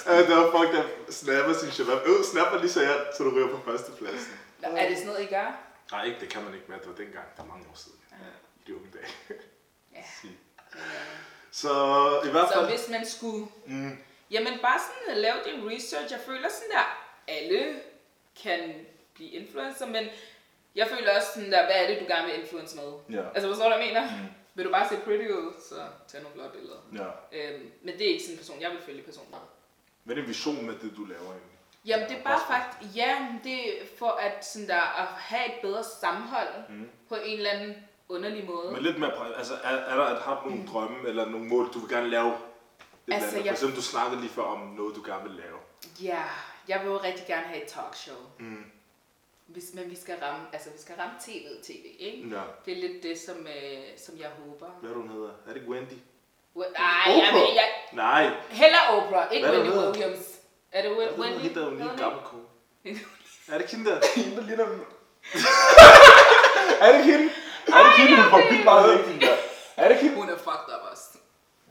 Ja, 0.06 0.22
der 0.30 0.36
var 0.42 0.50
folk, 0.50 0.72
der 0.72 0.84
snapper 1.10 1.52
sin 1.54 1.70
shabab. 1.70 1.98
Øh, 2.06 2.24
snapper 2.32 2.58
lige 2.58 2.70
så 2.70 2.80
her, 2.80 2.94
så 3.16 3.24
du 3.24 3.30
ryger 3.36 3.48
på 3.48 3.60
førstepladsen. 3.70 4.34
Er 4.62 4.88
det 4.88 4.96
sådan 4.96 5.10
noget, 5.12 5.22
I 5.22 5.26
gør? 5.26 5.48
Nej, 5.92 6.04
ikke, 6.04 6.20
det 6.20 6.28
kan 6.28 6.42
man 6.44 6.54
ikke 6.54 6.66
mere. 6.68 6.78
Det 6.78 6.88
var 6.88 6.94
dengang, 7.04 7.26
der 7.36 7.42
er 7.42 7.46
mange 7.46 7.64
år 7.72 7.76
siden. 7.84 7.98
I 8.58 8.62
de 8.66 8.76
unge 8.76 8.88
dage. 8.94 9.12
Ja. 9.96 10.02
Så 11.52 11.70
i 12.24 12.30
hvert 12.30 12.48
Så 12.48 12.54
fald... 12.54 12.68
hvis 12.70 12.88
man 12.88 13.06
skulle... 13.06 13.46
Mm, 13.66 13.98
Jamen 14.30 14.58
bare 14.62 14.78
sådan 14.86 15.14
at 15.16 15.16
lave 15.16 15.36
din 15.44 15.70
research. 15.70 16.12
Jeg 16.12 16.20
føler 16.26 16.48
sådan 16.48 16.70
der, 16.70 16.86
alle 17.30 17.80
kan 18.42 18.60
blive 19.14 19.30
influencer, 19.30 19.86
men 19.86 20.04
jeg 20.74 20.86
føler 20.88 21.16
også 21.16 21.28
sådan 21.34 21.52
der, 21.52 21.64
hvad 21.64 21.74
er 21.76 21.86
det, 21.86 22.00
du 22.00 22.04
gerne 22.14 22.26
vil 22.26 22.40
influence 22.40 22.76
med? 22.76 22.92
Ja. 23.18 23.24
Altså, 23.34 23.48
forstår 23.48 23.68
du, 23.68 23.74
hvad 23.76 23.86
jeg 23.86 23.94
mener? 23.94 24.02
Mm. 24.22 24.26
Vil 24.54 24.64
du 24.66 24.70
bare 24.70 24.88
se 24.88 24.96
pretty 24.96 25.28
ud, 25.28 25.52
så 25.68 25.74
tag 26.08 26.22
nogle 26.22 26.34
flotte 26.34 26.58
billeder. 26.58 26.78
ja. 27.32 27.38
Øhm, 27.38 27.70
men 27.82 27.94
det 27.98 28.02
er 28.06 28.08
ikke 28.12 28.22
sådan 28.22 28.34
en 28.34 28.38
person, 28.38 28.60
jeg 28.60 28.70
vil 28.70 28.80
følge 28.86 29.02
personen. 29.02 29.34
Hvad 30.04 30.16
er 30.16 30.22
vision 30.22 30.66
med 30.66 30.74
det, 30.74 30.92
du 30.96 31.04
laver 31.04 31.22
egentlig? 31.22 31.56
Jamen 31.86 32.08
det 32.08 32.18
er 32.18 32.22
bare 32.22 32.40
faktisk, 32.48 32.96
ja, 32.96 33.26
det 33.44 33.82
er 33.82 33.86
for 33.98 34.10
at, 34.10 34.46
sådan 34.46 34.68
der, 34.68 34.80
at 35.02 35.06
have 35.06 35.46
et 35.46 35.60
bedre 35.62 35.84
sammenhold 35.84 36.48
mm. 36.68 36.88
på 37.08 37.14
en 37.14 37.36
eller 37.36 37.50
anden 37.50 37.76
underlig 38.08 38.44
måde. 38.44 38.72
Men 38.72 38.82
lidt 38.82 38.98
mere, 38.98 39.36
altså 39.36 39.54
er, 39.64 39.68
er 39.76 39.96
der, 39.96 40.04
at 40.04 40.22
har 40.22 40.40
du 40.44 40.48
nogle 40.50 40.66
drømme 40.66 41.08
eller 41.08 41.24
nogle 41.28 41.46
mål, 41.48 41.70
du 41.74 41.78
vil 41.78 41.88
gerne 41.88 42.10
lave? 42.10 42.28
Et 42.32 42.34
Altså, 43.14 43.28
andet? 43.28 43.38
For 43.38 43.44
jeg- 43.44 43.52
eksempel, 43.52 43.76
du 43.76 43.82
snakkede 43.82 44.20
lige 44.20 44.30
før 44.32 44.42
om 44.42 44.60
noget, 44.60 44.96
du 44.96 45.02
gerne 45.06 45.22
vil 45.22 45.32
lave. 45.32 45.58
Ja, 46.02 46.22
jeg 46.70 46.78
vil 46.82 46.88
jo 46.94 46.98
rigtig 47.08 47.26
gerne 47.26 47.46
have 47.46 47.62
et 47.62 47.68
talkshow. 47.68 48.16
Mm. 48.38 48.64
Hvis, 49.46 49.64
men 49.74 49.90
vi 49.90 49.96
skal 49.96 50.14
ramme, 50.22 50.46
altså 50.52 50.68
vi 50.70 50.78
skal 50.84 50.94
ramme 51.00 51.14
tv, 51.26 51.46
tv, 51.62 51.84
ikke? 51.98 52.28
Ja. 52.28 52.40
Det 52.64 52.70
er 52.76 52.80
lidt 52.88 53.02
det, 53.02 53.18
som, 53.26 53.36
øh, 53.46 53.82
som 54.04 54.18
jeg 54.18 54.28
håber. 54.44 54.66
Hvad 54.80 54.90
er 54.90 54.94
hun 54.94 55.08
hedder? 55.08 55.30
Er 55.48 55.52
det 55.52 55.62
Wendy? 55.68 55.92
Nej, 56.54 56.64
jeg, 57.06 57.28
Oprah? 57.28 57.34
jeg, 57.34 57.54
jeg, 57.54 57.68
Nej. 57.92 58.30
heller 58.50 58.78
Oprah, 58.90 59.32
ikke 59.32 59.46
Hvad 59.46 59.56
er 59.56 59.60
Wendy 59.62 59.72
det, 59.72 59.82
hun 59.82 59.90
Williams. 59.90 60.26
Er 60.72 60.82
det 60.82 60.90
Wendy? 60.90 61.00
ved, 61.00 61.10
hun 61.16 61.24
hedder 61.24 61.70
lige 61.70 61.82
Hedder 61.82 61.96
gammel 61.96 62.20
kone. 62.24 62.42
Er 63.48 63.52
det 63.58 63.60
ikke 63.60 63.76
hende 63.76 63.90
der? 63.90 64.00
Hende, 64.16 64.36
der 64.36 64.42
ligner... 64.42 64.64
er 66.82 66.92
det 66.92 66.98
ikke 67.00 67.12
hende? 67.12 67.32
Er 67.74 67.78
det 67.82 67.90
ikke 67.90 68.00
hende, 68.08 68.22
hun 68.22 68.30
får 68.30 68.42
vildt 68.50 68.64
meget 68.64 69.04
hende 69.06 69.26
der? 69.26 69.36
Er 69.76 69.88
det 69.88 69.94
ikke 69.94 70.02
hende? 70.02 70.16
Hun 70.16 70.28
er 70.28 70.36
fucked 70.36 70.74
up 70.74 70.90
også. 70.92 71.04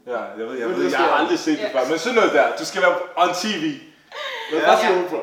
Ja, 0.08 0.22
jeg 0.22 0.38
ved, 0.48 0.58
jeg, 0.60 0.70
ved, 0.70 0.84
det 0.86 0.92
jeg 0.92 1.00
har 1.00 1.12
aldrig 1.12 1.40
set 1.40 1.60
det 1.60 1.72
før. 1.72 1.88
Men 1.90 2.00
sådan 2.00 2.16
noget 2.16 2.34
der, 2.34 2.58
du 2.58 2.66
skal 2.66 2.82
være 2.82 2.98
on 3.16 3.30
TV. 3.42 3.80
Hvad 4.50 4.60
Ja. 4.62 4.80
siger 4.80 5.04
Oprah? 5.06 5.22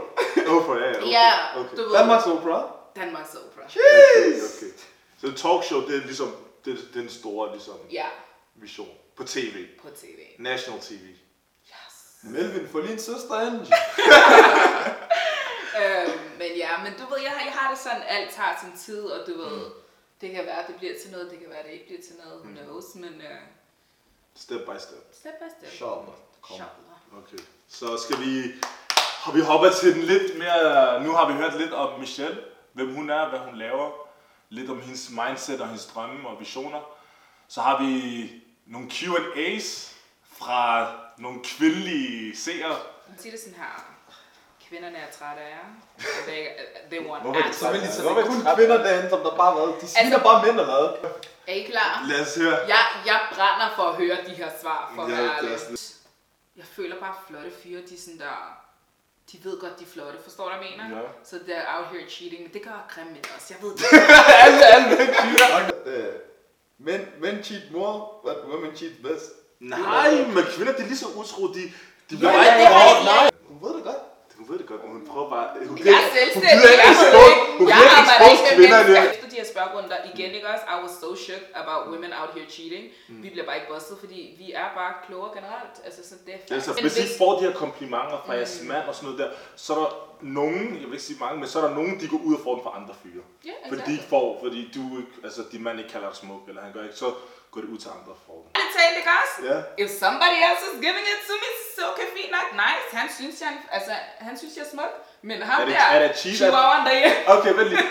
Oprah, 0.57 0.81
ja, 0.81 0.87
ja. 0.89 0.97
Okay. 0.99 1.11
Ja, 1.11 1.61
okay. 1.61 1.77
du 1.77 1.83
ved. 1.83 1.93
Danmarks 1.99 2.27
Oprah? 2.27 2.65
Danmarks 2.97 3.35
Oprah. 3.35 3.67
Okay, 3.67 4.33
okay. 4.35 4.73
Så 5.21 5.33
talkshow, 5.33 5.81
det 5.89 5.97
er 5.97 6.05
ligesom, 6.05 6.37
det 6.65 6.73
er 6.73 6.79
den 6.95 7.09
store 7.11 7.53
ligesom, 7.53 7.75
Ja, 7.91 8.07
vision. 8.55 8.89
På 9.17 9.25
tv. 9.25 9.67
på 9.83 9.89
tv. 9.91 10.19
National 10.39 10.81
TV. 10.81 11.05
Yes. 11.69 11.95
Melvin, 12.23 12.69
få 12.69 12.81
lige 12.81 12.93
en 12.93 12.99
søster 12.99 13.41
ind. 13.41 13.67
Øhm, 15.83 16.21
men 16.39 16.51
ja, 16.57 16.71
men 16.85 16.93
du 17.01 17.05
ved, 17.15 17.21
jeg 17.23 17.31
har, 17.31 17.45
jeg 17.45 17.53
har 17.53 17.71
det 17.71 17.79
sådan, 17.79 18.03
alt 18.09 18.31
tager 18.35 18.55
sin 18.61 18.79
tid, 18.87 19.05
og 19.05 19.27
du 19.27 19.37
ved, 19.39 19.71
det 20.21 20.31
kan 20.31 20.47
være, 20.47 20.65
det 20.67 20.75
bliver 20.77 20.93
til 21.03 21.11
noget, 21.11 21.31
det 21.31 21.39
kan 21.39 21.51
være, 21.51 21.63
det 21.63 21.71
ikke 21.73 21.87
bliver 21.87 22.03
til 22.03 22.15
noget, 22.25 22.41
who 22.41 22.51
knows, 22.65 22.85
men 22.95 23.15
uh, 23.15 23.43
Step 24.37 24.61
by 24.61 24.77
step. 24.79 25.05
step 25.21 25.33
by 25.41 25.49
step. 25.59 25.73
Inshallah. 25.73 26.17
Kom. 26.43 26.61
Okay. 27.19 27.43
Så 27.69 27.87
skal 27.97 28.17
vi... 28.25 28.53
Har 29.27 29.33
vi 29.33 29.41
hoppet 29.41 29.73
til 29.77 29.95
den 29.95 30.03
lidt 30.03 30.39
mere... 30.39 31.03
Nu 31.05 31.13
har 31.13 31.27
vi 31.29 31.33
hørt 31.33 31.55
lidt 31.59 31.73
om 31.73 32.01
Michelle. 32.01 32.39
Hvem 32.73 32.95
hun 32.95 33.11
er, 33.11 33.29
hvad 33.29 33.39
hun 33.39 33.57
laver. 33.57 33.91
Lidt 34.49 34.71
om 34.71 34.81
hendes 34.81 35.11
mindset 35.11 35.61
og 35.61 35.67
hendes 35.67 35.87
drømme 35.87 36.29
og 36.29 36.41
visioner. 36.41 36.81
Så 37.49 37.61
har 37.61 37.83
vi 37.83 37.93
nogle 38.67 38.89
Q&A's 38.93 39.93
fra 40.39 40.87
nogle 41.19 41.39
kvindelige 41.45 42.37
seere. 42.37 42.77
Sig 43.19 43.33
det 43.33 43.41
sådan 43.41 43.55
her. 43.57 43.85
Kvinderne 44.69 44.97
er 44.99 45.11
trætte 45.19 45.43
af 45.43 45.51
jer. 45.51 45.69
They, 46.27 46.47
they 46.91 47.09
want 47.09 47.23
Hvorfor, 47.23 47.41
vil 47.73 47.81
de 47.81 47.93
så 47.93 48.03
det 48.03 48.11
er 48.11 48.27
kun 48.27 48.55
kvinder 48.57 48.77
derinde, 48.83 49.11
som 49.11 49.21
der 49.21 49.37
bare 49.37 49.57
været. 49.57 49.75
De 49.81 49.87
sviner 49.89 50.05
Altså- 50.05 50.23
bare 50.29 50.43
mænd 50.47 50.61
eller 50.61 50.65
hvad? 51.01 51.11
Er 51.47 51.53
I 51.55 51.63
klar? 51.63 52.05
Lad 52.09 52.21
os 52.21 52.37
høre. 52.37 52.57
Jeg, 52.69 52.85
jeg 53.07 53.21
brænder 53.35 53.69
for 53.77 53.83
at 53.83 53.95
høre 53.97 54.17
de 54.29 54.35
her 54.35 54.51
svar, 54.61 54.93
for 54.95 55.03
at 55.03 55.11
Ja, 55.11 55.15
være 55.17 55.25
det 55.25 55.31
er 55.33 55.39
ærlig. 55.45 55.61
sådan- 55.61 55.77
Jeg 56.57 56.65
føler 56.77 56.97
bare, 57.01 57.09
at 57.19 57.23
flotte 57.29 57.51
fyre, 57.63 57.81
de 57.89 57.95
er 57.95 57.99
sådan 58.05 58.19
der... 58.19 58.66
De 59.33 59.37
ved 59.45 59.61
godt, 59.61 59.79
de 59.79 59.85
er 59.85 59.89
flotte. 59.95 60.19
Forstår 60.25 60.45
du, 60.45 60.51
hvad 60.57 60.67
jeg 60.67 60.77
mener? 60.89 60.97
Ja. 61.01 61.07
Så 61.31 61.37
they're 61.37 61.69
out 61.77 61.87
here 61.93 62.07
cheating. 62.15 62.43
Men 62.43 62.53
det 62.53 62.63
gør 62.63 62.87
grimme 62.93 63.13
mænd 63.13 63.25
også. 63.37 63.49
Jeg 63.55 63.59
ved 63.65 63.73
det. 63.81 63.87
Øh, 65.93 66.13
Men, 66.79 67.01
men 67.23 67.35
cheat 67.45 67.63
more, 67.73 67.97
but 68.25 68.37
women 68.53 68.77
cheat 68.77 68.93
best. 69.05 69.27
Nej, 69.61 70.11
men 70.35 70.45
kvinder, 70.55 70.73
de 70.77 70.83
er 70.83 70.87
lige 70.93 71.03
så 71.05 71.09
utro. 71.21 71.43
De, 71.57 71.63
de 72.11 72.15
bliver 72.19 72.33
Ja, 72.33 72.37
bare 72.39 72.45
det 72.47 72.61
ikke 72.61 72.75
jeg- 72.75 73.05
Nej. 73.13 73.31
Hun 73.51 73.59
ved 73.69 73.73
det 73.77 73.85
godt. 73.91 74.03
Hun 74.39 74.47
ved 74.51 74.59
det 74.59 74.67
godt, 74.67 74.81
men 74.85 74.91
hun 74.97 75.03
prøver 75.11 75.29
bare... 75.35 75.47
Hun 75.73 75.79
Jeg 75.79 75.93
er 75.93 75.97
hun 75.97 76.17
selvstændig. 76.19 76.51
gider 76.57 76.73
ikke 76.77 76.89
ikke. 76.93 77.41
hun 77.59 77.67
jeg 77.69 77.77
gider 77.79 78.29
ikke 78.33 78.43
med 78.43 78.57
kvinderne. 78.59 78.95
Her 79.57 79.67
spørgerunder 79.67 79.99
igen, 80.15 80.31
ikke 80.39 80.49
også? 80.55 80.65
I 80.75 80.77
was 80.85 80.95
so 81.03 81.11
shook 81.25 81.45
about 81.63 81.81
women 81.93 82.13
out 82.21 82.31
here 82.37 82.49
cheating. 82.57 82.85
Mm. 83.09 83.23
Vi 83.23 83.29
bliver 83.31 83.47
bare 83.47 83.57
ikke 83.61 83.71
bustet, 83.73 83.97
fordi 83.99 84.21
vi 84.39 84.47
er 84.53 84.69
bare 84.81 84.93
klogere 85.07 85.31
generelt. 85.39 85.77
Altså, 85.87 86.01
så 86.09 86.15
det 86.27 86.35
er 86.35 86.39
Ja, 86.51 86.61
så 86.61 86.71
Men 86.75 86.83
hvis 86.83 86.99
I 87.05 87.19
får 87.19 87.31
de 87.39 87.43
her 87.47 87.55
komplimenter 87.65 88.19
fra 88.27 88.33
jeres 88.33 88.63
mand 88.71 88.85
og 88.89 88.95
sådan 88.95 89.07
noget 89.09 89.19
der, 89.23 89.31
så 89.57 89.75
er 89.75 89.79
der 89.85 89.91
nogen, 90.39 90.65
jeg 90.81 90.87
vil 90.89 90.97
ikke 90.99 91.09
sige 91.11 91.21
mange, 91.25 91.37
men 91.41 91.49
så 91.49 91.57
er 91.61 91.65
der 91.69 91.75
nogen, 91.75 92.01
de 92.01 92.09
går 92.09 92.21
ud 92.29 92.35
og 92.39 92.43
får 92.47 92.55
den 92.55 92.63
fra 92.67 92.73
andre 92.81 92.95
fyre. 93.03 93.23
Ja, 93.45 93.57
Fordi 93.71 93.77
de 93.77 93.83
exactly. 93.83 93.93
ikke 93.97 94.09
får, 94.15 94.27
fordi 94.45 94.61
du 94.77 94.83
ikke, 95.01 95.15
altså 95.27 95.41
din 95.53 95.63
mand 95.67 95.77
ikke 95.81 95.93
kalder 95.95 96.09
dig 96.11 96.17
smuk, 96.23 96.43
eller 96.49 96.61
han 96.67 96.73
gør 96.73 96.83
ikke, 96.89 97.01
så 97.05 97.09
går 97.53 97.61
det 97.65 97.69
ud 97.75 97.81
til 97.85 97.91
andre 97.99 98.11
og 98.17 98.21
får 98.27 98.39
den. 98.43 98.49
Ærligt 98.59 98.75
talt, 98.79 98.97
ikke 99.01 99.13
også? 99.23 99.37
Ja. 99.51 99.59
If 99.85 99.91
somebody 100.03 100.39
else 100.49 100.63
is 100.71 100.77
giving 100.85 101.07
it 101.15 101.21
to 101.29 101.35
me, 101.43 101.51
så 101.77 101.83
okay, 101.93 102.07
fint 102.19 102.33
nok. 102.37 102.49
Nice. 102.65 102.87
Han 103.01 103.09
synes, 103.19 103.37
jeg, 103.45 103.53
altså, 103.77 103.93
han 104.27 104.35
synes, 104.41 104.53
jeg 104.57 104.65
er 104.67 104.73
smuk. 104.75 104.93
Men 105.23 105.37
ham 105.43 105.61
Er 105.63 105.65
det- 105.65 105.75
der, 105.75 105.87
er 105.97 106.01
det 106.09 106.17
cheat, 106.19 106.33
at- 106.35 106.39
chihuahuaen 106.39 106.83
derhjemme, 106.89 107.17
Okay, 107.35 107.53
vent 107.59 107.69
lige. 107.73 107.83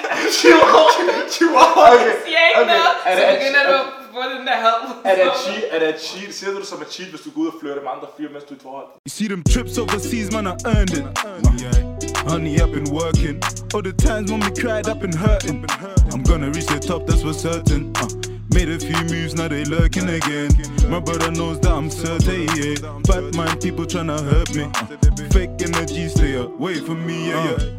Chihuahua. 0.38 1.14
Chihuahua. 1.34 1.86
Okay. 1.94 2.12
siger 2.26 2.40
ikke 2.48 2.60
Okay, 2.60 2.70
noget, 2.74 2.92
er 3.06 3.12
så 3.18 3.22
det- 3.26 3.38
begynder 3.38 3.62
du 3.70 3.74
at 3.82 3.86
få 4.14 4.22
den 4.34 4.42
der 4.48 4.56
had. 4.64 4.78
Er 5.10 5.14
det 5.18 5.24
et 5.32 5.36
cheat? 5.44 5.64
Er 5.74 5.78
det 5.82 5.88
et 5.94 6.00
cheat? 6.08 6.30
Siger 6.38 6.50
du 6.52 6.58
det 6.62 6.68
som 6.72 6.78
et 6.86 6.90
cheat, 6.96 7.08
hvis 7.12 7.20
du 7.26 7.30
går 7.34 7.40
ud 7.44 7.48
og 7.52 7.56
flirter 7.60 7.82
med 7.86 7.90
andre 7.96 8.08
fyre, 8.16 8.28
mens 8.34 8.44
du 8.48 8.52
er 8.54 8.56
i 8.56 8.60
et 8.60 8.66
forhold? 8.68 8.86
You 9.06 9.12
see 9.18 9.28
them 9.32 9.42
trips 9.52 9.72
overseas, 9.82 10.26
man, 10.34 10.44
I 10.52 10.54
earned 10.72 10.94
it. 11.00 11.04
Honey, 12.30 12.52
I've 12.62 12.72
been 12.78 12.90
working. 13.00 13.36
All 13.74 13.82
the 13.88 13.94
times 14.08 14.26
when 14.32 14.40
we 14.46 14.50
cried, 14.62 14.84
I've 14.90 15.00
been 15.06 15.16
hurting. 15.26 15.56
I'm 16.14 16.22
gonna 16.30 16.48
reach 16.56 16.68
the 16.74 16.78
top, 16.90 17.00
that's 17.08 17.22
for 17.26 17.34
certain. 17.48 17.80
Uh, 18.02 18.08
made 18.54 18.68
a 18.68 18.78
few 18.78 18.96
moves, 19.04 19.34
now 19.34 19.48
they 19.48 19.64
lurking 19.64 20.08
again. 20.08 20.50
My 20.88 21.00
brother 21.00 21.30
knows 21.32 21.58
that 21.60 21.72
I'm 21.72 21.90
certain, 21.90 22.46
yeah. 22.54 22.76
Bad 23.02 23.34
mind 23.34 23.60
people 23.60 23.84
tryna 23.84 24.20
hurt 24.22 24.54
me. 24.54 24.70
Fake 25.30 25.50
energy, 25.60 26.08
stay 26.08 26.36
away 26.36 26.76
from 26.76 27.04
me, 27.04 27.28
yeah, 27.30 27.50
yeah. 27.50 27.70